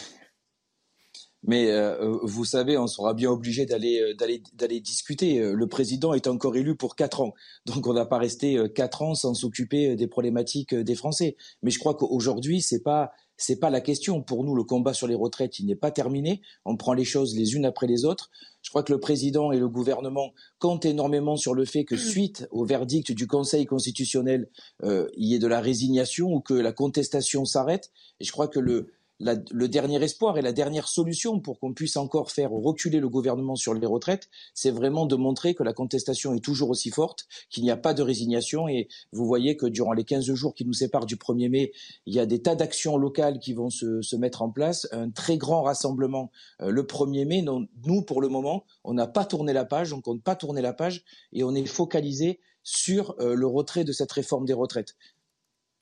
[1.46, 4.14] mais euh, euh, vous savez, on sera bien obligé d'aller euh,
[4.54, 5.40] d'aller discuter.
[5.40, 7.34] Le président est encore élu pour quatre ans,
[7.66, 11.36] donc on n'a pas resté quatre ans sans s'occuper des problématiques des Français.
[11.62, 14.22] Mais je crois qu'aujourd'hui, c'est pas c'est pas la question.
[14.22, 16.42] Pour nous, le combat sur les retraites, il n'est pas terminé.
[16.66, 18.30] On prend les choses les unes après les autres.
[18.74, 22.48] Je crois que le président et le gouvernement comptent énormément sur le fait que suite
[22.50, 24.50] au verdict du Conseil constitutionnel,
[24.82, 27.92] euh, il y ait de la résignation ou que la contestation s'arrête.
[28.20, 28.88] Et je crois que le,
[29.24, 33.56] le dernier espoir et la dernière solution pour qu'on puisse encore faire reculer le gouvernement
[33.56, 37.64] sur les retraites, c'est vraiment de montrer que la contestation est toujours aussi forte, qu'il
[37.64, 38.68] n'y a pas de résignation.
[38.68, 41.72] Et vous voyez que durant les 15 jours qui nous séparent du 1er mai,
[42.06, 44.88] il y a des tas d'actions locales qui vont se, mettre en place.
[44.92, 46.32] Un très grand rassemblement
[46.62, 47.42] euh, le 1er mai.
[47.42, 50.74] nous, pour le moment, on n'a pas tourné la page, on compte pas tourner la
[50.74, 54.96] page et on est focalisé sur euh, le retrait de cette réforme des retraites.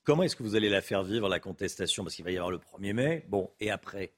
[0.04, 2.02] Comment est-ce que vous allez la faire vivre, la contestation?
[2.02, 3.24] Parce qu'il va y avoir le 1er mai.
[3.28, 4.12] Bon, et après?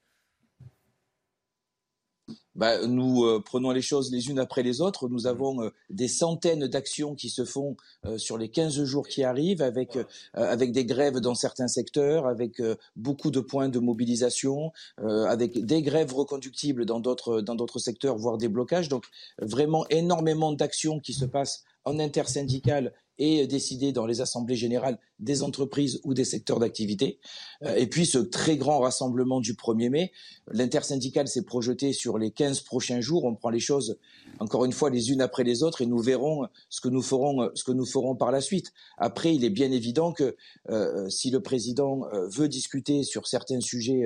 [2.54, 5.08] Bah, nous euh, prenons les choses les unes après les autres.
[5.08, 9.24] Nous avons euh, des centaines d'actions qui se font euh, sur les 15 jours qui
[9.24, 9.98] arrivent, avec,
[10.32, 12.62] avec des grèves dans certains secteurs, avec
[12.96, 18.38] beaucoup de points de mobilisation, avec des grèves reconductibles dans d'autres, dans d'autres secteurs, voire
[18.38, 18.88] des blocages.
[18.88, 19.04] Donc
[19.40, 25.42] vraiment énormément d'actions qui se passent en intersyndicale et décidé dans les assemblées générales des
[25.42, 27.20] entreprises ou des secteurs d'activité.
[27.62, 30.12] Euh, et puis ce très grand rassemblement du 1er mai,
[30.48, 33.24] l'intersyndicale s'est projeté sur les 15 prochains jours.
[33.24, 33.98] On prend les choses
[34.40, 37.50] encore une fois les unes après les autres et nous verrons ce que nous ferons,
[37.54, 38.72] ce que nous ferons par la suite.
[38.98, 40.36] Après, il est bien évident que
[40.70, 44.04] euh, si le président euh, veut discuter sur certains sujets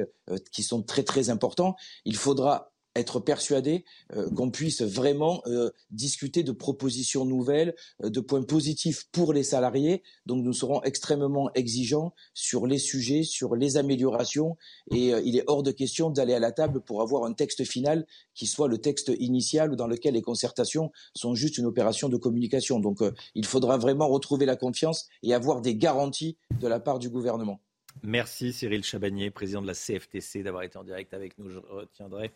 [0.52, 1.74] qui sont très très importants,
[2.05, 3.85] il faudra être persuadé
[4.15, 9.43] euh, qu'on puisse vraiment euh, discuter de propositions nouvelles, euh, de points positifs pour les
[9.43, 10.02] salariés.
[10.27, 14.56] Donc nous serons extrêmement exigeants sur les sujets, sur les améliorations
[14.90, 18.06] et il est hors de question d'aller à la table pour avoir un texte final
[18.35, 22.16] qui soit le texte initial ou dans lequel les concertations sont juste une opération de
[22.16, 22.81] communication.
[22.81, 22.98] Donc
[23.35, 27.60] il faudra vraiment retrouver la confiance et avoir des garanties de la part du gouvernement.
[28.02, 31.51] Merci Cyril Chabagnier, président de la CFTC, d'avoir été en direct avec nous.
[31.51, 32.32] Je retiendrai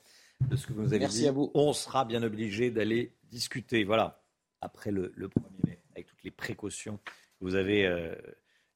[0.50, 1.28] de ce que vous avez Merci dit.
[1.28, 1.50] À vous.
[1.54, 4.22] On sera bien obligé d'aller discuter, voilà,
[4.60, 8.14] après le, 1er mai, avec toutes les précautions que vous avez euh,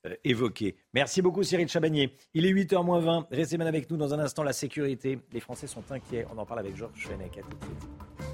[0.07, 0.77] euh, évoquées.
[0.95, 2.17] Merci beaucoup Cyril Chabagnier.
[2.35, 3.29] Il est 8h 20.
[3.31, 4.43] Restez bien avec nous dans un instant.
[4.43, 5.19] La sécurité.
[5.33, 6.27] Les Français sont inquiets.
[6.35, 7.39] On en parle avec Georges Fenech.
[7.39, 8.26] À tout de suite.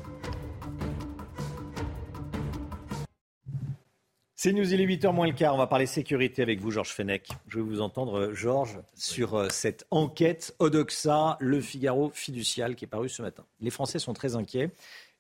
[4.43, 5.55] C'est News, il est 8h moins le quart.
[5.55, 7.29] On va parler sécurité avec vous, Georges Fenech.
[7.47, 12.85] Je vais vous entendre, euh, Georges, sur euh, cette enquête Odoxa, Le Figaro fiducial qui
[12.85, 13.45] est paru ce matin.
[13.61, 14.73] Les Français sont très inquiets.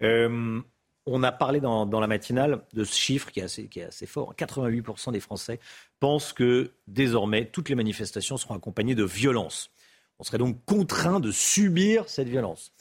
[0.02, 0.60] Euh,
[1.06, 4.06] on a parlé dans, la matinale de ce chiffre qui est assez, qui est assez
[4.06, 4.34] fort.
[4.34, 5.60] 88% des Français
[6.00, 9.70] pensent que désormais toutes les manifestations seront accompagnées de violence.
[10.18, 12.72] On serait donc contraint de subir cette violence.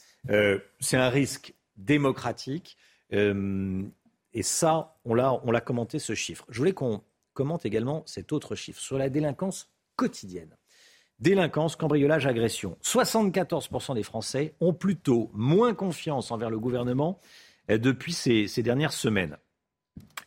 [0.80, 2.76] c'est un risque démocratique.
[4.34, 6.44] Et ça, on l'a commenté ce chiffre.
[6.48, 7.02] Je voulais qu'on
[7.34, 10.56] commente également cet autre chiffre sur la délinquance quotidienne.
[11.18, 12.76] Délinquance, cambriolage, agression.
[12.82, 17.20] 74% des Français ont plutôt moins confiance envers le gouvernement
[17.70, 19.36] euh, depuis ces, dernières semaines.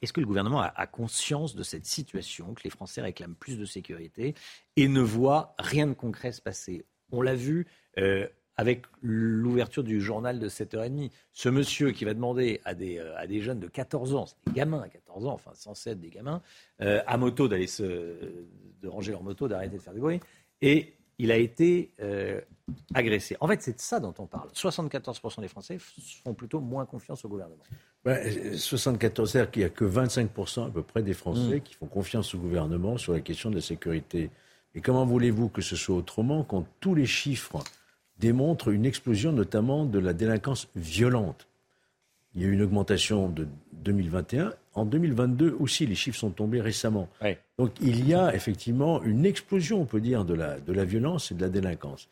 [0.02, 3.66] Est-ce que le gouvernement a, conscience de cette situation, que les Français réclament plus de
[3.66, 4.36] sécurité
[4.76, 6.86] et ne voient rien de concret se passer?
[7.12, 7.68] On l'a vu
[7.98, 8.28] euh,
[8.58, 11.12] avec l'ouverture du journal de 7h30.
[11.34, 14.36] Ce monsieur qui va demander à des, euh, à des jeunes de 14 ans, c'est
[14.48, 16.42] des gamins à 14 ans, enfin censés être des gamins,
[16.82, 20.20] euh, à moto d'aller se, de ranger leur moto, d'arrêter de faire du bruit,
[20.62, 22.42] et il a été euh,
[22.94, 23.38] agressé.
[23.40, 24.50] En fait, c'est de ça dont on parle.
[24.50, 27.64] 74% des Français font plutôt moins confiance au gouvernement.
[28.06, 31.62] 74, c'est-à-dire qu'il n'y a que 25% à peu près des Français mm.
[31.62, 34.30] qui font confiance au gouvernement sur la question de la sécurité.
[34.76, 37.64] Et comment voulez-vous que ce soit autrement quand tous les chiffres
[38.20, 41.48] démontre une explosion notamment de la délinquance violente.
[42.34, 44.54] Il y a eu une augmentation de 2021.
[44.74, 47.08] En 2022 aussi, les chiffres sont tombés récemment.
[47.58, 51.32] Donc il y a effectivement une explosion, on peut dire, de la, de la violence
[51.32, 52.10] et de la délinquance.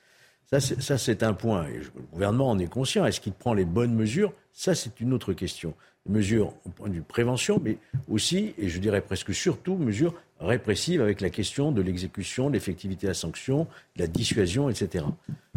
[0.59, 1.67] Ça, c'est un point.
[1.67, 3.05] Et le gouvernement en est conscient.
[3.05, 4.33] Est-ce qu'il prend les bonnes mesures?
[4.51, 5.73] Ça, c'est une autre question.
[6.07, 7.77] Mesures au point de vue prévention, mais
[8.09, 10.13] aussi, et je dirais presque surtout, mesures
[10.43, 15.05] répressive avec la question de l'exécution, de l'effectivité de la sanction, de la dissuasion, etc.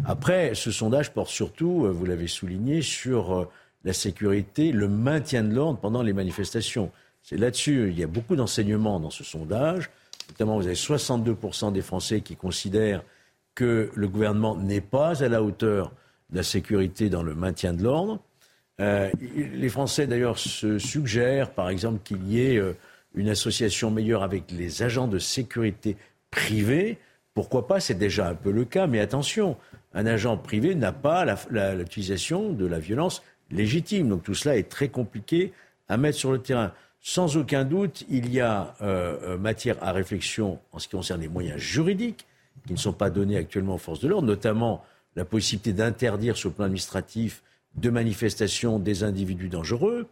[0.05, 3.45] Après, ce sondage porte surtout, euh, vous l'avez souligné, sur euh,
[3.83, 6.91] la sécurité, le maintien de l'ordre pendant les manifestations.
[7.21, 9.89] C'est là-dessus, il y a beaucoup d'enseignements dans ce sondage.
[10.29, 13.03] Notamment, vous avez 62% des Français qui considèrent
[13.55, 15.91] que le gouvernement n'est pas à la hauteur
[16.29, 18.19] de la sécurité dans le maintien de l'ordre.
[18.79, 22.61] Euh, les Français, d'ailleurs, se suggèrent, par exemple, qu'il y ait
[23.15, 25.97] une association meilleure avec les agents de sécurité
[26.31, 26.97] privés,
[27.33, 29.57] pourquoi pas C'est déjà un peu le cas, mais attention,
[29.93, 31.23] un agent privé n'a pas
[31.75, 33.21] l'utilisation de la violence
[33.51, 34.09] légitime.
[34.09, 35.53] Donc tout cela est très compliqué
[35.87, 36.73] à mettre sur le terrain.
[36.99, 41.21] Sans aucun doute, il y a euh, euh, matière à réflexion en ce qui concerne
[41.21, 42.25] les moyens juridiques
[42.65, 44.83] qui ne sont pas données actuellement aux forces de l'ordre, notamment
[45.15, 47.43] la possibilité d'interdire sur le plan administratif
[47.75, 50.07] de manifestations des individus dangereux,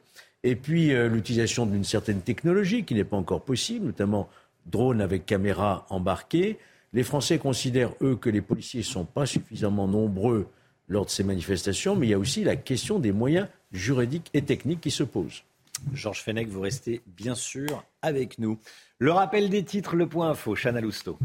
[0.46, 4.30] et puis euh, l'utilisation d'une certaine technologie qui n'est pas encore possible, notamment
[4.68, 6.60] drone avec caméra embarquée.
[6.94, 10.48] Les Français considèrent, eux, que les policiers ne sont pas suffisamment nombreux
[10.88, 14.44] lors de ces manifestations, mais il y a aussi la question des moyens juridiques et
[14.44, 15.44] techniques qui se posent.
[15.94, 18.60] Georges Fenech, vous restez bien sûr avec nous.
[19.00, 21.18] Le rappel des titres, le point info, Chana Lousteau.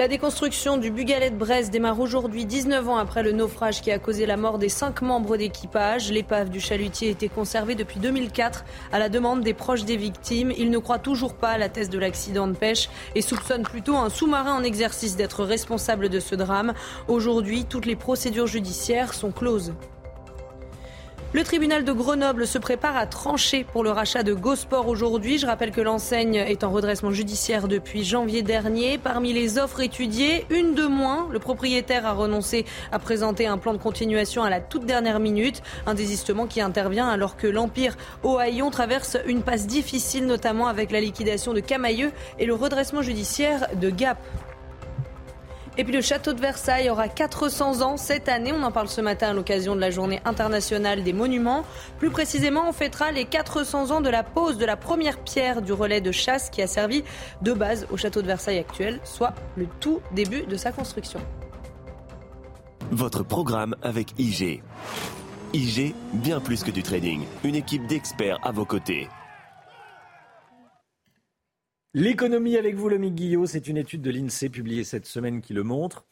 [0.00, 3.98] La déconstruction du Bugalet de Brest démarre aujourd'hui, 19 ans après le naufrage qui a
[3.98, 6.10] causé la mort des cinq membres d'équipage.
[6.10, 10.54] L'épave du chalutier était conservée depuis 2004 à la demande des proches des victimes.
[10.56, 13.94] Il ne croit toujours pas à la thèse de l'accident de pêche et soupçonne plutôt
[13.94, 16.72] un sous-marin en exercice d'être responsable de ce drame.
[17.06, 19.74] Aujourd'hui, toutes les procédures judiciaires sont closes.
[21.32, 25.38] Le tribunal de Grenoble se prépare à trancher pour le rachat de Gosport aujourd'hui.
[25.38, 28.98] Je rappelle que l'enseigne est en redressement judiciaire depuis janvier dernier.
[28.98, 31.28] Parmi les offres étudiées, une de moins.
[31.30, 35.62] Le propriétaire a renoncé à présenter un plan de continuation à la toute dernière minute.
[35.86, 41.00] Un désistement qui intervient alors que l'Empire Haillon traverse une passe difficile, notamment avec la
[41.00, 44.18] liquidation de Camailleux et le redressement judiciaire de Gap.
[45.78, 48.52] Et puis le château de Versailles aura 400 ans cette année.
[48.52, 51.64] On en parle ce matin à l'occasion de la journée internationale des monuments.
[51.98, 55.72] Plus précisément, on fêtera les 400 ans de la pose de la première pierre du
[55.72, 57.04] relais de chasse qui a servi
[57.42, 61.20] de base au château de Versailles actuel, soit le tout début de sa construction.
[62.90, 64.62] Votre programme avec IG.
[65.52, 67.24] IG, bien plus que du trading.
[67.44, 69.08] Une équipe d'experts à vos côtés.
[71.92, 75.64] L'économie avec vous, Lomique Guillot, c'est une étude de l'INSEE publiée cette semaine qui le
[75.64, 76.04] montre.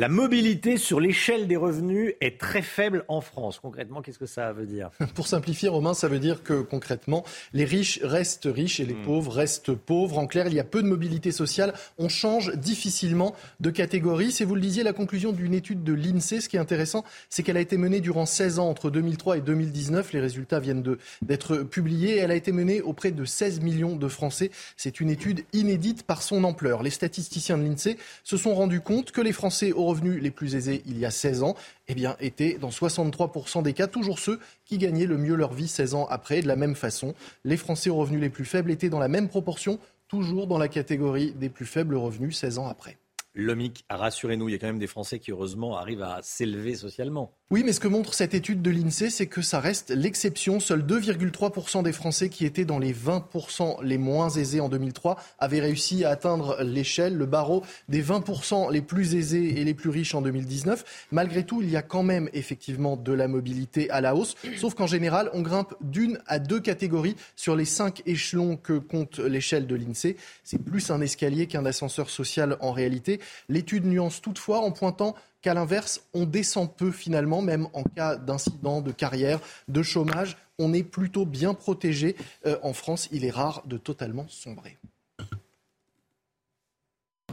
[0.00, 3.60] La mobilité sur l'échelle des revenus est très faible en France.
[3.60, 4.88] Concrètement, qu'est-ce que ça veut dire?
[5.14, 7.22] Pour simplifier, Romain, ça veut dire que concrètement,
[7.52, 9.04] les riches restent riches et les hmm.
[9.04, 10.16] pauvres restent pauvres.
[10.16, 11.74] En clair, il y a peu de mobilité sociale.
[11.98, 14.32] On change difficilement de catégorie.
[14.32, 16.40] C'est, vous le disiez, la conclusion d'une étude de l'INSEE.
[16.40, 19.40] Ce qui est intéressant, c'est qu'elle a été menée durant 16 ans, entre 2003 et
[19.42, 20.14] 2019.
[20.14, 22.16] Les résultats viennent d'être publiés.
[22.16, 24.50] Elle a été menée auprès de 16 millions de Français.
[24.78, 26.82] C'est une étude inédite par son ampleur.
[26.82, 30.82] Les statisticiens de l'INSEE se sont rendus compte que les Français revenus les plus aisés
[30.86, 31.56] il y a 16 ans,
[31.88, 35.94] eh étaient dans 63% des cas toujours ceux qui gagnaient le mieux leur vie 16
[35.94, 36.42] ans après.
[36.42, 37.14] De la même façon,
[37.44, 40.68] les Français aux revenus les plus faibles étaient dans la même proportion, toujours dans la
[40.68, 42.99] catégorie des plus faibles revenus 16 ans après.
[43.34, 47.36] Lomic, rassurez-nous, il y a quand même des Français qui, heureusement, arrivent à s'élever socialement.
[47.52, 50.60] Oui, mais ce que montre cette étude de l'INSEE, c'est que ça reste l'exception.
[50.60, 55.60] Seuls 2,3% des Français qui étaient dans les 20% les moins aisés en 2003 avaient
[55.60, 60.14] réussi à atteindre l'échelle, le barreau des 20% les plus aisés et les plus riches
[60.14, 61.08] en 2019.
[61.10, 64.74] Malgré tout, il y a quand même effectivement de la mobilité à la hausse, sauf
[64.74, 69.66] qu'en général, on grimpe d'une à deux catégories sur les cinq échelons que compte l'échelle
[69.66, 70.16] de l'INSEE.
[70.44, 73.19] C'est plus un escalier qu'un ascenseur social en réalité.
[73.48, 78.80] L'étude nuance toutefois en pointant qu'à l'inverse, on descend peu finalement, même en cas d'incident,
[78.80, 80.36] de carrière, de chômage.
[80.58, 82.16] On est plutôt bien protégé.
[82.46, 84.78] Euh, en France, il est rare de totalement sombrer.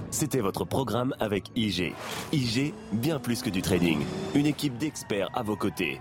[0.09, 1.93] C'était votre programme avec IG.
[2.31, 3.99] IG, bien plus que du trading.
[4.35, 5.99] Une équipe d'experts à vos côtés.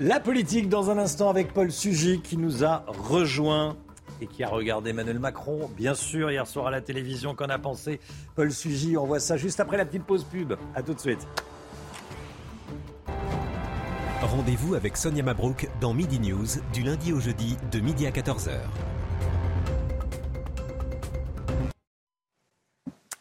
[0.00, 3.76] La politique dans un instant avec Paul Sugy qui nous a rejoint
[4.22, 7.34] et qui a regardé Emmanuel Macron, bien sûr, hier soir à la télévision.
[7.34, 8.00] Qu'en a pensé
[8.36, 10.54] Paul Sugy On voit ça juste après la petite pause pub.
[10.74, 11.26] A tout de suite.
[14.22, 18.50] Rendez-vous avec Sonia Mabrouk dans Midi News du lundi au jeudi de midi à 14h.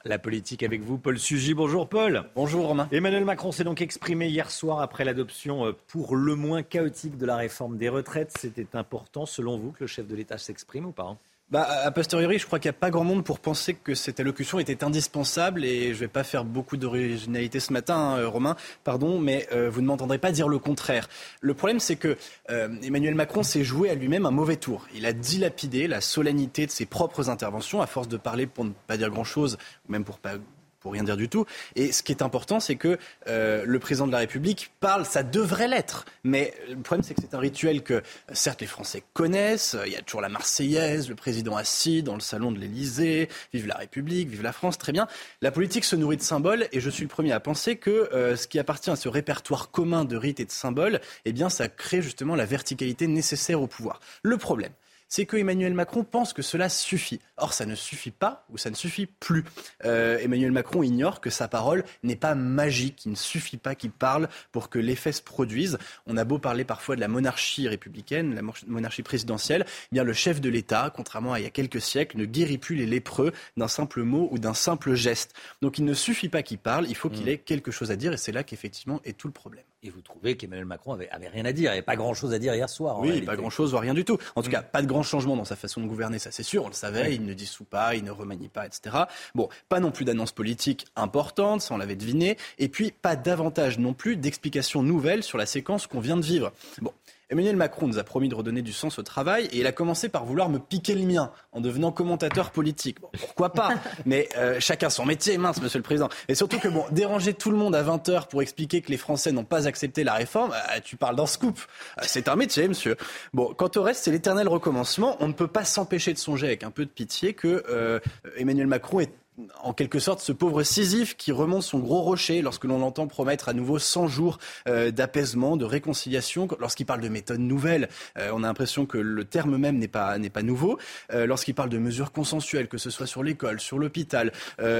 [0.04, 1.54] La politique avec vous, Paul Sugy.
[1.54, 2.24] Bonjour Paul.
[2.36, 2.88] Bonjour Romain.
[2.92, 7.26] Emmanuel Macron s'est donc exprimé hier soir après l'adoption euh, pour le moins chaotique de
[7.28, 8.34] la réforme des retraites.
[8.36, 11.18] C'était important, selon vous, que le chef de l'État s'exprime ou pas hein?
[11.52, 14.22] Bah, a posteriori, je crois qu'il n'y a pas grand monde pour penser que cette
[14.22, 18.56] allocution était indispensable et je ne vais pas faire beaucoup d'originalité ce matin, hein, Romain,
[18.86, 21.10] pardon, mais euh, vous ne m'entendrez pas dire le contraire.
[21.42, 22.18] Le problème, c'est que
[22.50, 24.88] euh, Emmanuel Macron s'est joué à lui-même un mauvais tour.
[24.96, 28.72] Il a dilapidé la solennité de ses propres interventions à force de parler pour ne
[28.88, 29.58] pas dire grand-chose,
[29.90, 30.36] même pour pas
[30.82, 31.46] pour rien dire du tout.
[31.76, 32.98] Et ce qui est important, c'est que
[33.28, 36.06] euh, le président de la République parle, ça devrait l'être.
[36.24, 38.02] Mais le problème, c'est que c'est un rituel que,
[38.34, 39.78] certes, les Français connaissent.
[39.86, 43.68] Il y a toujours la Marseillaise, le président assis dans le salon de l'Élysée, vive
[43.68, 45.08] la République, vive la France, très bien.
[45.42, 48.36] La politique se nourrit de symboles et je suis le premier à penser que euh,
[48.36, 51.70] ce qui appartient à ce répertoire commun de rites et de symboles, eh bien, ça
[51.70, 54.00] crée justement la verticalité nécessaire au pouvoir.
[54.24, 54.72] Le problème,
[55.12, 57.20] c'est que Emmanuel Macron pense que cela suffit.
[57.36, 59.44] Or, ça ne suffit pas ou ça ne suffit plus.
[59.84, 63.06] Euh, Emmanuel Macron ignore que sa parole n'est pas magique.
[63.06, 65.78] Il ne suffit pas qu'il parle pour que l'effet se produise.
[66.08, 70.14] On a beau parler parfois de la monarchie républicaine, la monarchie présidentielle, eh bien le
[70.14, 73.34] chef de l'État, contrairement à il y a quelques siècles, ne guérit plus les lépreux
[73.58, 75.34] d'un simple mot ou d'un simple geste.
[75.62, 77.30] Donc il ne suffit pas qu'il parle, il faut qu'il mm.
[77.30, 79.66] ait quelque chose à dire et c'est là qu'effectivement est tout le problème.
[79.84, 82.40] Et vous trouvez qu'Emmanuel Macron avait, rien à dire, il n'y avait pas grand-chose à
[82.40, 83.00] dire hier soir.
[83.00, 84.20] oui, pas grand-chose, voire rien du tout.
[84.36, 84.52] En tout mm.
[84.52, 86.74] cas, pas de grand changement dans sa façon de gouverner, ça c'est sûr, on le
[86.74, 89.06] savait, il ne dissout pas, il ne remanie pas, etc.
[89.34, 93.80] Bon, pas non plus d'annonces politiques importantes, ça on l'avait deviné, et puis pas davantage
[93.80, 96.52] non plus d'explications nouvelles sur la séquence qu'on vient de vivre.
[96.80, 96.94] Bon,
[97.32, 100.10] Emmanuel Macron nous a promis de redonner du sens au travail et il a commencé
[100.10, 103.00] par vouloir me piquer le mien en devenant commentateur politique.
[103.00, 103.70] Bon, pourquoi pas
[104.06, 106.10] Mais euh, chacun son métier, mince, monsieur le président.
[106.28, 109.32] Et surtout que, bon, déranger tout le monde à 20h pour expliquer que les Français
[109.32, 111.58] n'ont pas accepté la réforme, euh, tu parles d'un scoop.
[112.00, 112.98] Euh, c'est un métier, monsieur.
[113.34, 115.16] Bon, quant au reste, c'est l'éternel recommencement.
[115.22, 118.02] On ne peut pas s'empêcher de songer avec un peu de pitié que
[118.36, 119.21] Emmanuel Macron est
[119.64, 123.50] en quelque sorte ce pauvre Sisyphe qui remonte son gros rocher lorsque l'on l'entend promettre
[123.50, 128.44] à nouveau 100 jours euh, d'apaisement, de réconciliation, lorsqu'il parle de méthodes nouvelles, euh, on
[128.44, 130.78] a l'impression que le terme même n'est pas, n'est pas nouveau,
[131.14, 134.32] euh, lorsqu'il parle de mesures consensuelles, que ce soit sur l'école, sur l'hôpital,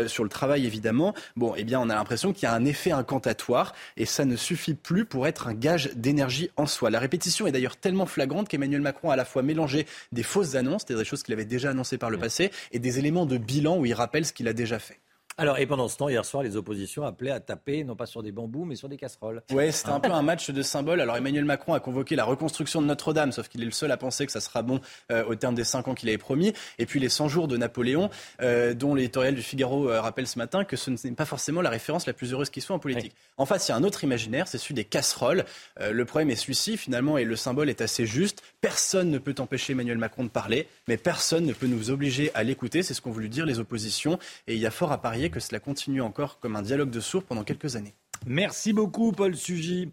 [0.08, 2.92] sur le travail évidemment, bon, eh bien on a l'impression qu'il y a un effet
[2.92, 6.90] incantatoire et ça ne suffit plus pour être un gage d'énergie en soi.
[6.90, 10.56] La répétition est d'ailleurs tellement flagrante qu'Emmanuel Macron a à la fois mélangé des fausses
[10.56, 13.38] annonces, c'est-à-dire des choses qu'il avait déjà annoncées par le passé, et des éléments de
[13.38, 15.00] bilan où il rappelle ce qu'il a déjà fait.
[15.38, 18.22] Alors, et pendant ce temps, hier soir, les oppositions appelaient à taper, non pas sur
[18.22, 19.42] des bambous, mais sur des casseroles.
[19.52, 21.00] Oui, c'était un peu un match de symboles.
[21.00, 23.98] Alors, Emmanuel Macron a convoqué la reconstruction de Notre-Dame, sauf qu'il est le seul à
[23.98, 24.82] penser que ça sera bon
[25.12, 26.54] euh, au terme des cinq ans qu'il avait promis.
[26.80, 28.10] Et puis, les 100 jours de Napoléon,
[28.42, 31.70] euh, dont l'éditorial du Figaro euh, rappelle ce matin que ce n'est pas forcément la
[31.70, 33.16] référence la plus heureuse qui soit en politique.
[33.38, 35.46] En face, il y a un autre imaginaire, c'est celui des casseroles.
[35.80, 38.44] le problème est celui-ci, finalement, et le symbole est assez juste.
[38.60, 42.44] Personne ne peut empêcher Emmanuel Macron de parler, mais personne ne peut nous obliger à
[42.44, 42.84] l'écouter.
[42.84, 44.20] C'est ce qu'ont voulu dire les oppositions.
[44.48, 47.00] Et il y a fort à parier que cela continue encore comme un dialogue de
[47.00, 47.94] sourds pendant quelques années.
[48.26, 49.92] Merci beaucoup, Paul Sugy.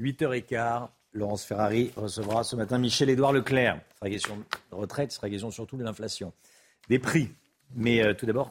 [0.00, 0.88] 8h15.
[1.12, 3.80] Laurence Ferrari recevra ce matin Michel-Édouard Leclerc.
[4.04, 4.18] Il de
[4.70, 6.32] retraite, il surtout de l'inflation.
[6.88, 7.30] Des prix.
[7.74, 8.50] Mais euh, tout d'abord,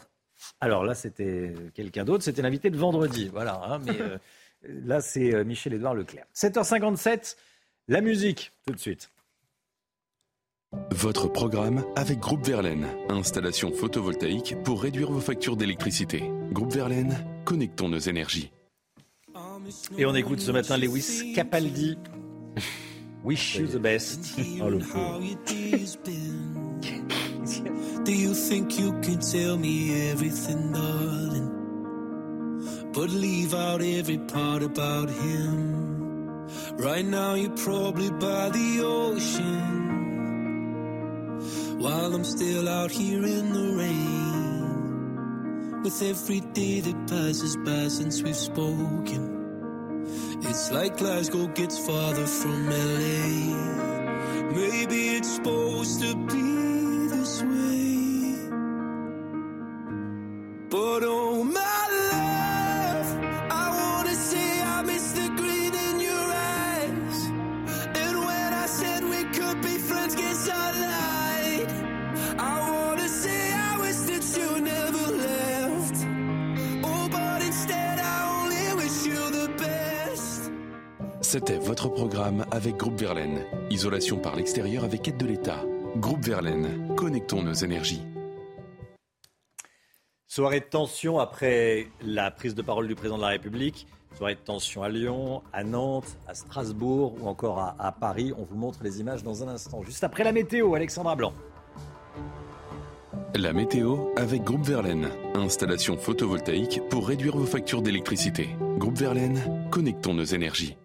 [0.60, 3.30] alors là, c'était quelqu'un d'autre, c'était l'invité de vendredi.
[3.30, 4.18] Voilà, hein, mais euh,
[4.64, 6.26] là, c'est euh, Michel-Édouard Leclerc.
[6.36, 7.36] 7h57,
[7.88, 9.10] la musique, tout de suite.
[10.92, 12.88] Votre programme avec Groupe Verlaine.
[13.08, 16.30] Installation photovoltaïque pour réduire vos factures d'électricité.
[16.52, 18.52] Groupe Verlaine, connectons nos énergies.
[19.98, 21.98] Et on écoute ce matin Lewis Capaldi.
[23.24, 24.38] Wish you the best.
[24.62, 24.80] Oh, le
[28.04, 31.50] Do you think you can tell me everything, darling?
[32.94, 36.48] But leave out every part about him.
[36.78, 39.97] Right now you're probably by the ocean.
[41.78, 45.82] While I'm still out here in the rain.
[45.84, 50.08] With every day that passes by since we've spoken,
[50.42, 53.54] it's like Glasgow gets farther from LA.
[54.52, 56.67] Maybe it's supposed to be
[81.38, 83.46] C'était votre programme avec Groupe Verlaine.
[83.70, 85.64] Isolation par l'extérieur avec aide de l'État.
[85.98, 88.02] Groupe Verlaine, connectons nos énergies.
[90.26, 93.86] Soirée de tension après la prise de parole du président de la République.
[94.18, 98.34] Soirée de tension à Lyon, à Nantes, à Strasbourg ou encore à, à Paris.
[98.36, 99.84] On vous montre les images dans un instant.
[99.84, 101.34] Juste après la météo, Alexandra Blanc.
[103.36, 105.10] La météo avec Groupe Verlaine.
[105.36, 108.50] Installation photovoltaïque pour réduire vos factures d'électricité.
[108.80, 110.76] Groupe Verlaine, connectons nos énergies.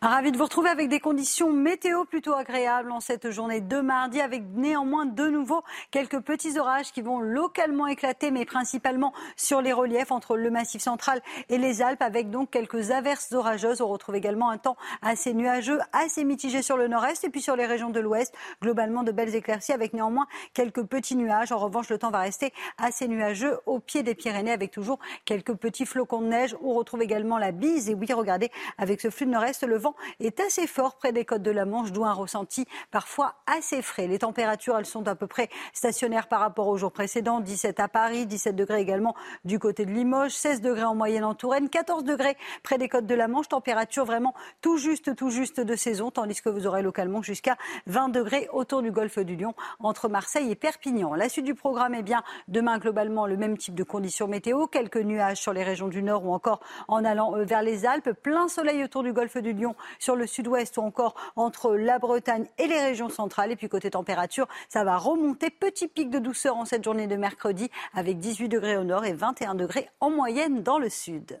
[0.00, 4.20] Ravi de vous retrouver avec des conditions météo plutôt agréables en cette journée de mardi,
[4.20, 9.72] avec néanmoins de nouveau quelques petits orages qui vont localement éclater, mais principalement sur les
[9.72, 13.80] reliefs entre le Massif central et les Alpes, avec donc quelques averses orageuses.
[13.80, 17.56] On retrouve également un temps assez nuageux, assez mitigé sur le nord-est et puis sur
[17.56, 18.32] les régions de l'ouest.
[18.62, 21.50] Globalement, de belles éclaircies avec néanmoins quelques petits nuages.
[21.50, 25.54] En revanche, le temps va rester assez nuageux au pied des Pyrénées, avec toujours quelques
[25.54, 26.56] petits flocons de neige.
[26.62, 27.90] On retrouve également la bise.
[27.90, 31.24] Et oui, regardez, avec ce flux de nord-est, le vent est assez fort près des
[31.24, 34.06] côtes de la Manche, d'où un ressenti parfois assez frais.
[34.06, 37.40] Les températures, elles sont à peu près stationnaires par rapport au jour précédent.
[37.40, 39.14] 17 à Paris, 17 degrés également
[39.44, 43.06] du côté de Limoges, 16 degrés en moyenne en Touraine, 14 degrés près des côtes
[43.06, 43.48] de la Manche.
[43.48, 48.08] Température vraiment tout juste, tout juste de saison, tandis que vous aurez localement jusqu'à 20
[48.10, 51.14] degrés autour du golfe du Lion, entre Marseille et Perpignan.
[51.14, 54.96] La suite du programme est bien demain globalement le même type de conditions météo, quelques
[54.96, 58.48] nuages sur les régions du nord ou encore en allant euh, vers les Alpes, plein
[58.48, 59.53] soleil autour du golfe du Lion
[59.98, 63.52] sur le sud-ouest ou encore entre la Bretagne et les régions centrales.
[63.52, 67.16] Et puis côté température, ça va remonter, petit pic de douceur en cette journée de
[67.16, 71.40] mercredi avec 18 degrés au nord et 21 degrés en moyenne dans le sud.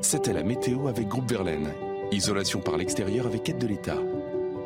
[0.00, 1.72] C'était la météo avec Groupe Verlaine.
[2.12, 3.96] Isolation par l'extérieur avec aide de l'État.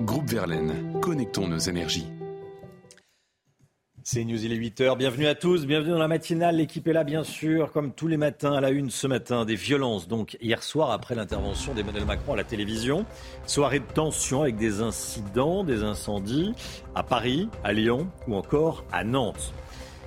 [0.03, 2.09] Groupe Verlaine, connectons nos énergies.
[4.11, 4.97] C'est News, il est 8h.
[4.97, 6.57] Bienvenue à tous, bienvenue dans la matinale.
[6.57, 9.45] L'équipe est là, bien sûr, comme tous les matins, à la une ce matin.
[9.45, 13.05] Des violences, donc, hier soir, après l'intervention d'Emmanuel Macron à la télévision.
[13.45, 16.55] Soirée de tension avec des incidents, des incendies
[16.95, 19.53] à Paris, à Lyon ou encore à Nantes.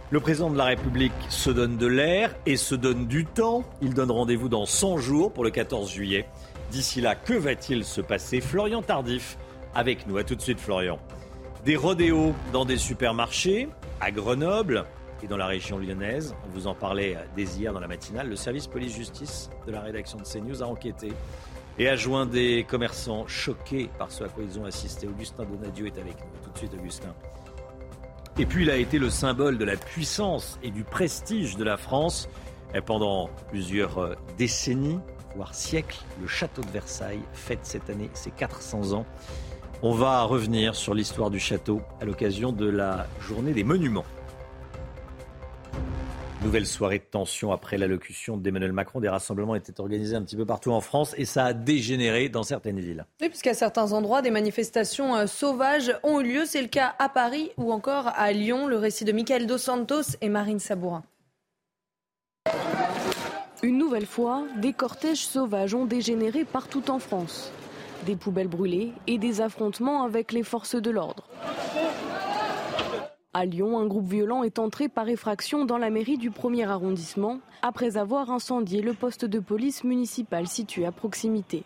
[0.10, 3.64] Le président de la République se donne de l'air et se donne du temps.
[3.84, 6.26] Il donne rendez-vous dans 100 jours pour le 14 juillet.
[6.72, 8.42] D'ici là, que va-t-il se passer?
[8.42, 9.38] Florian Tardif
[9.76, 10.18] avec nous.
[10.18, 10.98] À tout de suite, Florian.
[11.66, 13.70] Des rodéos dans des supermarchés,
[14.02, 14.86] à Grenoble
[15.24, 16.36] et dans la région lyonnaise.
[16.46, 18.28] On vous en parlait dès hier dans la matinale.
[18.28, 21.14] Le service police-justice de la rédaction de CNews a enquêté
[21.78, 25.08] et a joint des commerçants choqués par ce à quoi ils ont assisté.
[25.08, 26.44] Augustin Donadieu est avec nous.
[26.44, 27.14] Tout de suite, Augustin.
[28.40, 31.78] Et puis, il a été le symbole de la puissance et du prestige de la
[31.78, 32.28] France
[32.86, 35.00] pendant plusieurs décennies,
[35.36, 36.00] voire siècles.
[36.22, 39.06] Le château de Versailles fête cette année ses 400 ans.
[39.84, 44.06] On va revenir sur l'histoire du château à l'occasion de la journée des monuments.
[46.44, 49.00] Nouvelle soirée de tension après l'allocution d'Emmanuel Macron.
[49.00, 52.44] Des rassemblements étaient organisés un petit peu partout en France et ça a dégénéré dans
[52.44, 53.08] certaines villes.
[53.22, 56.46] Oui, puisqu'à certains endroits, des manifestations euh, sauvages ont eu lieu.
[56.46, 58.68] C'est le cas à Paris ou encore à Lyon.
[58.68, 61.04] Le récit de Michael Dos Santos et Marine Sabourin.
[63.64, 67.52] Une nouvelle fois, des cortèges sauvages ont dégénéré partout en France.
[68.06, 71.28] Des poubelles brûlées et des affrontements avec les forces de l'ordre.
[73.34, 77.40] À Lyon, un groupe violent est entré par effraction dans la mairie du premier arrondissement
[77.62, 81.64] après avoir incendié le poste de police municipal situé à proximité.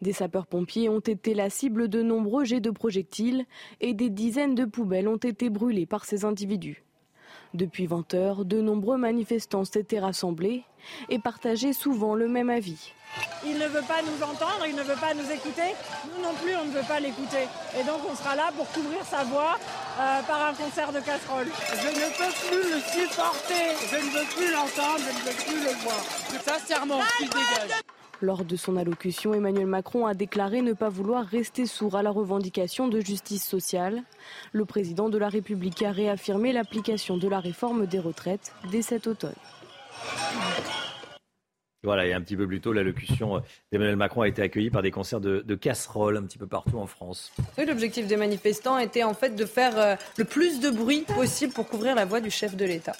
[0.00, 3.46] Des sapeurs-pompiers ont été la cible de nombreux jets de projectiles
[3.80, 6.84] et des dizaines de poubelles ont été brûlées par ces individus.
[7.54, 10.64] Depuis 20 heures, de nombreux manifestants s'étaient rassemblés
[11.10, 12.94] et partageaient souvent le même avis.
[13.44, 15.74] Il ne veut pas nous entendre, il ne veut pas nous écouter.
[16.06, 17.44] Nous non plus, on ne veut pas l'écouter.
[17.78, 19.58] Et donc, on sera là pour couvrir sa voix
[20.00, 21.48] euh, par un concert de casseroles.
[21.74, 23.76] Je ne peux plus le supporter.
[23.90, 26.02] Je ne veux plus l'entendre, je ne veux plus le voir.
[26.42, 27.82] Sincèrement, qu'il dégage.
[28.22, 32.10] Lors de son allocution, Emmanuel Macron a déclaré ne pas vouloir rester sourd à la
[32.10, 34.04] revendication de justice sociale.
[34.52, 39.08] Le président de la République a réaffirmé l'application de la réforme des retraites dès cet
[39.08, 39.34] automne.
[41.82, 43.42] Voilà, et un petit peu plus tôt, l'allocution
[43.72, 46.78] d'Emmanuel Macron a été accueillie par des concerts de, de casseroles un petit peu partout
[46.78, 47.32] en France.
[47.58, 51.52] Oui, l'objectif des manifestants était en fait de faire euh, le plus de bruit possible
[51.52, 52.94] pour couvrir la voix du chef de l'État.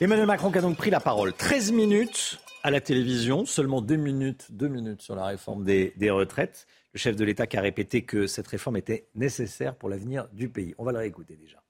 [0.00, 1.32] Emmanuel Macron qui a donc pris la parole.
[1.32, 6.10] 13 minutes à la télévision, seulement 2 minutes, deux minutes sur la réforme des, des
[6.10, 6.66] retraites.
[6.92, 10.48] Le chef de l'État qui a répété que cette réforme était nécessaire pour l'avenir du
[10.48, 10.74] pays.
[10.78, 11.62] On va le réécouter déjà.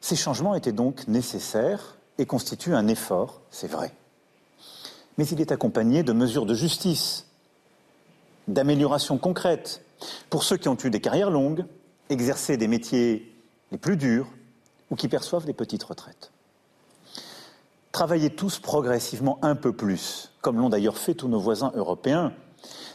[0.00, 3.94] Ces changements étaient donc nécessaires et constituent un effort, c'est vrai.
[5.16, 7.28] Mais il est accompagné de mesures de justice,
[8.48, 9.84] d'améliorations concrètes
[10.28, 11.64] pour ceux qui ont eu des carrières longues,
[12.08, 13.32] exercé des métiers
[13.70, 14.26] les plus durs
[14.90, 16.31] ou qui perçoivent des petites retraites.
[17.92, 22.32] Travailler tous progressivement un peu plus, comme l'ont d'ailleurs fait tous nos voisins européens,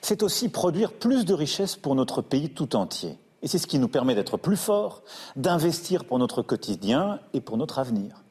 [0.02, 3.20] c'est aussi produire plus de richesses pour notre pays tout entier.
[3.44, 5.04] Et c'est ce qui nous permet d'être plus forts,
[5.36, 8.24] d'investir pour notre quotidien et pour notre avenir.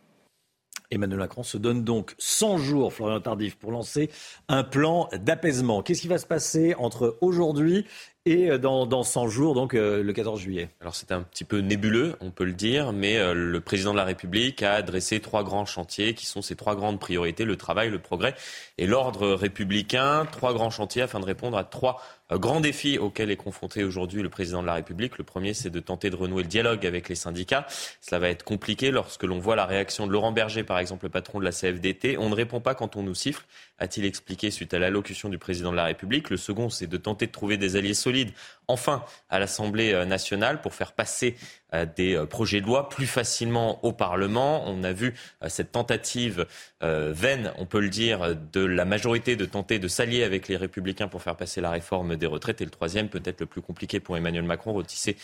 [0.90, 4.10] Emmanuel Macron se donne donc 100 jours, Florian Tardif, pour lancer
[4.48, 5.82] un plan d'apaisement.
[5.82, 7.86] Qu'est-ce qui va se passer entre aujourd'hui
[8.26, 11.58] et dans, dans 100 jours, donc euh, le 14 juillet Alors c'est un petit peu
[11.58, 15.44] nébuleux, on peut le dire, mais euh, le président de la République a adressé trois
[15.44, 18.34] grands chantiers qui sont ses trois grandes priorités, le travail, le progrès
[18.78, 20.26] et l'ordre républicain.
[20.30, 24.22] Trois grands chantiers afin de répondre à trois euh, grands défis auxquels est confronté aujourd'hui
[24.22, 25.18] le président de la République.
[25.18, 27.66] Le premier, c'est de tenter de renouer le dialogue avec les syndicats.
[28.00, 31.10] Cela va être compliqué lorsque l'on voit la réaction de Laurent Berger, par exemple, le
[31.10, 32.18] patron de la CFDT.
[32.18, 33.44] On ne répond pas quand on nous siffle,
[33.78, 36.30] a-t-il expliqué suite à l'allocution du président de la République.
[36.30, 38.32] Le second, c'est de tenter de trouver des alliés solides solide
[38.68, 41.36] enfin à l'Assemblée euh, nationale pour faire passer
[41.74, 44.64] euh, des euh, projets de loi plus facilement au Parlement.
[44.66, 45.14] On a vu
[45.48, 46.46] cette tentative
[46.80, 51.08] vaine, on peut le dire, de la majorité de tenter de s'allier avec les républicains
[51.08, 52.60] pour faire passer la réforme des retraites.
[52.60, 55.16] Et le troisième, peut-être le plus compliqué pour Emmanuel Macron, retisser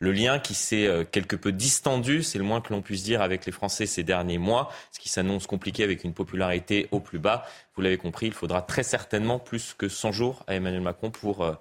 [0.00, 3.46] le lien qui s'est quelque peu distendu, c'est le moins que l'on puisse dire, avec
[3.46, 7.44] les Français ces derniers mois, ce qui s'annonce compliqué avec une popularité au plus bas.
[7.74, 11.58] Vous l'avez compris, il faudra très certainement plus que 100 jours à Emmanuel Macron pour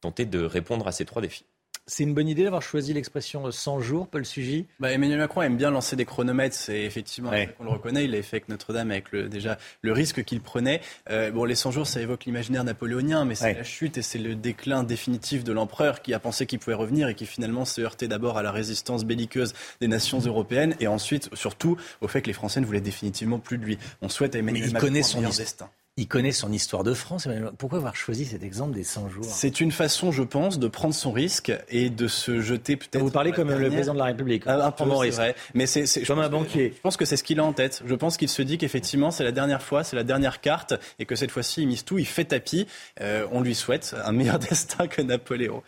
[0.00, 1.44] tenter de répondre à ces trois défis.
[1.88, 4.66] C'est une bonne idée d'avoir choisi l'expression 100 jours, Paul Sugy?
[4.80, 7.30] Bah, Emmanuel Macron aime bien lancer des chronomètres, c'est effectivement,
[7.60, 10.80] on le reconnaît, il l'a fait avec Notre-Dame, avec le, déjà le risque qu'il prenait.
[11.10, 14.18] Euh, bon, les 100 jours, ça évoque l'imaginaire napoléonien, mais c'est la chute et c'est
[14.18, 17.82] le déclin définitif de l'empereur qui a pensé qu'il pouvait revenir et qui finalement s'est
[17.82, 22.26] heurté d'abord à la résistance belliqueuse des nations européennes et ensuite, surtout, au fait que
[22.26, 23.78] les Français ne voulaient définitivement plus de lui.
[24.02, 25.70] On souhaite à Emmanuel Macron connaît son destin.
[25.98, 27.26] Il connaît son histoire de France.
[27.56, 29.24] Pourquoi avoir choisi cet exemple des 100 jours?
[29.24, 33.02] C'est une façon, je pense, de prendre son risque et de se jeter peut-être.
[33.02, 34.42] Vous parlez comme le président de la République.
[34.44, 35.34] Ah, un peu, c'est vrai.
[35.54, 36.74] Mais c'est comme un banquier.
[36.76, 37.82] Je pense que c'est ce qu'il a en tête.
[37.86, 41.06] Je pense qu'il se dit qu'effectivement, c'est la dernière fois, c'est la dernière carte et
[41.06, 42.66] que cette fois-ci, il mise tout, il fait tapis.
[43.00, 45.62] Euh, on lui souhaite un meilleur destin que Napoléon.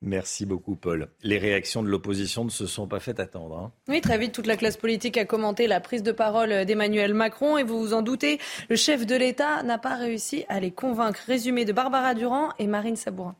[0.00, 1.08] Merci beaucoup, Paul.
[1.22, 3.58] Les réactions de l'opposition ne se sont pas faites attendre.
[3.58, 3.72] Hein.
[3.88, 7.58] Oui, très vite, toute la classe politique a commenté la prise de parole d'Emmanuel Macron.
[7.58, 8.38] Et vous vous en doutez,
[8.68, 11.20] le chef de l'État n'a pas réussi à les convaincre.
[11.26, 13.36] Résumé de Barbara Durand et Marine Sabourin.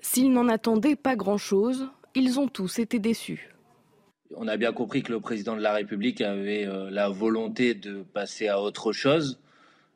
[0.00, 3.52] S'ils n'en attendaient pas grand-chose, ils ont tous été déçus.
[4.36, 8.02] On a bien compris que le président de la République avait euh, la volonté de
[8.02, 9.40] passer à autre chose.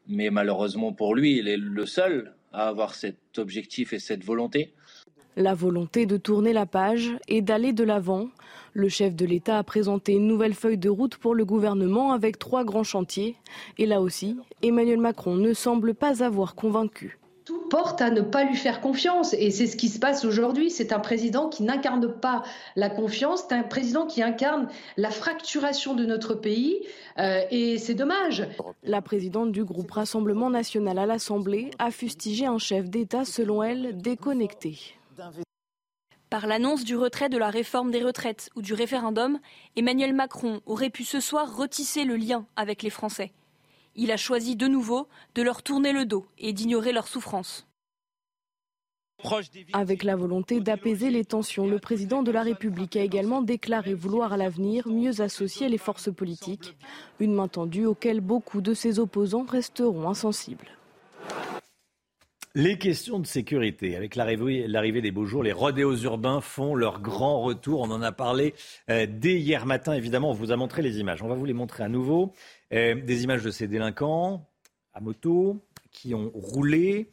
[0.09, 4.75] Mais malheureusement pour lui, il est le seul à avoir cet objectif et cette volonté.
[5.37, 8.29] La volonté de tourner la page et d'aller de l'avant.
[8.75, 12.39] Le chef de l'État a présenté une nouvelle feuille de route pour le gouvernement avec
[12.39, 13.37] trois grands chantiers.
[13.79, 17.19] Et là aussi, Emmanuel Macron ne semble pas avoir convaincu.
[17.47, 20.71] Tout porte à ne pas lui faire confiance et c'est ce qui se passe aujourd'hui.
[20.71, 22.43] C'est un président qui n'incarne pas
[22.77, 24.69] la confiance, c'est un président qui incarne
[24.99, 26.83] la fracturation de notre pays
[27.19, 28.47] euh, et c'est dommage.
[28.85, 33.97] La présidente du groupe Rassemblement national à l'Assemblée a fustigé un chef d'État, selon elle,
[33.97, 34.95] déconnecté.
[36.31, 39.39] Par l'annonce du retrait de la réforme des retraites ou du référendum,
[39.77, 43.33] Emmanuel Macron aurait pu ce soir retisser le lien avec les Français.
[43.97, 47.67] Il a choisi de nouveau de leur tourner le dos et d'ignorer leurs souffrances.
[49.73, 54.33] Avec la volonté d'apaiser les tensions, le président de la République a également déclaré vouloir
[54.33, 56.77] à l'avenir mieux associer les forces politiques,
[57.21, 60.79] une main tendue auquel beaucoup de ses opposants resteront insensibles.
[62.55, 63.97] Les questions de sécurité.
[63.97, 67.81] Avec l'arrivée des beaux jours, les rodéos urbains font leur grand retour.
[67.81, 68.53] On en a parlé
[68.91, 69.95] euh, dès hier matin.
[69.95, 71.23] Évidemment, on vous a montré les images.
[71.23, 72.35] On va vous les montrer à nouveau.
[72.75, 74.47] Euh, des images de ces délinquants
[74.93, 77.09] à moto qui ont roulé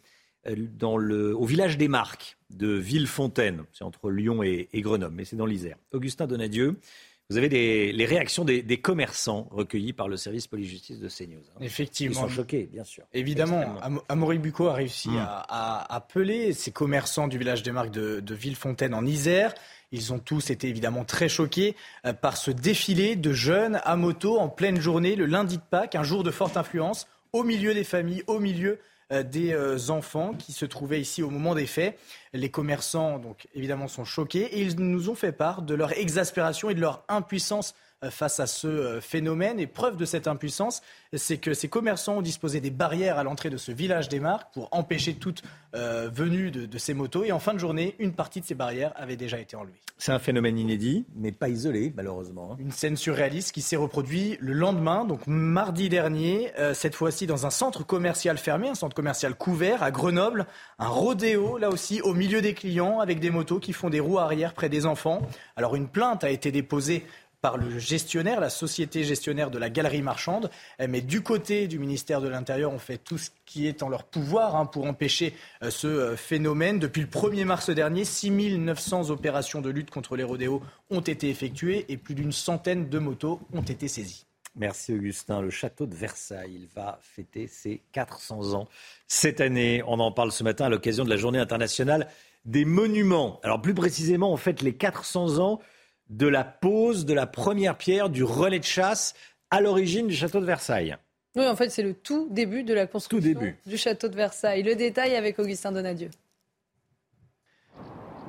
[0.45, 3.63] euh, dans le, au village des Marques de Villefontaine.
[3.71, 5.77] C'est entre Lyon et, et Grenoble, mais c'est dans l'Isère.
[5.93, 6.81] Augustin Donadieu
[7.29, 11.43] vous avez des, les réactions des, commerçants recueillies par le service police-justice de CNews.
[11.55, 11.59] Hein.
[11.61, 12.25] Effectivement.
[12.25, 13.03] Ils sont choqués, bien sûr.
[13.13, 13.77] Évidemment.
[14.09, 15.17] Amaury Bucco a réussi hmm.
[15.19, 19.53] à, appeler ces commerçants du village des Marques de, de Villefontaine en Isère.
[19.91, 21.75] Ils ont tous été évidemment très choqués
[22.05, 25.95] euh, par ce défilé de jeunes à moto en pleine journée, le lundi de Pâques,
[25.95, 28.79] un jour de forte influence, au milieu des familles, au milieu
[29.23, 31.97] des euh, enfants qui se trouvaient ici au moment des faits.
[32.33, 36.69] Les commerçants, donc évidemment, sont choqués et ils nous ont fait part de leur exaspération
[36.69, 39.59] et de leur impuissance euh, face à ce euh, phénomène.
[39.59, 40.81] Et preuve de cette impuissance,
[41.13, 44.53] c'est que ces commerçants ont disposé des barrières à l'entrée de ce village des marques
[44.53, 45.41] pour empêcher toute
[45.75, 47.25] euh, venue de, ces motos.
[47.25, 49.73] Et en fin de journée, une partie de ces barrières avait déjà été enlevée.
[49.97, 52.53] C'est un phénomène inédit, mais pas isolé, malheureusement.
[52.53, 52.57] Hein.
[52.59, 57.49] Une scène surréaliste qui s'est reproduite le lendemain, donc mardi dernier, cette fois-ci dans un
[57.49, 60.45] centre commercial fermé, un centre commercial couvert à Grenoble.
[60.77, 64.19] Un rodéo, là aussi, au milieu des clients, avec des motos qui font des roues
[64.19, 65.21] arrière près des enfants.
[65.57, 67.05] Alors une plainte a été déposée
[67.41, 70.49] par le gestionnaire, la société gestionnaire de la galerie marchande.
[70.79, 73.89] Eh, mais du côté du ministère de l'Intérieur, on fait tout ce qui est en
[73.89, 75.33] leur pouvoir hein, pour empêcher
[75.63, 76.79] euh, ce euh, phénomène.
[76.79, 81.29] Depuis le 1er mars dernier, 6 900 opérations de lutte contre les rodéos ont été
[81.29, 84.25] effectuées et plus d'une centaine de motos ont été saisies.
[84.55, 85.41] Merci Augustin.
[85.41, 88.67] Le château de Versailles, il va fêter ses 400 ans
[89.07, 89.81] cette année.
[89.87, 92.07] On en parle ce matin à l'occasion de la journée internationale
[92.45, 93.39] des monuments.
[93.43, 95.61] Alors plus précisément, on fête les 400 ans
[96.09, 99.13] de la pose de la première pierre du relais de chasse
[99.51, 100.97] à l'origine du château de Versailles.
[101.35, 104.63] Oui, en fait, c'est le tout début de la construction du château de Versailles.
[104.63, 106.09] Le détail avec Augustin Donadieu.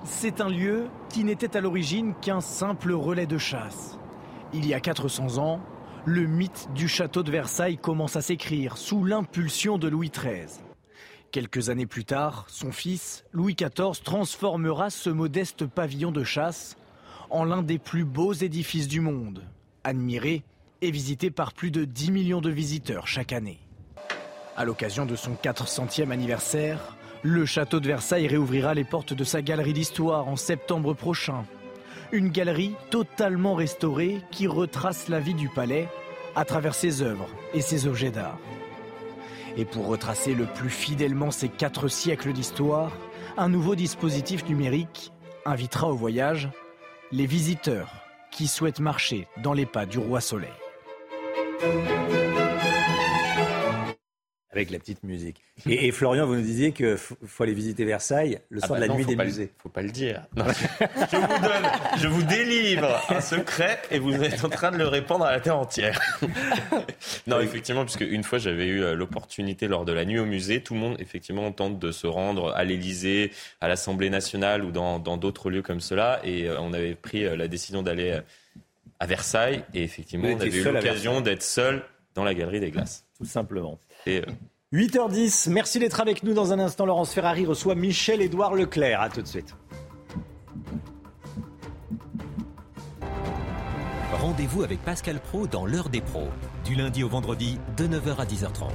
[0.05, 3.99] C'est un lieu qui n'était à l'origine qu'un simple relais de chasse.
[4.53, 5.61] Il y a 400 ans,
[6.05, 10.61] le mythe du château de Versailles commence à s'écrire sous l'impulsion de Louis XIII.
[11.31, 16.77] Quelques années plus tard, son fils, Louis XIV, transformera ce modeste pavillon de chasse
[17.31, 19.43] en l'un des plus beaux édifices du monde,
[19.85, 20.43] admiré
[20.83, 23.61] et visité par plus de 10 millions de visiteurs chaque année.
[24.57, 29.43] À l'occasion de son 400e anniversaire, le château de Versailles réouvrira les portes de sa
[29.43, 31.45] galerie d'histoire en septembre prochain.
[32.13, 35.89] Une galerie totalement restaurée qui retrace la vie du palais
[36.35, 38.39] à travers ses œuvres et ses objets d'art.
[39.57, 42.93] Et pour retracer le plus fidèlement ces quatre siècles d'histoire,
[43.37, 45.13] un nouveau dispositif numérique
[45.45, 46.49] invitera au voyage
[47.13, 47.91] les visiteurs
[48.31, 50.51] qui souhaitent marcher dans les pas du roi Soleil.
[54.53, 55.45] Avec la petite musique.
[55.69, 58.91] Et, Florian, vous nous disiez qu'il faut aller visiter Versailles le ah soir bah de
[58.91, 59.43] la nuit des musées.
[59.43, 59.53] musées.
[59.59, 60.27] faut pas le dire.
[60.37, 64.89] je vous donne, je vous délivre un secret et vous êtes en train de le
[64.89, 66.01] répandre à la terre entière.
[67.29, 70.61] non, effectivement, puisque une fois j'avais eu euh, l'opportunité lors de la nuit au musée,
[70.63, 74.99] tout le monde effectivement tente de se rendre à l'Élysée, à l'Assemblée nationale ou dans
[75.17, 78.19] d'autres lieux comme cela, et euh, on avait pris euh, la décision d'aller
[78.99, 83.05] à Versailles, et effectivement, on avait eu l'occasion d'être seul dans la galerie des glaces.
[83.17, 83.79] Tout simplement.
[84.07, 84.23] Et,
[84.73, 86.33] 8h10, merci d'être avec nous.
[86.33, 89.01] Dans un instant, Laurence Ferrari reçoit Michel-Édouard Leclerc.
[89.01, 89.55] A tout de suite.
[94.13, 96.29] Rendez-vous avec Pascal Pro dans l'heure des pros,
[96.65, 98.71] du lundi au vendredi de 9h à 10h30.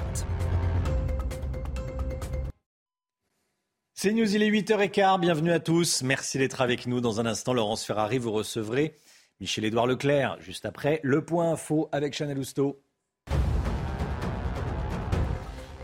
[3.93, 6.03] C'est News, il est 8h15, bienvenue à tous.
[6.03, 6.99] Merci d'être avec nous.
[6.99, 8.97] Dans un instant, Laurence Ferrari, vous recevrez
[9.39, 10.37] Michel-Édouard Leclerc.
[10.41, 12.81] Juste après, le point info avec Chanel Housteau.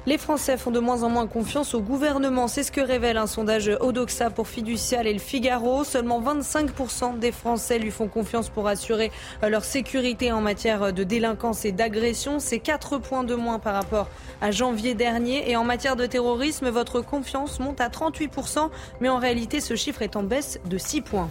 [0.07, 2.47] Les Français font de moins en moins confiance au gouvernement.
[2.47, 5.83] C'est ce que révèle un sondage Odoxa pour Fiducial et le Figaro.
[5.83, 9.11] Seulement 25% des Français lui font confiance pour assurer
[9.47, 12.39] leur sécurité en matière de délinquance et d'agression.
[12.39, 14.07] C'est 4 points de moins par rapport
[14.41, 15.51] à janvier dernier.
[15.51, 18.71] Et en matière de terrorisme, votre confiance monte à 38%.
[19.01, 21.29] Mais en réalité, ce chiffre est en baisse de 6 points.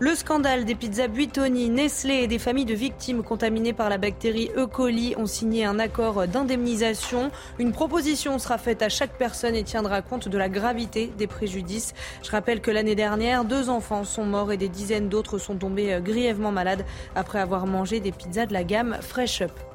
[0.00, 4.48] Le scandale des pizzas Buitoni, Nestlé et des familles de victimes contaminées par la bactérie
[4.56, 4.64] E.
[4.68, 7.32] coli ont signé un accord d'indemnisation.
[7.58, 11.94] Une proposition sera faite à chaque personne et tiendra compte de la gravité des préjudices.
[12.22, 15.98] Je rappelle que l'année dernière, deux enfants sont morts et des dizaines d'autres sont tombés
[16.00, 16.84] grièvement malades
[17.16, 19.67] après avoir mangé des pizzas de la gamme Fresh Up.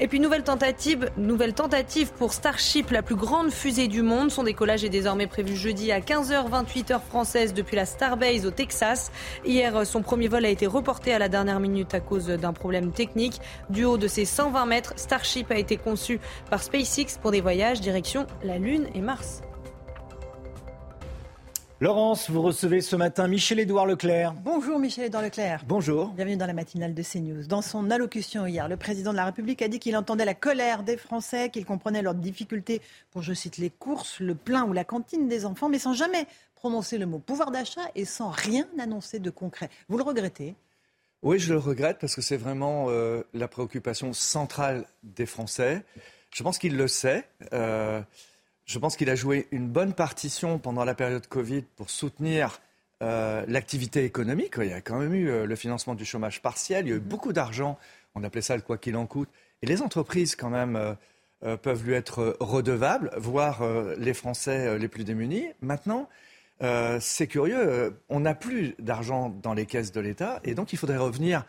[0.00, 4.30] Et puis nouvelle tentative, nouvelle tentative pour Starship, la plus grande fusée du monde.
[4.30, 9.10] Son décollage est désormais prévu jeudi à 15h28 heure française depuis la Starbase au Texas.
[9.44, 12.92] Hier, son premier vol a été reporté à la dernière minute à cause d'un problème
[12.92, 13.40] technique.
[13.70, 17.80] Du haut de ses 120 mètres, Starship a été conçu par SpaceX pour des voyages
[17.80, 19.42] direction la Lune et Mars.
[21.80, 24.32] Laurence, vous recevez ce matin Michel-Édouard Leclerc.
[24.42, 25.62] Bonjour Michel-Édouard Leclerc.
[25.64, 26.08] Bonjour.
[26.08, 27.46] Bienvenue dans la matinale de CNews.
[27.46, 30.82] Dans son allocution hier, le président de la République a dit qu'il entendait la colère
[30.82, 32.82] des Français, qu'il comprenait leurs difficultés
[33.12, 36.26] pour, je cite, les courses, le plein ou la cantine des enfants, mais sans jamais
[36.56, 39.70] prononcer le mot pouvoir d'achat et sans rien annoncer de concret.
[39.88, 40.56] Vous le regrettez?
[41.22, 45.84] Oui, je le regrette parce que c'est vraiment euh, la préoccupation centrale des Français.
[46.34, 47.24] Je pense qu'il le sait.
[47.52, 48.00] Euh,
[48.68, 52.60] je pense qu'il a joué une bonne partition pendant la période Covid pour soutenir
[53.02, 54.54] euh, l'activité économique.
[54.58, 56.96] Il y a quand même eu euh, le financement du chômage partiel, il y a
[56.96, 57.78] eu beaucoup d'argent,
[58.14, 59.30] on appelait ça le quoi qu'il en coûte.
[59.62, 60.76] Et les entreprises, quand même,
[61.44, 63.62] euh, peuvent lui être redevables, voire
[63.96, 65.46] les Français les plus démunis.
[65.60, 66.08] Maintenant,
[66.98, 70.96] c'est curieux, on n'a plus d'argent dans les caisses de l'État, et donc il faudrait
[70.96, 71.44] revenir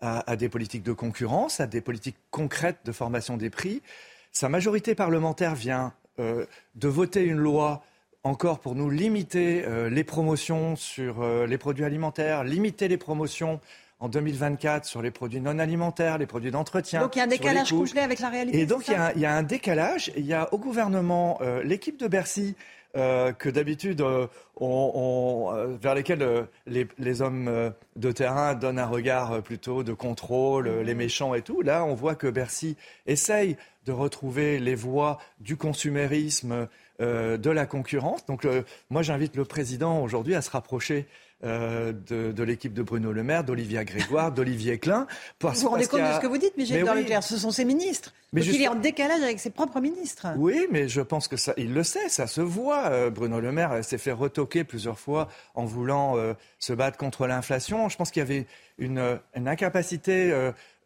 [0.00, 3.82] à des politiques de concurrence, à des politiques concrètes de formation des prix.
[4.30, 7.82] Sa majorité parlementaire vient de voter une loi
[8.24, 13.60] encore pour nous limiter euh, les promotions sur euh, les produits alimentaires, limiter les promotions
[13.98, 17.00] en 2024 sur les produits non alimentaires, les produits d'entretien.
[17.00, 18.60] Donc il y a un décalage complet avec la réalité.
[18.60, 20.12] Et donc il y, y, a un décalage.
[20.16, 22.56] Il y a au gouvernement l'équipe de Bercy
[22.94, 28.86] euh, que d'habitude, euh, on, euh, vers lesquels les, les, hommes de terrain donnent un
[28.86, 31.62] regard plutôt de contrôle, les méchants et tout.
[31.62, 33.56] Là, on voit que Bercy essaye
[33.86, 36.68] de retrouver les voies du consumérisme,
[37.00, 38.26] de la concurrence.
[38.26, 38.46] Donc,
[38.90, 41.08] moi, j'invite le président aujourd'hui à se rapprocher
[41.44, 45.06] euh, de, l'équipe de Bruno Le Maire, d'Olivia Grégoire, d'Olivier Klein.
[45.40, 48.12] vous vous rendez compte de ce que vous dites, Michel Leclerc Ce sont ses ministres.
[48.32, 50.28] Mais Donc il est en décalage avec ses propres ministres.
[50.36, 52.86] Oui, mais je pense que ça, il le sait, ça se voit.
[52.86, 57.26] Euh, Bruno Le Maire s'est fait retoquer plusieurs fois en voulant euh, se battre contre
[57.26, 57.88] l'inflation.
[57.88, 58.46] Je pense qu'il y avait
[58.78, 60.32] une, une incapacité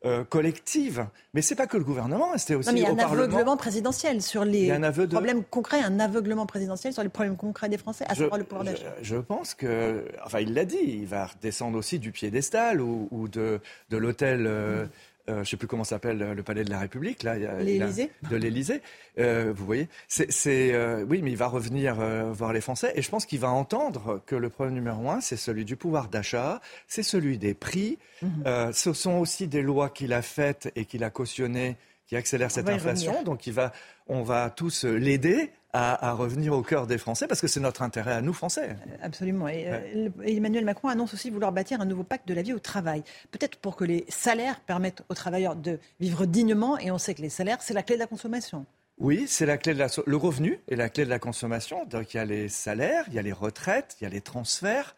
[0.07, 1.07] euh, collective.
[1.35, 3.57] Mais c'est pas que le gouvernement, c'était aussi non, mais il y a un aveuglement
[3.57, 4.73] présidentiel sur les
[5.11, 8.65] problèmes concrets, un aveuglement présidentiel sur les problèmes concrets des Français, à savoir le pouvoir
[8.65, 8.95] d'achat.
[9.03, 13.29] Je, pense que, enfin, il l'a dit, il va descendre aussi du piédestal ou, ou
[13.29, 13.61] de,
[13.91, 14.47] de l'hôtel.
[14.47, 14.87] Euh,
[15.29, 18.11] euh, je ne sais plus comment s'appelle le palais de la République, là, l'Élysée.
[18.31, 18.81] De l'Élysée,
[19.19, 19.89] euh, vous voyez.
[20.09, 20.29] C'est,
[20.73, 21.97] euh, oui, mais il va revenir
[22.33, 25.37] voir les Français, et je pense qu'il va entendre que le problème numéro un, c'est
[25.37, 27.99] celui du pouvoir d'achat, c'est celui des prix.
[28.23, 28.73] Mhm.
[28.73, 31.77] ce sont aussi des lois qu'il a faites et qu'il a cautionnées
[32.07, 33.23] qui accélèrent cette inflation.
[33.23, 33.73] Donc, il va,
[34.07, 38.13] on va tous l'aider à, revenir au cœur des Français, parce que c'est notre intérêt
[38.13, 38.77] à nous, Français.
[39.03, 39.49] Absolument.
[39.49, 42.59] Et, euh, Emmanuel Macron annonce aussi vouloir bâtir un nouveau pacte de la vie au
[42.59, 43.03] travail.
[43.31, 47.23] Peut-être pour que les salaires permettent aux travailleurs de vivre dignement, et on sait que
[47.23, 48.65] les salaires, c'est la clé de la consommation.
[48.99, 51.85] Oui, c'est la clé de la le revenu est la clé de la consommation.
[51.85, 54.23] Donc il y a les salaires, il y a les retraites, il y a les
[54.23, 54.97] transferts,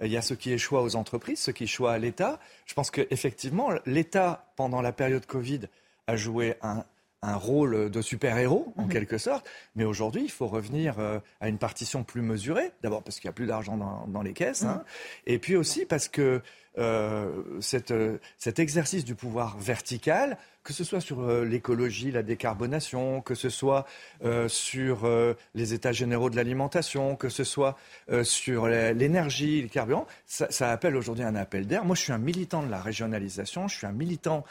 [0.00, 2.38] euh, il y a ce qui échoue aux entreprises, ce qui échoue à l'État.
[2.66, 5.62] Je pense qu'effectivement, l'État, pendant la période Covid,
[6.16, 6.84] joué un,
[7.22, 8.88] un rôle de super-héros, en mhm.
[8.88, 9.48] quelque sorte.
[9.76, 12.72] Mais aujourd'hui, il faut revenir euh, à une partition plus mesurée.
[12.82, 14.62] D'abord parce qu'il n'y a plus d'argent dans, les caisses.
[14.62, 14.76] Hein.
[14.76, 14.84] Mhm.
[15.26, 16.40] Et puis aussi parce que
[16.78, 17.42] euh,
[17.90, 23.34] euh, cet exercice du pouvoir vertical que ce soit sur euh, l'écologie, la décarbonation, que
[23.34, 23.86] ce soit
[24.48, 25.08] sur
[25.54, 27.76] les états généraux de l'alimentation, que ce soit
[28.22, 31.84] sur l'énergie, le carburant, ça, appelle aujourd'hui un appel d'air.
[31.84, 34.44] Moi, je suis un militant de la régionalisation, je suis un militant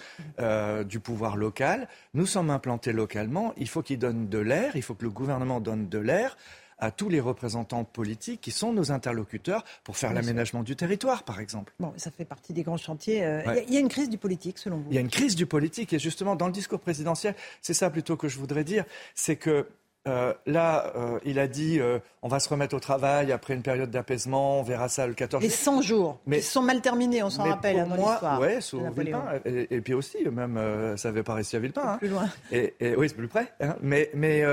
[0.86, 1.88] du pouvoir local.
[2.16, 5.60] Nous sommes implantés localement, il faut qu'ils donnent de l'air, il faut que le gouvernement
[5.60, 6.36] donne de l'air
[6.80, 11.40] à tous les représentants politiques qui sont nos interlocuteurs pour faire l'aménagement du territoire, par
[11.40, 11.74] exemple.
[11.80, 13.24] Bon, ça fait partie des grands chantiers.
[13.24, 14.86] Euh, il y, a une crise du politique, selon vous?
[14.90, 17.90] Il y a une crise du politique, et justement, dans le discours présidentiel, c'est ça
[17.90, 18.86] plutôt que je voudrais dire,
[19.16, 19.68] c'est que
[20.08, 23.62] euh, là, euh, il a dit euh, on va se remettre au travail après une
[23.62, 27.22] période d'apaisement, on verra ça le 14 Les 100 jours, mais, qui sont mal terminés,
[27.22, 29.26] on s'en rappelle pour moi, Oui, sous Villepin.
[29.46, 30.58] Et, puis aussi, même,
[30.96, 31.82] ça n'avait pas réussi à Villepin.
[31.84, 31.98] Hein.
[31.98, 32.30] Plus loin.
[32.52, 33.54] Et, oui, c'est plus près.
[33.60, 33.76] Hein.
[33.82, 34.44] Mais, mais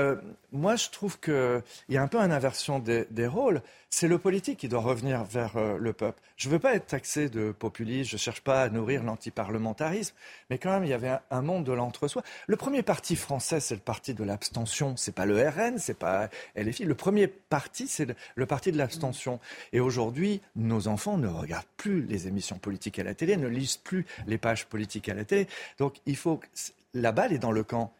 [0.51, 4.59] moi, je trouve qu'il y a un peu une inversion des rôles c'est le politique
[4.59, 6.21] qui doit revenir vers euh, le peuple.
[6.35, 10.13] Je ne veux pas être taxé de populiste, je ne cherche pas à nourrir l'antiparlementarisme,
[10.49, 12.21] mais quand même, il y avait un, monde de l'entre-soi.
[12.47, 14.95] Le premier parti français, c'est le parti de l'abstention.
[14.97, 16.83] C'est pas le RN, c'est pas LFI.
[16.83, 19.39] Le premier parti, c'est le, parti de l'abstention.
[19.71, 23.77] Et aujourd'hui, nos enfants ne regardent plus les émissions politiques à la télé, ne lisent
[23.77, 25.47] plus les pages politiques à la télé.
[25.79, 26.39] Donc, il faut
[26.93, 27.93] la balle est dans le camp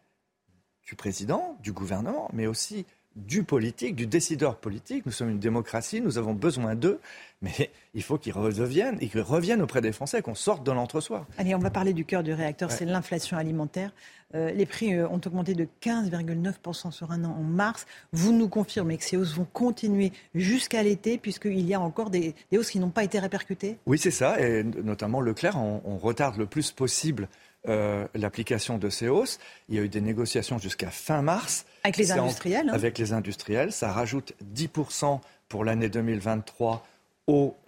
[0.88, 2.86] du président, du gouvernement, mais aussi
[3.18, 5.06] du politique, du décideur politique.
[5.06, 7.00] Nous sommes une démocratie, nous avons besoin d'eux,
[7.42, 11.26] mais il faut qu'ils reviennent, qu'ils reviennent auprès des Français, qu'on sorte de l'entre-soi.
[11.38, 13.92] Allez, on va parler du cœur du réacteur, c'est l'inflation alimentaire.
[14.36, 17.86] Euh, les prix euh, ont augmenté de 15,9% sur un an en mars.
[18.12, 22.36] Vous nous confirmez que ces hausses vont continuer jusqu'à l'été, puisqu'il y a encore des,
[22.54, 23.78] hausses qui n'ont pas été répercutées?
[23.86, 27.28] Oui, c'est ça, et notamment Leclerc, on retarde le plus possible
[27.68, 29.40] euh, l'application de ces hausses.
[29.70, 31.66] Il y a eu des négociations jusqu'à fin mars.
[31.84, 32.74] Avec les industriels hein.
[32.74, 33.72] Avec les industriels.
[33.72, 35.20] Ça rajoute 10%
[35.50, 36.86] pour l'année 2023
[37.28, 37.56] au...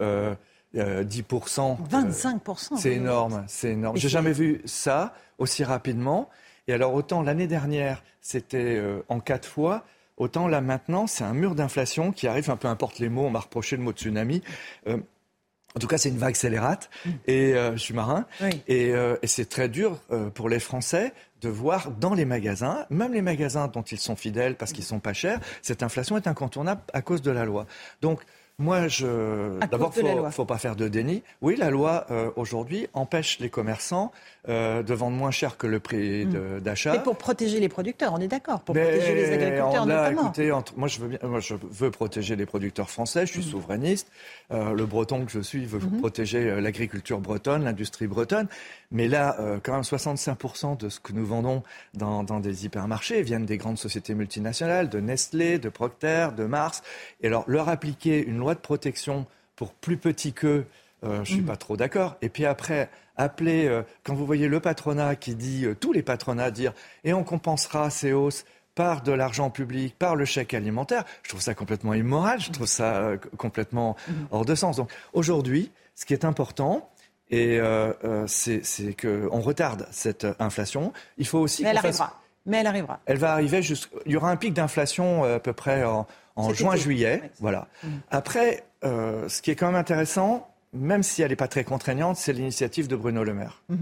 [0.76, 2.74] Euh, 25%.
[2.74, 3.96] Euh, c'est énorme, c'est énorme.
[3.96, 6.30] J'ai jamais vu ça aussi rapidement.
[6.68, 9.84] Et alors autant l'année dernière, c'était en quatre fois.
[10.16, 13.30] Autant là maintenant, c'est un mur d'inflation qui arrive, un peu importe les mots, on
[13.30, 14.42] m'a reproché le mot tsunami.
[15.76, 17.10] En tout cas, c'est une vague scélérate mm.
[17.26, 21.48] et euh, je suis marin euh, et, c'est très dur euh, pour les Français de
[21.48, 25.12] voir dans les magasins, même les magasins dont ils sont fidèles parce qu'ils sont pas
[25.12, 27.66] chers, cette inflation est incontournable à cause de la loi.
[28.02, 28.20] Donc
[28.60, 29.58] moi, je.
[29.70, 31.22] D'abord, il ne faut pas faire de déni.
[31.40, 34.12] Oui, la loi, euh, aujourd'hui, empêche les commerçants
[34.48, 36.60] euh, de vendre moins cher que le prix hmm.
[36.60, 36.94] d'achat.
[36.94, 38.60] Et pour protéger les producteurs, on est d'accord.
[38.60, 40.22] Pour protéger les agriculteurs, notamment.
[40.24, 43.24] Écoutez, moi, je veux bien, moi, je veux protéger les producteurs français.
[43.24, 43.50] Je suis hmm.
[43.50, 44.12] souverainiste.
[44.52, 45.98] Euh, le breton que je suis veut hmm.
[45.98, 48.46] protéger l'agriculture bretonne, l'industrie bretonne.
[48.92, 51.62] Mais là, quand même, 65% de ce que nous vendons
[51.94, 56.82] dans, dans des hypermarchés viennent des grandes sociétés multinationales, de Nestlé, de Procter, de Mars.
[57.20, 59.26] Et alors, leur appliquer une loi de protection
[59.60, 60.66] pour plus petits qu'eux,
[61.04, 61.46] euh, je ne suis mm.
[61.46, 62.16] pas trop d'accord.
[62.22, 66.02] Et puis après, appeler, euh, quand vous voyez le patronat qui dit, euh, tous les
[66.02, 66.72] patronats dire,
[67.04, 68.44] et on compensera ces hausses
[68.74, 72.66] par de l'argent public, par le chèque alimentaire, je trouve ça complètement immoral, je trouve
[72.66, 74.12] ça complètement mm.
[74.30, 74.76] hors de sens.
[74.76, 76.88] Donc aujourd'hui, ce qui est important,
[77.30, 77.60] et
[78.26, 80.92] c'est qu'on retarde cette inflation.
[81.18, 81.62] Il faut aussi.
[81.62, 82.20] Mais elle arrivera.
[82.46, 83.00] Mais elle arrivera.
[83.06, 83.60] Elle va arriver.
[84.06, 87.30] Il y aura un pic d'inflation à peu près en, en juin-juillet.
[87.38, 87.68] Voilà.
[87.82, 87.88] Mm.
[88.10, 92.16] Après, euh, ce qui est quand même intéressant, même si elle n'est pas très contraignante,
[92.16, 93.62] c'est l'initiative de Bruno Le Maire.
[93.70, 93.76] Mm-hmm.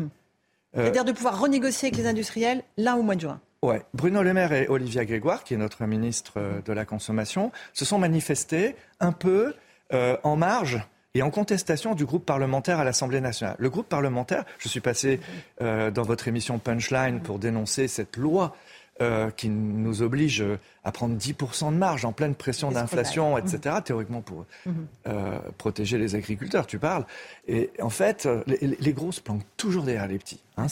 [0.76, 3.40] Euh, C'est-à-dire de pouvoir renégocier avec les industriels là au mois de juin.
[3.62, 3.82] Ouais.
[3.94, 7.84] Bruno Le Maire et Olivia Grégoire, qui est notre ministre euh, de la Consommation, se
[7.84, 9.54] sont manifestés un peu
[10.22, 10.82] en marge
[11.18, 13.56] et en contestation du groupe parlementaire à l'Assemblée nationale.
[13.58, 15.20] Le groupe parlementaire, je suis passé
[15.60, 18.54] dans votre émission Punchline pour dénoncer cette loi
[19.00, 20.44] euh, qui nous oblige
[20.82, 24.86] à prendre 10% de marge en pleine pression d'inflation, etc., théoriquement pour Mhm.
[25.06, 27.04] euh, protéger les agriculteurs, tu parles.
[27.46, 30.40] Et en fait, euh, les, les gros se planquent toujours derrière les petits.
[30.56, 30.66] hein,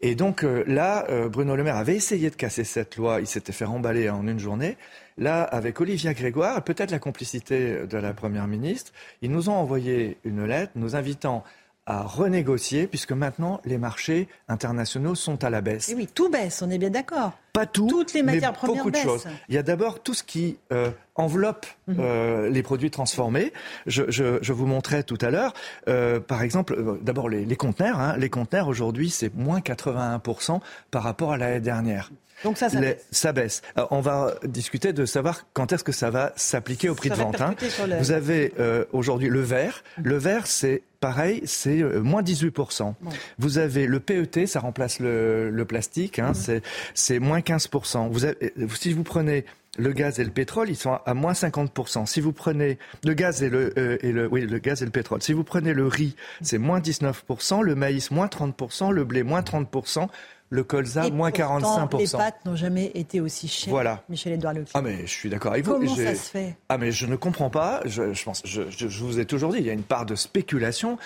[0.00, 3.26] Et donc euh, là, euh, Bruno Le Maire avait essayé de casser cette loi, il
[3.28, 4.76] s'était fait remballer en une journée.
[5.20, 8.90] Là, avec Olivia Grégoire, et peut-être la complicité de la Première ministre,
[9.22, 11.44] ils nous ont envoyé une lettre nous invitant
[11.86, 15.88] à renégocier, puisque maintenant les marchés internationaux sont à la baisse.
[15.88, 17.32] Et oui, tout baisse, on est bien d'accord.
[17.52, 19.02] Pas tout, Toutes les mais matières premières beaucoup de baissent.
[19.04, 19.26] choses.
[19.48, 21.96] Il y a d'abord tout ce qui euh, enveloppe Mhm.
[21.98, 23.52] euh, les produits transformés.
[23.86, 25.52] Je, je, je vous montrais tout à l'heure,
[25.88, 27.98] euh, par exemple, d'abord les, les conteneurs.
[27.98, 28.14] Hein.
[28.18, 30.60] Les conteneurs aujourd'hui, c'est moins 81%
[30.92, 32.10] par rapport à l'année dernière.
[32.44, 33.06] Donc ça, ça Les- baisse.
[33.10, 33.62] ça baisse.
[33.76, 37.16] Alors, on va discuter de savoir quand est-ce que ça va s'appliquer au prix Ça
[37.16, 37.40] de vente.
[37.40, 37.54] hein.
[37.88, 39.82] le- Vous avez euh, aujourd'hui le verre.
[40.02, 42.94] Le verre, c'est pareil, c'est euh, moins 18%.
[43.38, 46.62] Vous avez le PET, ça remplace le, le plastique, hein, c'est,
[46.94, 48.08] c'est moins 15%.
[48.10, 49.44] Vous avez, euh, si vous prenez
[49.78, 52.04] le gaz et le pétrole, ils sont à, à moins 50%.
[52.06, 54.90] Si vous prenez le gaz et le, euh, et le, oui, le gaz et le
[54.90, 55.22] pétrole.
[55.22, 59.42] Si vous prenez le riz, c'est moins 19%, le maïs moins 30%, le blé moins
[59.42, 60.08] 30%,
[60.52, 61.98] le colza Et moins pourtant, 45%.
[61.98, 63.70] Les pâtes n'ont jamais été aussi chères.
[63.70, 64.02] Voilà.
[64.08, 64.72] Michel-Édouard Leclerc.
[64.74, 65.72] Ah mais je suis d'accord avec vous.
[65.74, 66.56] Comment ça se fait?
[66.68, 67.80] Ah mais je ne comprends pas.
[67.84, 70.06] Je, je pense, je, je- je vous ai toujours dit, il y a une part
[70.06, 70.98] de spéculation,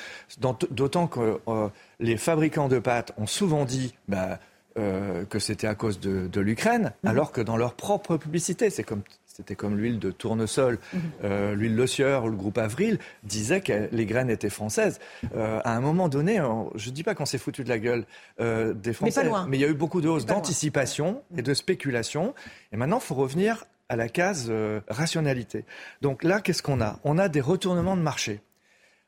[0.70, 1.68] d'autant que euh,
[2.00, 3.94] les fabricants de pâtes ont souvent dit.
[4.08, 4.38] Bah,
[4.76, 7.10] euh, que c'était à cause de, de l'Ukraine, Mhm.
[7.10, 9.02] alors que dans leur propre publicité, c'est comme
[9.36, 11.00] c'était comme l'huile de tournesol, Mhm.
[11.24, 15.00] euh, l'huile Le Sieur ou le groupe Avril disait que les graines étaient françaises.
[15.34, 18.04] Euh, à un moment donné, on- je dis pas qu'on s'est foutu de la gueule
[18.40, 19.46] euh, des Mais Français, loin.
[19.48, 22.32] mais il y a eu beaucoup de hausses d'anticipation et de spéculation.
[22.72, 24.50] Et maintenant, il faut revenir à la case
[24.88, 25.64] rationalité.
[26.00, 27.00] Donc là, qu'est-ce qu'on a?
[27.04, 28.40] On a des retournements de marché.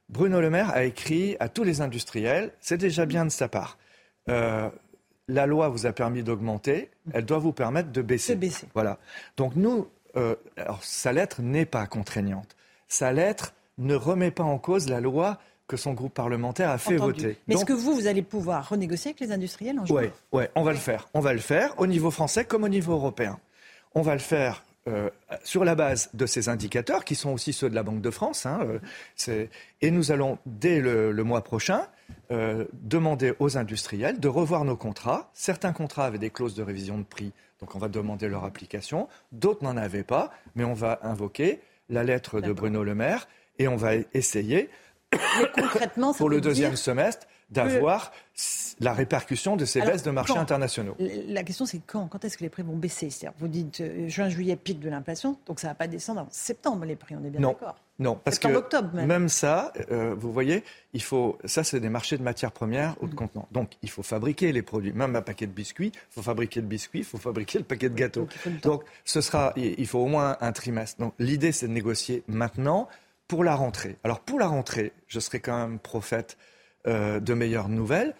[0.08, 3.78] Bruno Le Maire a écrit à tous les industriels, c'est déjà bien de sa part.
[5.28, 8.36] La loi vous a permis d'augmenter, elle doit vous permettre de baisser.
[8.36, 8.66] De baisser.
[8.74, 8.98] Voilà.
[9.36, 12.56] Donc nous, euh, alors sa lettre n'est pas contraignante.
[12.88, 15.38] Sa lettre ne remet pas en cause la loi
[15.68, 17.22] que son groupe parlementaire a fait Entendu.
[17.22, 17.38] voter.
[17.48, 20.50] Mais est-ce que vous, vous allez pouvoir renégocier avec les industriels en juin Ouais, ouais,
[20.54, 21.08] on va le faire.
[21.12, 23.38] On va le faire au niveau français comme au niveau européen.
[23.94, 25.10] On va le faire euh,
[25.42, 28.46] sur la base de ces indicateurs qui sont aussi ceux de la Banque de France.
[28.46, 28.60] hein,
[29.28, 29.46] euh,
[29.82, 31.88] et nous allons, dès le, le mois prochain,
[32.30, 35.28] euh, demander aux industriels de revoir nos contrats.
[35.34, 39.08] Certains contrats avaient des clauses de révision de prix, donc on va demander leur application.
[39.32, 43.28] D'autres n'en avaient pas, mais on va invoquer la lettre de Bruno Le Maire
[43.58, 44.70] et on va essayer
[45.54, 48.12] concrètement, pour le deuxième semestre d'avoir
[48.80, 50.96] la répercussion de ces Alors, baisses de marché quand internationaux.
[50.98, 53.08] La question, c'est quand Quand est-ce que les prix vont baisser?
[53.38, 56.28] Vous dites euh, juin, juillet, pic de l'inflation, donc ça ne va pas descendre en
[56.30, 57.76] septembre, les prix, on est bien d'accord.
[57.98, 59.28] Non, parce que octobre, même.
[59.28, 63.14] ça, euh, vous voyez, il faut, ça c'est des marchés de matières premières ou de
[63.14, 63.48] contenants.
[63.52, 64.92] Donc il faut fabriquer les produits.
[64.92, 67.88] Même un paquet de biscuits, il faut fabriquer le biscuit, il faut fabriquer le paquet
[67.88, 68.28] de gâteaux.
[68.62, 71.00] Donc ce sera, il faut au moins un trimestre.
[71.00, 72.88] Donc l'idée c'est de négocier maintenant
[73.28, 73.96] pour la rentrée.
[74.04, 76.36] Alors pour la rentrée, je serai quand même prophète
[76.86, 78.14] euh, de meilleures nouvelles.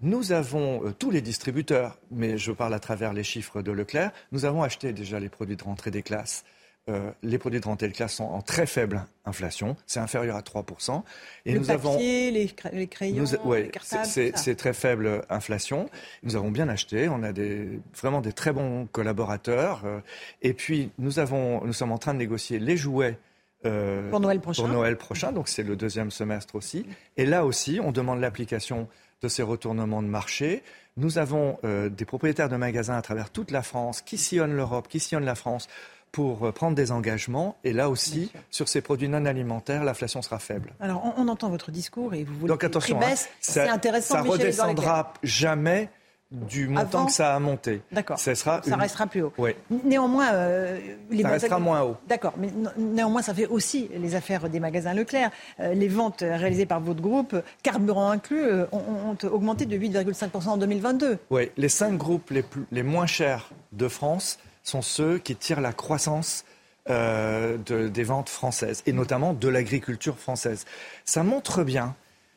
[0.00, 4.12] Nous avons, euh, tous les distributeurs, mais je parle à travers les chiffres de Leclerc,
[4.30, 6.44] nous avons acheté déjà les produits de rentrée des classes.
[6.88, 10.40] Euh, les produits de rentrée des classes sont en très faible inflation, c'est inférieur à
[10.42, 11.04] 3%.
[11.46, 14.72] Et le nous papier, avons les, cra- les crayons, nous, ouais, les cartables, c'est- très
[14.72, 15.88] faible inflation.
[16.24, 17.08] Nous avons bien acheté.
[17.08, 19.82] On a des, vraiment des très bons collaborateurs.
[19.84, 20.00] euh,
[20.42, 23.16] et puis, nous, avons, nous sommes en train de négocier les jouets.
[23.64, 24.62] euh, Pour Noël prochain.
[24.64, 25.30] Pour Noël prochain.
[25.30, 26.84] Donc, c'est le deuxième semestre aussi.
[27.16, 28.88] Et là aussi, on demande l'application
[29.22, 30.64] de ces retournements de marché.
[30.96, 34.98] Nous avons des propriétaires de magasins à travers toute la France qui sillonnent l'Europe, qui
[34.98, 35.68] sillonnent la France
[36.12, 37.56] pour euh, prendre des engagements.
[37.64, 40.74] Et là aussi, sur ces produits non alimentaires, l'inflation sera faible.
[40.80, 44.20] Alors, on, on entend votre discours et vous voulez Donc attention, hein, C'est intéressant, ça
[44.20, 44.32] Leclerc.
[44.38, 45.88] redescendra jamais
[46.30, 47.82] du montant Avant que ça a monté.
[47.92, 48.18] D'accord.
[48.18, 49.32] Ça sera Ça une- restera plus haut.
[49.36, 49.50] Oui.
[49.84, 50.78] Néanmoins, euh,
[51.10, 51.96] les Ça restera moins haut.
[52.08, 52.48] D'accord, mais
[52.78, 55.30] néanmoins, ça fait aussi les affaires des magasins Leclerc.
[55.60, 58.80] Euh, les ventes réalisées par votre groupe, carburant inclus, euh, ont,
[59.10, 61.18] ont augmenté de 8,5% en 2022.
[61.30, 65.60] Oui, les cinq groupes les, plus- les moins chers de France sont ceux qui tirent
[65.60, 66.44] la croissance
[66.90, 70.64] euh, de- des ventes françaises, et notamment de l'agriculture française.
[71.04, 71.94] Ça montre bien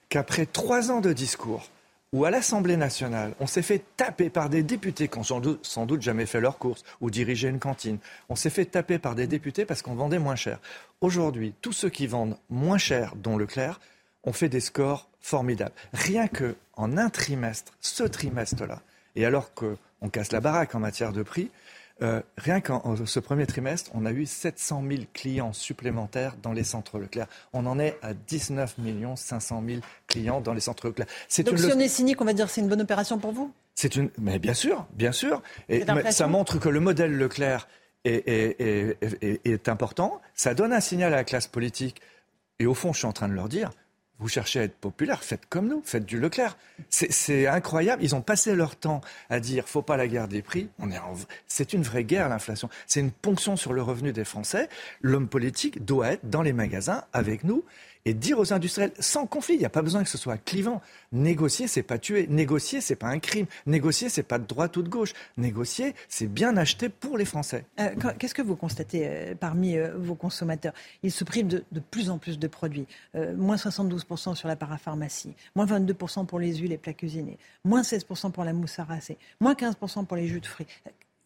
[0.10, 1.68] qu'après trois ans de discours,
[2.14, 5.65] où à l'Assemblée nationale, on s'est fait taper par des députés qui n'ont sans doute,
[5.65, 7.97] sans doute jamais fait leurs courses ou dirigé une cantine.
[8.30, 10.60] On s'est fait taper par des députés parce qu'on vendait moins cher.
[11.02, 13.80] Aujourd'hui, tous ceux qui vendent moins cher, dont Leclerc,
[14.23, 15.73] ont fait des scores formidables.
[15.91, 18.81] Rien que en un trimestre, ce trimestre-là,
[19.15, 21.49] et alors qu'on casse la baraque en matière de prix,
[22.01, 26.65] Euh, rien qu'en ce premier trimestre, on a eu 700 000 clients supplémentaires dans les
[26.65, 27.27] centres Leclerc.
[27.53, 28.76] On en est à 19
[29.15, 31.07] 500 000 clients dans les centres Leclerc.
[31.45, 33.53] Donc si on est cynique, on va dire c'est une bonne opération pour vous?
[33.76, 35.41] C'est une, mais bien sûr, bien sûr.
[35.69, 37.67] Et ça montre que le modèle Leclerc
[38.03, 40.22] est, important.
[40.34, 42.01] Ça donne un signal à la classe politique.
[42.59, 43.72] Et au fond, je suis en train de leur dire,
[44.19, 46.57] vous cherchez à être populaire, faites comme nous, faites du Leclerc.
[46.89, 48.03] C'est incroyable.
[48.03, 50.69] Ils ont passé leur temps à dire faut pas la guerre des prix.
[51.47, 52.69] C'est une vraie guerre l'inflation.
[52.87, 54.69] C'est une ponction sur le revenu des Français.
[55.01, 57.65] L'homme politique doit être dans les magasins avec nous
[58.06, 60.82] et dire aux industriels sans conflit, il n'y a pas besoin que ce soit clivant.
[61.11, 62.27] Négocier, c'est pas tuer.
[62.27, 63.48] Négocier, c'est pas un crime.
[63.65, 65.14] Négocier, c'est pas de droite ou de gauche.
[65.38, 67.65] Négocier, c'est bien acheter pour les Français.
[67.80, 70.73] Euh, qu'est-ce que vous constatez euh, parmi euh, vos consommateurs?
[71.03, 72.88] Ils se privent de, plus en plus de produits.
[73.38, 78.32] moins 72% sur la parapharmacie, moins 22% pour les huiles et plats cuisinés, moins 16%
[78.32, 80.68] pour la mousse à raser, moins 15% pour les jus de fruits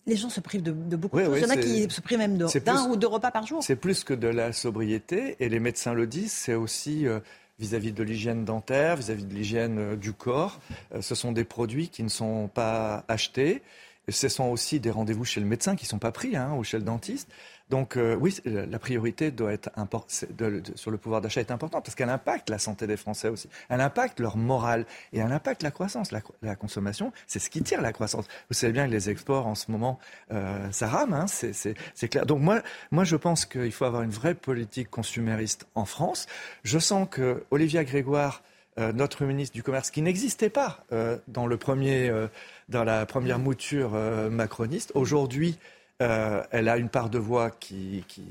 [0.10, 1.38] les gens se privent de, beaucoup de choses.
[1.38, 3.64] Il y en a qui se privent même d'un ou deux repas par jour.
[3.64, 5.38] C'est plus que de la sobriété.
[5.40, 7.20] Et les médecins le disent, c'est aussi euh,
[7.60, 10.60] vis-à-vis de l'hygiène dentaire, vis-à-vis de l'hygiène euh, du corps.
[10.94, 13.62] Euh, ce sont des produits qui ne sont pas achetés.
[14.10, 16.64] Ce sont aussi des rendez-vous chez le médecin qui ne sont pas pris, hein, ou
[16.64, 17.30] chez le dentiste.
[17.70, 19.70] Donc euh, oui, la priorité doit être
[20.76, 23.48] sur le pouvoir d'achat est importante parce qu'elle impacte la santé des Français aussi.
[23.70, 26.12] Elle impacte leur morale et elle impacte la croissance.
[26.12, 28.26] La, consommation, c'est ce qui tire la croissance.
[28.50, 30.00] Vous savez bien que les exports en ce moment,
[30.32, 32.26] euh, ça rame, hein, c'est clair.
[32.26, 36.28] Donc moi, moi, je pense qu'il faut avoir une vraie politique consumériste en France.
[36.64, 38.42] Je sens que Olivia Grégoire
[38.80, 40.84] euh, notre ministre du Commerce, qui n'existait pas
[41.28, 42.12] dans, le premier,
[42.68, 43.92] dans la première mouture
[44.32, 45.60] macroniste, aujourd'hui
[46.02, 48.24] euh, elle a une part de voix qui, qui,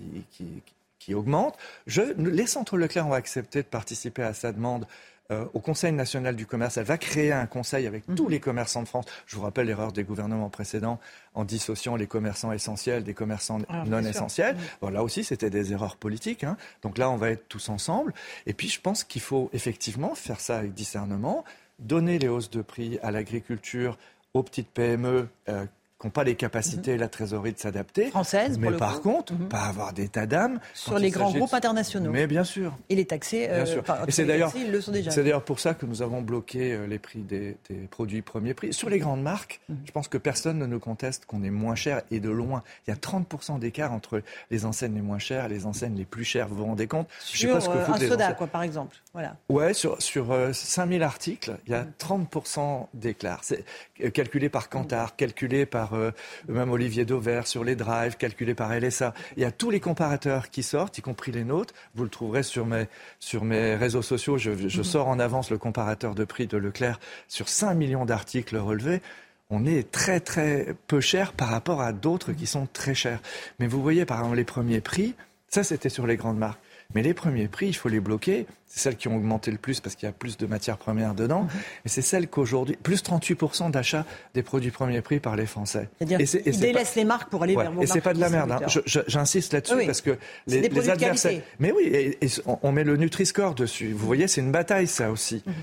[0.99, 1.57] qui, augmente.
[1.86, 4.86] Je, les centres Leclerc ont accepté de participer à sa demande
[5.31, 6.77] euh, au Conseil national du commerce.
[6.77, 8.31] Elle va créer un conseil avec tous mhm.
[8.31, 9.05] les commerçants de France.
[9.27, 10.99] Je vous rappelle l'erreur des gouvernements précédents
[11.35, 14.57] en dissociant les commerçants essentiels des commerçants ah, non essentiels.
[14.82, 14.90] Mhm.
[14.90, 16.45] là aussi, c'était des erreurs politiques.
[16.45, 16.57] Hein.
[16.82, 18.15] Donc là, on va être tous ensemble.
[18.47, 21.45] Et puis, je pense qu'il faut effectivement faire ça avec discernement,
[21.78, 23.99] donner les hausses de prix à l'agriculture,
[24.35, 25.65] aux petites PME euh,
[26.01, 28.11] qui n'ont pas les capacités et la trésorerie de s'adapter.
[28.11, 29.49] Française, Mais par contre, mhm.
[29.49, 30.61] pas avoir d'état d'âme.
[30.73, 32.12] Sur les grands groupes internationaux.
[32.12, 32.77] Mais bien sûr.
[32.89, 33.83] Et les taxés, bien sûr.
[34.07, 37.57] et c'est d'ailleurs, C'est d'ailleurs pour ça que nous avons bloqué euh, les prix des,
[37.91, 38.73] produits premier prix.
[38.73, 39.79] Sur les grandes marques, mhm.
[39.87, 42.62] je pense que personne ne nous conteste qu'on est moins cher et de loin.
[42.87, 44.23] Il y a 30% d'écart entre
[44.53, 46.47] les enseignes les moins chères et les enseignes les plus chères.
[46.47, 47.09] Vous vous rendez compte?
[47.19, 48.97] Sur je sais pas ce que euh, un soda, quoi, par exemple.
[49.12, 49.37] Voilà.
[49.49, 53.41] Ouais, sur, sur 5000 euh, articles, il y a 30% d'écart.
[53.43, 53.65] C'est
[54.12, 55.88] calculé par Kantar, calculé par
[56.48, 59.15] même Olivier Dauvert sur les drives calculés par LSA.
[59.36, 61.74] Il y a tous les comparateurs qui sortent, y compris les nôtres.
[61.94, 62.86] Vous le trouverez sur mes,
[63.20, 64.39] sur mes réseaux sociaux.
[64.39, 64.85] Je, je mhm.
[64.85, 69.01] sors en avance le comparateur de prix de Leclerc sur 5 millions d'articles relevés
[69.51, 73.20] on est très très peu cher par rapport à d'autres qui sont très chers.
[73.59, 75.15] Mais vous voyez par exemple les premiers prix,
[75.48, 76.60] ça c'était sur les grandes marques.
[76.94, 78.47] Mais les premiers prix, il faut les bloquer.
[78.69, 81.15] C'est celles qui ont augmenté le plus parce qu'il y a plus de matières premières
[81.15, 81.43] dedans.
[81.43, 81.49] Mhm.
[81.86, 84.05] Et c'est celles qu'aujourd'hui, plus 38% d'achat
[84.35, 85.89] des produits premiers prix par les Français.
[85.99, 88.53] C'est-à-dire qu'ils délaissent les marques pour aller vers vos Et c'est pas de la merde.
[88.53, 88.81] Hein.
[89.07, 91.40] J'insiste là-dessus parce que les, les adversaires.
[91.59, 92.19] Mais oui, et,
[92.62, 93.93] on met le Nutri-Score dessus.
[93.93, 95.43] Vous voyez, c'est une bataille ça aussi.
[95.47, 95.55] Mhm.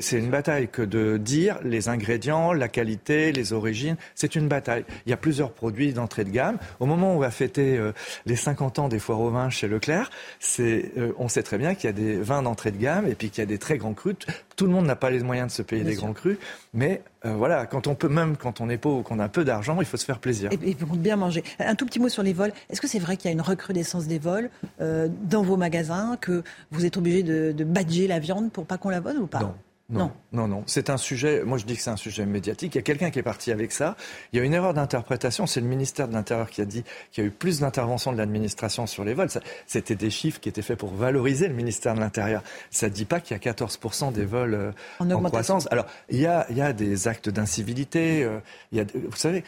[0.00, 3.96] C'est une bataille que de dire les ingrédients, la qualité, les origines.
[4.14, 4.84] C'est une bataille.
[5.06, 6.58] Il y a plusieurs produits d'entrée de gamme.
[6.80, 7.92] Au moment où on va fêter euh,
[8.26, 10.10] les 50 ans des foires au vin chez Leclerc,
[10.40, 13.14] c'est, euh, on sait très bien qu'il y a des vins d'entrée de gamme et
[13.14, 14.16] puis qu'il y a des très grands crus.
[14.56, 16.38] Tout le monde n'a pas les moyens de se payer des grands crus,
[16.74, 19.44] mais euh, voilà, quand on peut, même quand on est pauvre ou qu'on a peu
[19.44, 20.50] d'argent, il faut se faire plaisir.
[20.52, 21.44] Et, pour bien manger.
[21.58, 22.52] Un tout petit mot sur les vols.
[22.70, 24.50] Est-ce que c'est vrai qu'il y a une recrudescence des vols
[24.80, 28.78] euh, dans vos magasins, que vous êtes obligé de, de badger la viande pour pas
[28.78, 29.40] qu'on la vole ou pas?
[29.40, 29.54] Non,
[29.90, 30.62] non, non.
[30.66, 32.74] C'est un sujet, moi je dis que c'est un sujet médiatique.
[32.74, 33.96] Il y a quelqu'un qui est parti avec ça.
[34.32, 35.46] Il y a une erreur d'interprétation.
[35.46, 38.18] C'est le ministère de l'Intérieur qui a dit qu'il y a eu plus d'intervention de
[38.18, 39.30] l'administration sur les vols.
[39.66, 42.42] C'était des chiffres qui étaient faits pour valoriser le ministère de l'Intérieur.
[42.70, 45.66] Ça ne dit pas qu'il y a 14% des vols euh, en, croissance.
[45.70, 48.24] Alors, il y a, il y a des actes d'incivilité.
[48.24, 48.40] Euh,
[48.72, 49.42] il y a, vous savez,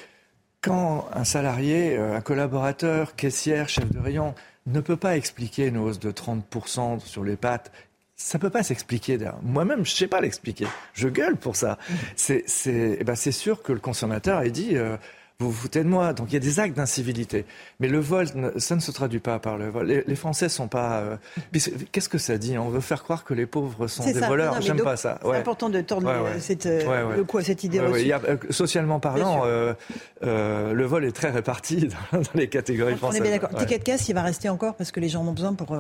[0.63, 4.35] quand un salarié, euh, un collaborateur, caissière, chef de rayon,
[4.67, 7.71] ne peut pas expliquer une hausse de 30% sur les pâtes
[8.21, 9.19] ça peut pas s'expliquer.
[9.43, 10.67] Moi-même, je sais pas l'expliquer.
[10.93, 11.79] Je gueule pour ça.
[11.89, 11.95] Mm.
[12.17, 14.77] C'est, c'est, eh ben c'est sûr que le consommateur a dit.
[14.77, 14.97] Euh,
[15.41, 16.13] vous vous foutez de moi.
[16.13, 17.47] Donc il y a des actes d'incivilité.
[17.81, 18.27] Mais le vol,
[18.59, 19.87] ça ne se traduit pas par le vol.
[19.87, 21.01] Les, les Français sont pas.
[21.01, 21.17] Euh,
[21.93, 22.59] qu'est-ce que ça dit?
[22.59, 24.61] On veut faire croire que les pauvres sont des voleurs.
[24.61, 25.19] J'aime pas ça.
[25.23, 29.01] C'est important de tordre Cette, euh, Le quoi, cette idée Il y a, euh, socialement
[29.01, 29.45] parlant,
[30.23, 33.21] le vol est très réparti dans, les catégories françaises.
[33.21, 33.59] On est bien d'accord.
[33.59, 35.77] Ticket de caisse, il va rester encore parce que les gens en ont besoin pour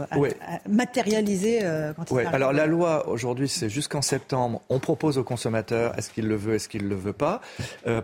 [0.68, 1.60] matérialiser
[1.96, 4.62] quand ils Alors la loi aujourd'hui, c'est jusqu'en septembre.
[4.70, 7.42] On propose aux consommateurs est-ce qu'il le veut, est-ce qu'il le veut pas.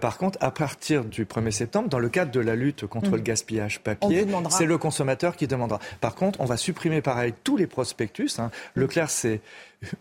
[0.01, 3.11] par contre, à partir du 1 1er septembre, dans le cadre de la lutte contre
[3.11, 3.17] Mmh.
[3.17, 5.79] le gaspillage On papier, c'est le consommateur qui demandera.
[6.01, 8.39] Par contre, on va supprimer pareil tous les prospectus.
[8.39, 8.51] hein.
[8.75, 9.41] Leclerc, c'est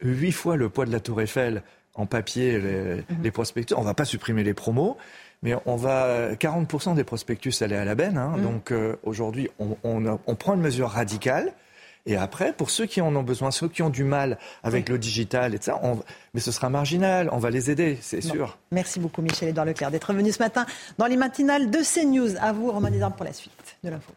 [0.01, 1.61] huit fois le poids de la Tour Eiffel
[1.93, 3.73] en papier, les, les prospectus.
[3.77, 4.97] On va pas supprimer les promos.
[5.43, 8.17] Mais on va 40% des prospectus aller à la benne.
[8.17, 8.33] hein.
[8.37, 8.43] Mhm.
[8.43, 11.53] Donc euh, aujourd'hui, on, on- on prend une mesure radicale.
[12.07, 14.99] Et après, pour ceux qui en ont besoin, ceux qui ont du mal avec le
[14.99, 15.99] digital, et ça, on-
[16.35, 17.29] mais ce sera marginal.
[17.31, 18.33] On va les aider, c'est Bon.
[18.33, 18.57] sûr.
[18.71, 20.67] Merci beaucoup Michel-Édouard Leclerc d'être venu ce matin
[20.99, 22.35] dans les matinales de CNews.
[22.39, 24.13] À vous, Romain Desarmes, pour la suite de l'info.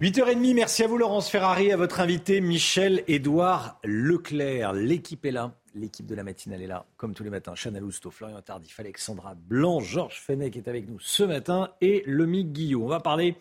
[0.00, 4.72] 8h30, merci à vous Laurence Ferrari, à votre invité Michel-Édouard Leclerc.
[4.72, 7.54] L'équipe est là, l'équipe de la matinale est là, comme tous les matins.
[7.56, 12.44] Chana Lousteau, Florian Tardif, Alexandra Blanc, Georges Fenech est avec nous ce matin et Lomi
[12.44, 12.84] Guillot.
[12.84, 13.34] On va parler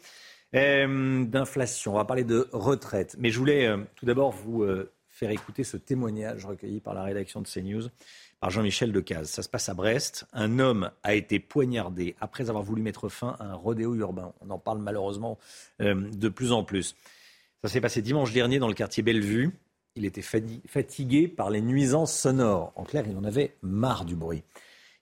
[0.55, 3.15] euh, d'inflation, on va parler de retraite.
[3.19, 7.03] Mais je voulais euh, tout d'abord vous euh, faire écouter ce témoignage recueilli par la
[7.03, 7.89] rédaction de CNews
[8.39, 9.29] par Jean-Michel Decaze.
[9.29, 10.25] Ça se passe à Brest.
[10.31, 14.33] Un homme a été poignardé après avoir voulu mettre fin à un rodéo urbain.
[14.41, 15.39] On en parle malheureusement
[15.79, 16.95] de plus en plus.
[17.63, 19.49] Ça s'est passé dimanche dernier dans le quartier Bellevue.
[19.95, 22.71] Il était fatigué par les nuisances sonores.
[22.75, 24.43] En clair, il en avait marre du bruit.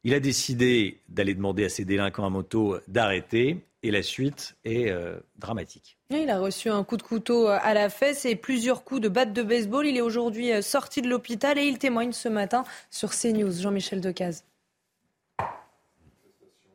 [0.05, 3.65] Il a décidé d'aller demander à ses délinquants à moto d'arrêter.
[3.85, 5.99] Et la suite est euh, dramatique.
[6.09, 9.31] Il a reçu un coup de couteau à la fesse et plusieurs coups de batte
[9.31, 9.85] de baseball.
[9.85, 13.51] Il est aujourd'hui euh, sorti de l'hôpital et il témoigne ce matin sur CNews.
[13.51, 14.43] Jean-Michel Decaze.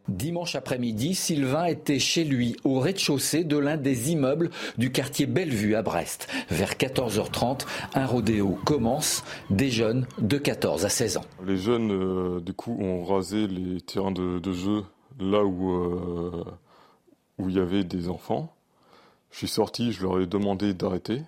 [0.06, 5.74] Dimanche après-midi, Sylvain était chez lui, au rez-de-chaussée de l'un des immeubles du quartier Bellevue
[5.74, 6.28] à Brest.
[6.48, 9.24] Vers 14h30, un rodéo commence.
[9.50, 11.24] Des jeunes de 14 à 16 ans.
[11.44, 14.84] Les jeunes, euh, du coup, ont rasé les terrains de, de jeu
[15.18, 16.44] là où euh,
[17.40, 18.54] où il y avait des enfants.
[19.30, 21.22] Je suis sorti, je leur ai demandé d'arrêter.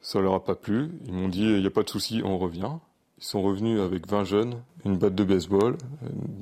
[0.00, 0.90] Ça leur a pas plu.
[1.06, 2.72] Ils m'ont dit il n'y a pas de souci, on revient.
[3.18, 5.78] Ils sont revenus avec 20 jeunes, une batte de baseball,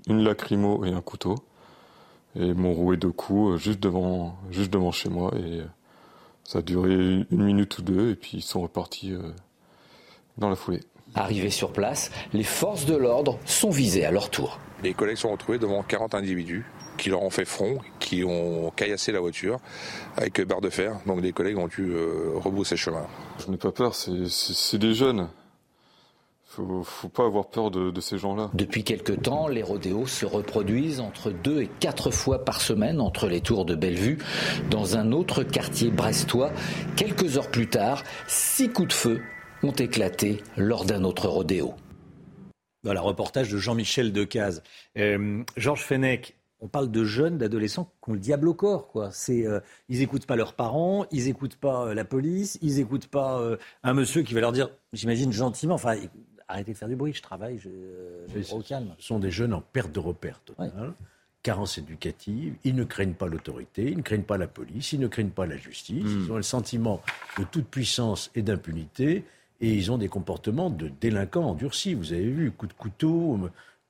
[0.09, 1.37] une lacrymo et un couteau.
[2.37, 5.33] Et ils m'ont roué deux coups euh, juste devant, juste devant chez moi.
[5.37, 5.67] Et euh,
[6.43, 6.93] ça a duré
[7.31, 8.11] une minute ou deux.
[8.11, 9.31] Et puis ils sont repartis euh,
[10.37, 10.81] dans la foulée.
[11.15, 14.59] Arrivés sur place, les forces de l'ordre sont visées à leur tour.
[14.82, 16.65] Les collègues sont retrouvés devant 40 individus
[16.99, 19.59] qui leur ont fait front, qui ont caillassé la voiture
[20.16, 21.01] avec barre de fer.
[21.07, 23.07] Donc les collègues ont dû euh, rebrousser chemin.
[23.45, 25.28] Je n'ai pas peur, c'est- c'est c'est des jeunes.
[26.47, 28.49] Faut, faut pas avoir peur de, de ces gens-là.
[28.55, 33.27] Depuis quelque temps, les rodéos se reproduisent entre deux et quatre fois par semaine entre
[33.27, 34.19] les tours de Bellevue.
[34.70, 36.53] Dans un autre quartier brestois,
[36.95, 39.23] quelques heures plus tard, six coups de feu
[39.65, 41.74] ont éclaté lors d'un autre rodéo.
[42.82, 44.62] Voilà, reportage de Jean-Michel Decaze.
[44.99, 48.89] Euh, Georges Fenech, on parle de jeunes, d'adolescents qui ont le diable au corps.
[48.89, 49.11] Quoi.
[49.11, 53.09] C'est, euh, ils n'écoutent pas leurs parents, ils n'écoutent pas euh, la police, ils n'écoutent
[53.09, 55.97] pas euh, un monsieur qui va leur dire, j'imagine gentiment, enfin,
[56.47, 57.70] arrêtez de faire du bruit, je travaille, je,
[58.35, 58.95] je au calme.
[58.99, 60.93] Ce sont des jeunes en perte de repère totale,
[61.43, 65.09] carence éducative, ils ne craignent pas l'autorité, ils ne craignent pas la police, ils ne
[65.09, 66.23] craignent pas la justice, Hmm.
[66.24, 67.03] ils ont le sentiment
[67.39, 69.24] de toute puissance et d'impunité,
[69.65, 71.95] et ils ont des comportements de délinquants endurcis.
[71.95, 73.41] Vous avez vu, coup de couteau,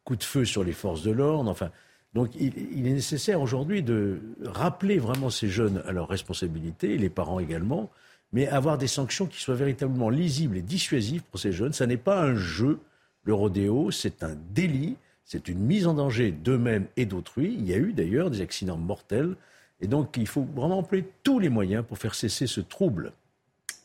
[0.04, 1.70] coup de feu sur les forces de l'ordre, enfin.
[2.14, 7.40] Donc il, est nécessaire aujourd'hui de rappeler vraiment ces jeunes à leurs responsabilités, les parents
[7.40, 7.90] également,
[8.32, 11.72] mais avoir des sanctions qui soient véritablement lisibles et dissuasives pour ces jeunes.
[11.72, 12.78] Ça n'est pas un jeu,
[13.24, 17.56] le rodéo, c'est un délit, c'est une mise en danger d'eux-mêmes et d'autrui.
[17.58, 19.34] Il y a eu d'ailleurs des accidents mortels,
[19.80, 23.12] et donc il faut vraiment employer tous les moyens pour faire cesser ce trouble.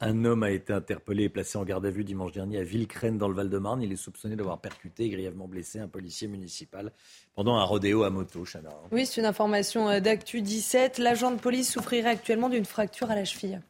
[0.01, 3.17] Un homme a été interpellé et placé en garde à vue dimanche dernier à Villecrène
[3.17, 3.81] dans le Val-de-Marne.
[3.81, 6.93] Il est soupçonné d'avoir percuté et grièvement blessé un policier municipal
[7.35, 8.69] pendant un rodéo à moto, Chana.
[8.93, 10.99] Oui, c'est une information euh, d'Actu 17.
[10.99, 13.61] L'agent de police souffrirait actuellement d'une fracture à la cheville.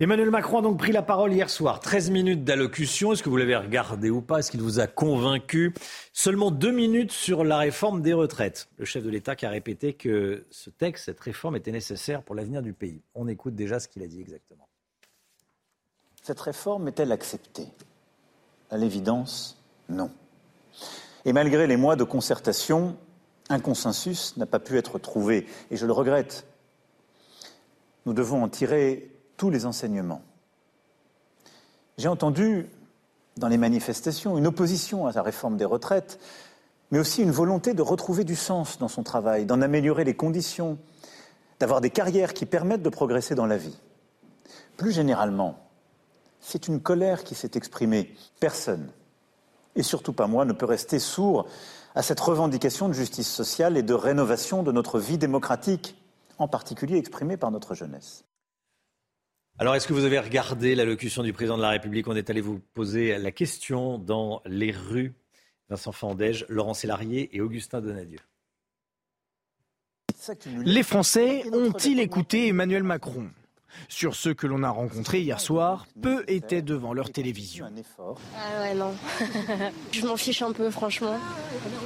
[0.00, 1.80] Emmanuel Macron a donc pris la parole hier soir.
[1.80, 3.12] 13 minutes d'allocution.
[3.12, 4.38] Est-ce que vous l'avez regardé ou pas?
[4.38, 5.74] Est-ce qu'il vous a convaincu?
[6.14, 8.70] Seulement deux minutes sur la réforme des retraites.
[8.78, 12.34] Le chef de l'État qui a répété que ce texte, cette réforme était nécessaire pour
[12.34, 13.02] l'avenir du pays.
[13.14, 14.65] On écoute déjà ce qu'il a dit exactement.
[16.26, 17.68] Cette réforme est-elle acceptée?
[18.72, 20.10] À l'évidence, non.
[21.24, 22.96] Et malgré les mois de concertation,
[23.48, 26.44] un consensus n'a pas pu être trouvé, et je le regrette.
[28.06, 30.20] Nous devons en tirer tous les enseignements.
[31.96, 32.66] J'ai entendu
[33.36, 36.18] dans les manifestations une opposition à la réforme des retraites,
[36.90, 40.76] mais aussi une volonté de retrouver du sens dans son travail, d'en améliorer les conditions,
[41.60, 43.78] d'avoir des carrières qui permettent de progresser dans la vie.
[44.76, 45.60] Plus généralement,
[46.46, 48.14] c'est une colère qui s'est exprimée.
[48.38, 48.92] Personne,
[49.74, 51.48] et surtout pas moi, ne peut rester sourd
[51.96, 56.00] à cette revendication de justice sociale et de rénovation de notre vie démocratique,
[56.38, 58.24] en particulier exprimée par notre jeunesse.
[59.58, 62.06] Alors, est-ce que vous avez regardé l'allocution du président de la République?
[62.06, 65.14] On est allé vous poser la question dans les rues
[65.68, 68.20] Vincent Fandège, Laurent Sélarié et Augustin Donadieu.
[70.64, 73.30] Les Français ont-ils écouté Emmanuel Macron?
[73.88, 77.66] Sur ceux que l'on a rencontrés hier soir, peu étaient devant leur télévision.
[78.36, 78.92] Ah ouais, non.
[79.92, 81.16] je m'en fiche un peu, franchement.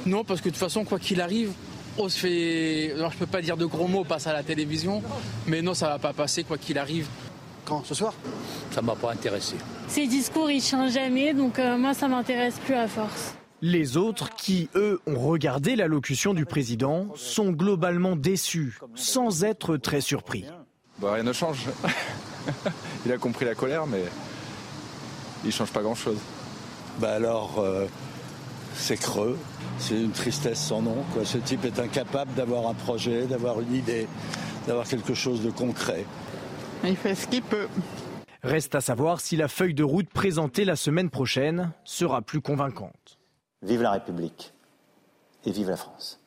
[0.05, 1.51] Non, parce que de toute façon, quoi qu'il arrive,
[1.97, 2.93] on se fait.
[2.93, 5.01] Alors, je peux pas dire de gros mots, passe à la télévision,
[5.47, 7.07] mais non, ça va pas passer, quoi qu'il arrive.
[7.65, 8.13] Quand Ce soir?
[8.71, 9.55] Ça m'a pas intéressé.
[9.87, 13.35] Ces discours, ils changent jamais, donc euh, moi, ça m'intéresse plus à force.
[13.61, 20.01] Les autres, qui, eux, ont regardé l'allocution du président, sont globalement déçus, sans être très
[20.01, 20.45] surpris.
[21.01, 21.65] Bah, rien ne change.
[23.05, 24.03] il a compris la colère, mais
[25.43, 26.19] il change pas grand-chose.
[26.99, 27.87] Bah alors, euh,
[28.75, 29.39] c'est creux,
[29.79, 31.03] c'est une tristesse sans nom.
[31.13, 31.25] Quoi.
[31.25, 34.07] Ce type est incapable d'avoir un projet, d'avoir une idée,
[34.67, 36.05] d'avoir quelque chose de concret.
[36.83, 37.67] Il fait ce qu'il peut.
[38.43, 43.19] Reste à savoir si la feuille de route présentée la semaine prochaine sera plus convaincante.
[43.63, 44.53] Vive la République
[45.45, 46.20] et vive la France.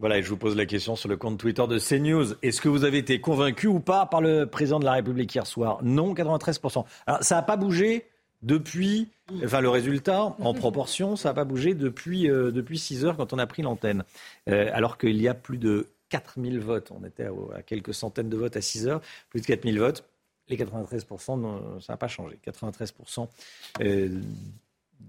[0.00, 2.34] Voilà, et je vous pose la question sur le compte Twitter de CNews.
[2.42, 5.46] Est-ce que vous avez été convaincu ou pas par le président de la République hier
[5.46, 5.78] soir?
[5.82, 6.84] Non, 93%.
[7.06, 8.06] Alors, ça n'a pas bougé
[8.42, 9.08] depuis,
[9.44, 13.32] enfin le résultat en proportion, ça n'a pas bougé depuis, euh, depuis 6 heures quand
[13.32, 14.04] on a pris l'antenne.
[14.48, 16.90] Euh, alors qu'il y a plus de 4000 votes.
[16.90, 19.00] On était à, quelques centaines de votes à 6 heures,
[19.30, 20.04] plus de 4000 votes.
[20.48, 22.38] Les 93%, ça n'a pas changé.
[22.44, 23.28] 93%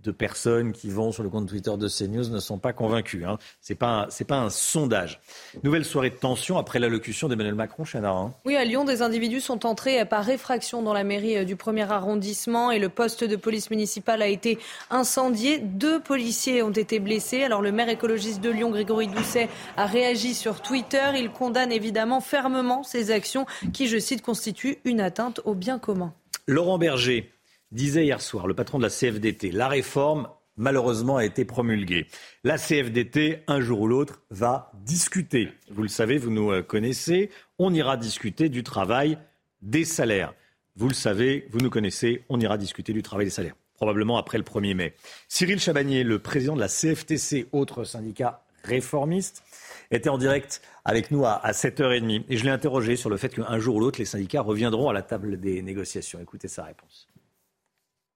[0.03, 3.25] de personnes qui vont sur le compte Twitter de CNews ne sont pas convaincus.
[3.25, 3.37] Hein.
[3.61, 5.19] Ce n'est pas, pas, un sondage.
[5.63, 8.11] Nouvelle soirée de tension après l'allocution d'Emmanuel Macron, Chana.
[8.11, 8.33] Hein.
[8.45, 11.89] Oui, à Lyon, des individus sont entrés par réfraction dans la mairie euh, du premier
[11.91, 14.57] arrondissement et le poste de police municipale a été
[14.89, 15.59] incendié.
[15.59, 17.43] Deux policiers ont été blessés.
[17.43, 21.11] Alors le maire écologiste de Lyon, Grégory Doucet, a réagi sur Twitter.
[21.15, 26.13] Il condamne évidemment fermement ces actions qui, je cite, constituent une atteinte au bien commun.
[26.47, 27.31] Laurent Berger,
[27.71, 30.27] disait hier soir le patron de la CFDT, la réforme
[30.57, 32.07] malheureusement a été promulguée.
[32.43, 35.49] La CFDT, un jour ou l'autre, va discuter.
[35.69, 37.29] Vous le savez, vous nous euh, connaissez.
[37.59, 39.17] On ira discuter du travail,
[39.61, 40.33] des salaires.
[40.75, 42.23] Vous le savez, vous nous connaissez.
[42.29, 43.55] On ira discuter du travail des salaires.
[43.75, 44.93] Probablement après le 1er mai.
[45.27, 49.43] Cyril Chabagnier, le président de la CFTC, autre syndicat réformiste,
[49.91, 52.23] était en direct avec nous à, 7h30.
[52.29, 54.93] Et je l'ai interrogé sur le fait qu'un jour ou l'autre, les syndicats reviendront à
[54.93, 56.19] la table des négociations.
[56.19, 57.07] Écoutez sa réponse.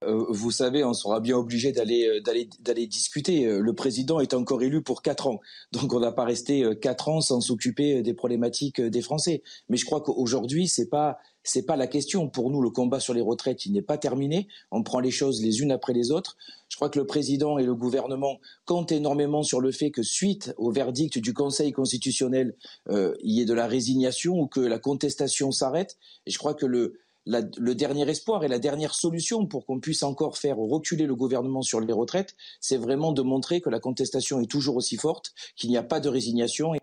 [0.06, 3.46] Euh, vous savez, on sera bien obligé d'aller euh, d'aller d'aller discuter.
[3.46, 5.42] Euh, le président est encore élu pour quatre ans,
[5.74, 9.44] donc on n'a pas resté quatre ans sans s'occuper des problématiques des Français.
[9.68, 12.30] Mais je crois qu'aujourd'hui, c'est pas c'est pas la question.
[12.30, 14.48] Pour nous, le combat sur les retraites, il n'est pas terminé.
[14.72, 16.38] On prend les choses les unes après les autres.
[16.70, 20.54] Je crois que le président et le gouvernement comptent énormément sur le fait que, suite
[20.58, 22.56] au verdict du Conseil constitutionnel,
[22.90, 25.98] il y ait de la résignation ou que la contestation s'arrête.
[26.26, 27.00] Et je crois que le
[27.30, 31.62] le dernier espoir et la dernière solution pour qu'on puisse encore faire reculer le gouvernement
[31.62, 35.70] sur les retraites, c'est vraiment de montrer que la contestation est toujours aussi forte, qu'il
[35.70, 36.74] n'y a pas de résignation.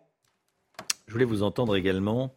[1.07, 2.35] Je voulais vous entendre également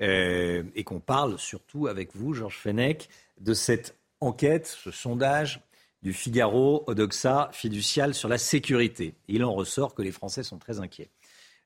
[0.00, 3.08] euh, et qu'on parle surtout avec vous, Georges Fenech,
[3.40, 5.60] de cette enquête, ce sondage
[6.02, 9.14] du Figaro Odoxa fiducial sur la sécurité.
[9.28, 11.10] Il en ressort que les Français sont très inquiets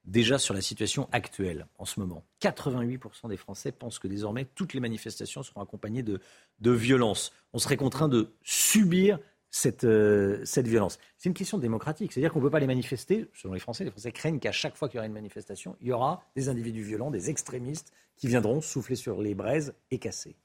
[0.06, 2.24] déjà sur la situation actuelle en ce moment.
[2.40, 6.20] 88% des Français pensent que désormais toutes les manifestations seront accompagnées de,
[6.60, 7.32] de violence.
[7.52, 9.18] On serait contraint de subir
[9.50, 10.98] cette, euh, cette violence.
[11.16, 13.90] C'est une question démocratique, c'est-à-dire qu'on ne peut pas les manifester, selon les Français, les
[13.90, 16.82] Français craignent qu'à chaque fois qu'il y aura une manifestation, il y aura des individus
[16.82, 20.36] violents, des extrémistes qui viendront souffler sur les braises et casser.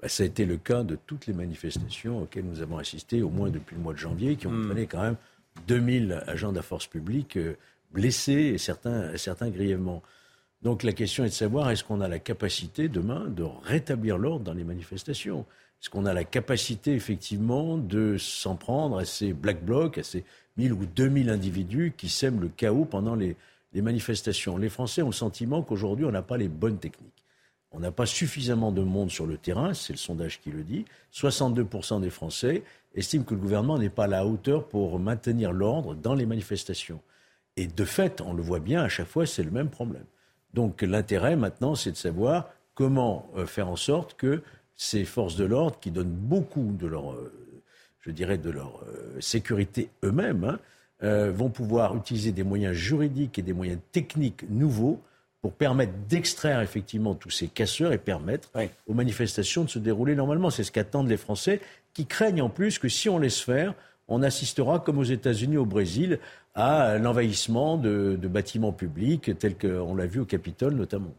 [0.00, 3.30] Bah, ça a été le cas de toutes les manifestations auxquelles nous avons assisté, au
[3.30, 4.86] moins depuis le mois de janvier, qui ont hmm.
[4.88, 5.16] quand même
[5.66, 7.38] 2000 agents de la force publique.
[7.92, 10.02] Blessés et certains, certains grièvement.
[10.62, 14.44] Donc la question est de savoir est-ce qu'on a la capacité demain de rétablir l'ordre
[14.44, 15.44] dans les manifestations?
[15.80, 20.24] Est-ce qu'on a la capacité effectivement de s'en prendre à ces black blocs, à ces
[20.56, 23.36] 1000 ou 2000 individus qui sèment le chaos pendant les,
[23.72, 24.56] les manifestations?
[24.56, 27.24] Les Français ont le sentiment qu'aujourd'hui on n'a pas les bonnes techniques.
[27.72, 30.84] On n'a pas suffisamment de monde sur le terrain, c'est le sondage qui le dit.
[31.12, 32.62] 62% des Français
[32.94, 37.00] estiment que le gouvernement n'est pas à la hauteur pour maintenir l'ordre dans les manifestations.
[37.56, 40.04] Et de fait, on le voit bien, à chaque fois, c'est le même problème.
[40.54, 44.42] Donc l'intérêt maintenant, c'est de savoir comment euh, faire en sorte que
[44.76, 47.32] ces forces de l'ordre, qui donnent beaucoup de leur, euh,
[48.00, 50.58] je dirais, de leur euh, sécurité eux-mêmes, hein,
[51.30, 55.00] vont pouvoir utiliser des moyens juridiques et des moyens techniques nouveaux
[55.40, 58.52] pour permettre d'extraire effectivement tous ces casseurs et permettre
[58.86, 60.50] aux manifestations de se dérouler normalement.
[60.50, 61.60] C'est ce qu'attendent les Français,
[61.92, 63.74] qui craignent en plus que si on laisse faire,
[64.06, 66.20] on assistera, comme aux États-Unis, au Brésil,
[66.54, 71.14] à l'envahissement de, bâtiments publics, tels qu'on l'a vu au Capitole notamment.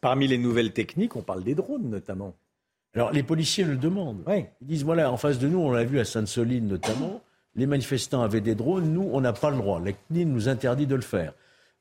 [0.00, 2.34] Parmi les nouvelles techniques, on parle des drones notamment.
[2.94, 4.22] Alors les policiers le demandent.
[4.28, 7.22] Ils disent voilà, en face de nous, on l'a vu à Sainte-Soline notamment,
[7.54, 9.80] les manifestants avaient des drones, nous, on n'a pas le droit.
[9.80, 11.34] La CNIL nous interdit de le faire.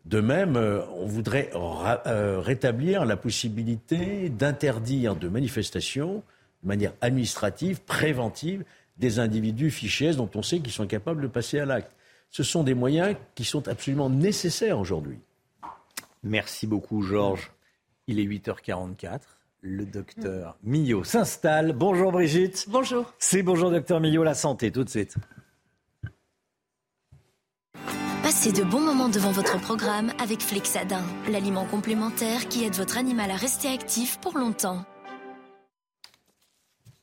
[0.06, 6.24] De même, euh, on voudrait euh, rétablir la possibilité d'interdire de manifestations
[6.64, 8.64] de manière administrative, préventive,
[8.98, 11.92] des individus fichés dont on sait qu'ils sont capables de passer à l'acte.
[12.32, 15.20] Ce sont des moyens qui sont absolument nécessaires aujourd'hui.
[16.24, 17.52] Merci beaucoup, Georges.
[18.08, 19.20] Il est 8h44.
[19.60, 21.74] Le docteur Millot s'installe.
[21.74, 22.66] Bonjour Brigitte.
[22.70, 23.14] Bonjour.
[23.20, 25.18] C'est bonjour docteur Millot, la santé tout de suite.
[28.24, 33.30] Passez de bons moments devant votre programme avec Flexadin, l'aliment complémentaire qui aide votre animal
[33.30, 34.86] à rester actif pour longtemps.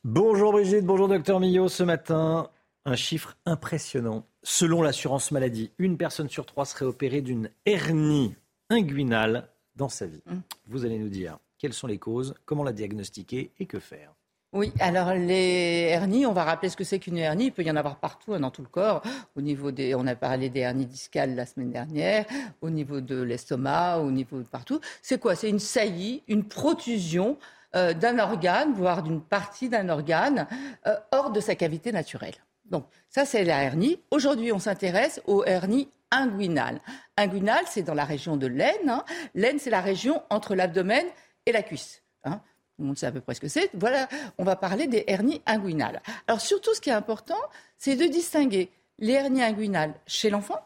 [0.03, 1.69] Bonjour Brigitte, bonjour docteur Millot.
[1.69, 2.49] Ce matin,
[2.85, 4.25] un chiffre impressionnant.
[4.43, 8.35] Selon l'assurance maladie, une personne sur trois serait opérée d'une hernie
[8.69, 10.23] inguinale dans sa vie.
[10.29, 10.41] Hum.
[10.67, 14.13] Vous allez nous dire quelles sont les causes, comment la diagnostiquer et que faire?
[14.51, 17.45] Oui, alors les hernies, on va rappeler ce que c'est qu'une hernie.
[17.47, 19.03] Il peut y en avoir partout hein, dans tout le corps.
[19.35, 22.25] Au niveau des, on a parlé des hernies discales la semaine dernière,
[22.61, 24.79] au niveau de l'estomac, au niveau de partout.
[25.03, 25.35] C'est quoi?
[25.35, 27.37] C'est une saillie, une protusion
[27.75, 30.47] euh, d'un organe, voire d'une partie d'un organe,
[30.87, 32.33] euh, hors de sa cavité naturelle.
[32.69, 33.99] Donc ça, c'est la hernie.
[34.11, 36.79] Aujourd'hui, on s'intéresse aux hernies inguinales.
[37.17, 38.89] Inguinales, c'est dans la région de l'aine.
[38.89, 39.03] Hein.
[39.35, 41.05] L'aine, c'est la région entre l'abdomen
[41.45, 42.01] et la cuisse.
[42.23, 42.41] Hein.
[42.75, 43.69] Tout le monde sait à peu près ce que c'est.
[43.73, 44.07] Voilà,
[44.37, 46.01] on va parler des hernies inguinales.
[46.27, 47.39] Alors surtout, ce qui est important,
[47.77, 50.59] c'est de distinguer les hernies inguinales chez l'enfant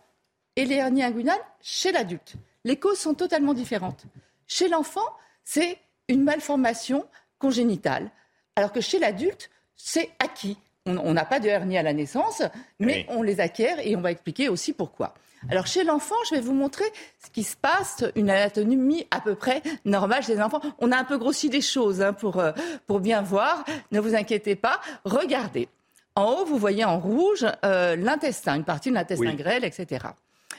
[0.55, 2.33] et les hernies inguinales chez l'adulte.
[2.63, 4.05] Les causes sont totalement différentes.
[4.47, 5.07] Chez l'enfant,
[5.43, 7.05] c'est une malformation
[7.39, 8.11] congénitale,
[8.55, 10.57] alors que chez l'adulte, c'est acquis.
[10.85, 12.41] On n'a pas de hernie à la naissance,
[12.79, 15.13] mais on les acquiert et on va expliquer aussi pourquoi.
[15.49, 16.85] Alors chez l'enfant, je vais vous montrer
[17.23, 20.61] ce qui se passe, une anatomie à peu près normale chez les enfants.
[20.79, 22.51] On a un peu grossi des choses hein, pour, euh,
[22.87, 23.63] pour bien voir.
[23.91, 24.79] Ne vous inquiétez pas.
[25.05, 25.69] Regardez.
[26.15, 30.05] En haut, vous voyez en rouge euh, l'intestin, une partie de l'intestin grêle, etc.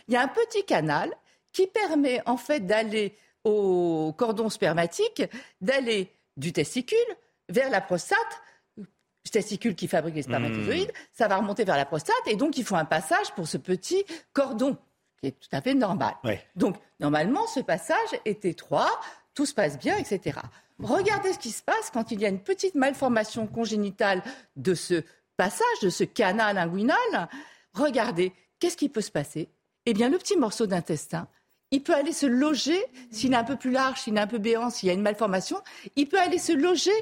[0.08, 1.10] Il y a un petit canal
[1.52, 5.22] qui permet en fait d'aller au cordon spermatique,
[5.60, 6.98] d'aller du testicule
[7.48, 8.18] vers la prostate,
[9.30, 11.06] testicule qui fabrique les spermatozoïdes, hmm.
[11.12, 14.04] ça va remonter vers la prostate et donc il faut un passage pour ce petit
[14.32, 14.76] cordon
[15.20, 16.14] qui est tout à fait normal.
[16.56, 19.00] Donc normalement ce passage est étroit,
[19.34, 20.38] tout se passe bien, etc.
[20.78, 24.22] Regardez ce qui se passe quand il y a une petite malformation congénitale
[24.56, 25.02] de ce
[25.36, 27.28] passage, de ce canal inguinal.
[27.72, 29.48] Regardez, qu'est-ce qui peut se passer?
[29.86, 31.28] Eh bien le petit morceau d'intestin,
[31.70, 32.80] il peut aller se loger,
[33.10, 35.02] s'il est un peu plus large, s'il est un peu béant, s'il y a une
[35.02, 35.60] malformation,
[35.96, 36.92] il peut aller se loger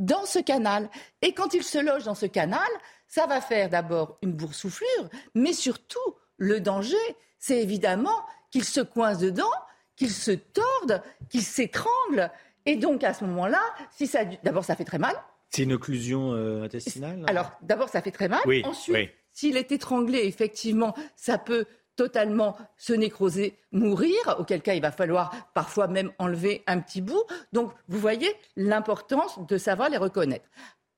[0.00, 0.90] dans ce canal.
[1.22, 2.68] Et quand il se loge dans ce canal,
[3.06, 5.98] ça va faire d'abord une boursouflure, mais surtout,
[6.38, 6.96] le danger,
[7.38, 9.52] c'est évidemment qu'il se coince dedans,
[9.96, 12.30] qu'il se torde, qu'il s'étrangle.
[12.66, 15.14] Et donc, à ce moment-là, si ça, d'abord, ça fait très mal.
[15.50, 18.40] C'est une occlusion euh, intestinale Alors, d'abord, ça fait très mal.
[18.64, 21.66] Ensuite, s'il est étranglé, effectivement, ça peut
[22.00, 27.22] totalement se nécroser, mourir, auquel cas il va falloir parfois même enlever un petit bout.
[27.52, 30.46] Donc vous voyez l'importance de savoir les reconnaître.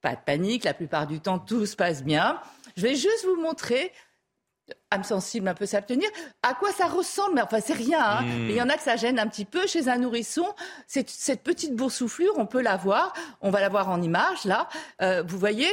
[0.00, 2.40] Pas de panique, la plupart du temps tout se passe bien.
[2.76, 3.90] Je vais juste vous montrer
[4.92, 6.08] âme sensible un peu s'abstenir.
[6.44, 8.00] À quoi ça ressemble Mais enfin, c'est rien.
[8.00, 8.22] Hein.
[8.22, 8.48] Hmm.
[8.48, 9.66] Il y en a que ça gêne un petit peu.
[9.66, 10.46] Chez un nourrisson,
[10.86, 13.12] cette, cette petite boursouflure, on peut la voir.
[13.40, 14.68] On va la voir en image, là.
[15.00, 15.66] Euh, vous voyez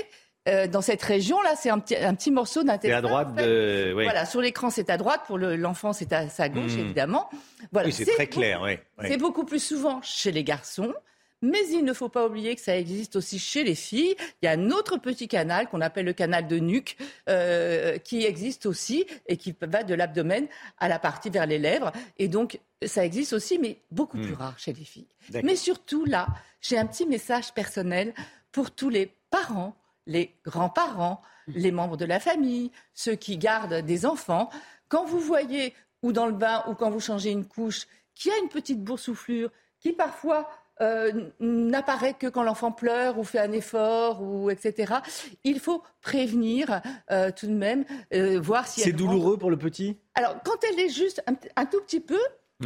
[0.49, 3.91] euh, dans cette région-là, c'est un petit, un petit morceau à droite de...
[3.93, 5.21] Voilà, sur l'écran, c'est à droite.
[5.27, 6.79] Pour l'enfant, c'est à sa gauche, hmm.
[6.79, 7.29] évidemment.
[7.71, 8.61] Voilà, oui, c'est très clair.
[8.61, 10.93] Oui, C'est beaucoup plus souvent chez les garçons.
[11.41, 14.15] Mais il ne faut pas oublier que ça existe aussi chez les filles.
[14.41, 16.97] Il y a un autre petit canal qu'on appelle le canal de nuque
[17.29, 20.47] euh, qui existe aussi et qui va de l'abdomen
[20.79, 21.93] à la partie vers les lèvres.
[22.17, 24.41] Et donc, ça existe aussi, mais beaucoup plus hmm.
[24.41, 25.07] rare chez les filles.
[25.43, 26.27] Mais surtout, là,
[26.61, 28.13] j'ai un petit message personnel
[28.51, 29.75] pour tous les parents
[30.09, 34.49] les grands-parents, les membres de la famille, ceux qui gardent des enfants.
[34.89, 38.35] Quand vous voyez, ou dans le bain, ou quand vous changez une couche, qu'il y
[38.35, 40.49] a une petite boursouflure qui parfois
[40.81, 44.95] euh, n'apparaît que quand l'enfant pleure ou fait un effort, ou etc.
[45.43, 46.81] Il faut prévenir
[47.11, 49.97] euh, tout de même, euh, voir si c'est douloureux pour le petit?
[50.15, 51.23] Alors quand elle est juste
[51.55, 52.19] un tout petit peu,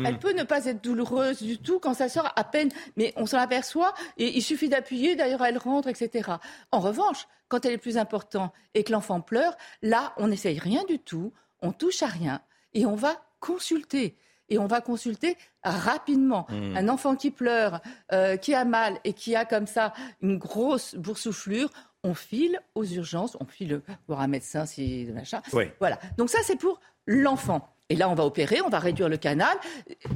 [0.04, 3.26] Elle peut ne pas être douloureuse du tout quand ça sort à peine, mais on
[3.26, 6.32] s'en aperçoit et il suffit d'appuyer, d'ailleurs elle rentre, etc.
[6.72, 10.84] En revanche, quand elle est plus importante et que l'enfant pleure, là, on n'essaye rien
[10.86, 11.32] du tout,
[11.62, 12.42] on touche à rien
[12.74, 14.18] et on va consulter.
[14.50, 16.46] Et on va consulter rapidement.
[16.50, 16.76] Hmm.
[16.76, 17.82] Un enfant qui pleure,
[18.12, 21.70] euh, qui a mal et qui a comme ça une grosse boursouflure,
[22.04, 25.42] on file aux urgences, on file voir un médecin si machin.
[25.80, 26.00] Voilà.
[26.18, 27.74] Donc ça c'est pour l'enfant.
[27.94, 29.56] Et là, on va opérer, on va réduire le canal.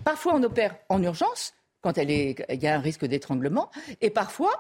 [0.04, 2.10] Parfois, on opère en urgence quand il
[2.50, 3.70] y a un risque d'étranglement.
[4.02, 4.60] Et parfois,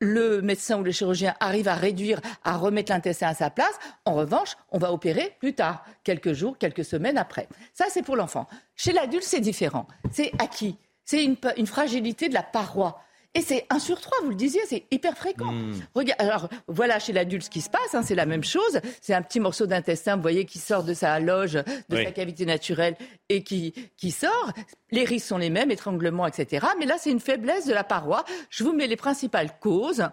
[0.00, 3.78] le médecin ou le chirurgien arrive à réduire, à remettre l'intestin à sa place.
[4.04, 7.46] En revanche, on va opérer plus tard, quelques jours, quelques semaines après.
[7.72, 8.48] Ça, c'est pour l'enfant.
[8.74, 9.86] Chez l'adulte, c'est différent.
[10.10, 10.76] C'est acquis.
[11.04, 11.36] C'est une,
[11.68, 13.00] fragilité de la paroi.
[13.36, 15.52] Et c'est un sur trois, vous le disiez, c'est hyper fréquent.
[15.52, 15.74] Hmm.
[15.94, 18.80] Regarde, alors voilà chez l'adulte ce qui se passe, hein, c'est la même chose.
[19.02, 22.04] C'est un petit morceau d'intestin, vous voyez, qui sort de sa loge, de Oui.
[22.04, 22.96] sa cavité naturelle
[23.28, 24.52] et qui, qui sort.
[24.90, 26.66] Les risques sont les mêmes, étranglement, etc.
[26.78, 28.24] Mais là, c'est une faiblesse de la paroi.
[28.48, 30.08] Je vous mets les principales causes.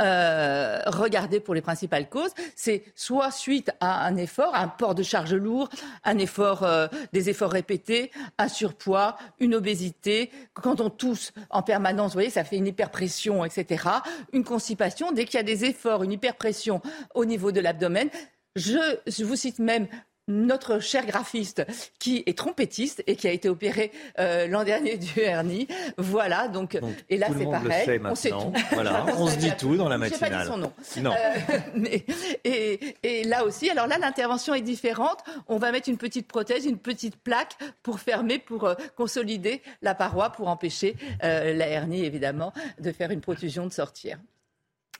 [0.00, 5.02] Euh, regardez pour les principales causes, c'est soit suite à un effort, un port de
[5.02, 5.68] charge lourd,
[6.04, 10.30] un effort, euh, des efforts répétés, un surpoids, une obésité.
[10.54, 13.84] Quand on tousse en permanence, vous voyez, ça fait une hyperpression, etc.
[14.32, 15.12] Une constipation.
[15.12, 16.80] Dès qu'il y a des efforts, une hyperpression
[17.14, 18.08] au niveau de l'abdomen,
[18.56, 19.88] je vous cite même
[20.32, 21.64] notre cher graphiste
[21.98, 25.68] qui est trompettiste et qui a été opéré euh, l'an dernier du hernie.
[25.98, 26.78] Voilà, donc,
[27.10, 28.50] et là c'est pareil, sait on sait maintenant.
[28.52, 28.60] tout.
[28.72, 30.46] Voilà, on se dit tout dans la J'ai pas dit matinale.
[30.46, 30.72] son nom.
[31.02, 31.12] Non.
[31.12, 32.04] Euh, mais-
[32.44, 35.18] et, et là aussi, alors là l'intervention est différente.
[35.48, 39.94] On va mettre une petite prothèse, une petite plaque pour fermer, pour euh, consolider la
[39.94, 44.18] paroi, pour empêcher euh, la hernie évidemment de faire une protrusion de sortir.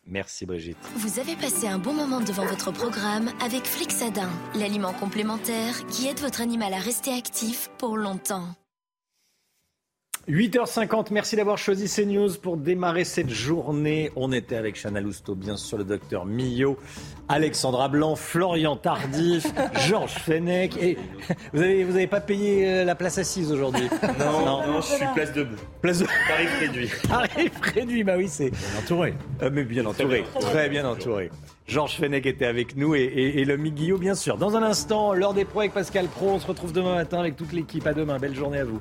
[0.06, 0.76] Merci Brigitte.
[0.96, 6.18] Vous avez passé un bon moment devant votre programme avec Flixadin, l'aliment complémentaire qui aide
[6.20, 8.48] votre animal à rester actif pour longtemps.
[10.28, 14.12] 8h50, merci d'avoir choisi CNews pour démarrer cette journée.
[14.14, 16.78] On était avec Chana Lousteau, bien sûr, le docteur Millot,
[17.28, 19.46] Alexandra Blanc, Florian Tardif,
[19.88, 20.76] Georges Fenech.
[20.80, 20.96] Et
[21.52, 23.88] vous avez, vous avez pas payé euh, la place assise aujourd'hui?
[24.20, 25.56] Non, non, je suis place debout.
[25.80, 26.06] Place de...
[26.28, 26.90] Tarif réduit.
[27.08, 28.50] Tarif réduit, bah oui, c'est.
[28.50, 29.14] Bien entouré.
[29.42, 31.30] Euh, mais bien entouré, très bien entouré.
[31.66, 34.36] Georges Fenech était avec nous et, et, et le Guillot, bien sûr.
[34.36, 36.30] Dans un instant, l'heure des pros avec Pascal Pro.
[36.30, 37.84] On se retrouve demain matin avec toute l'équipe.
[37.88, 38.80] À demain, belle journée à vous.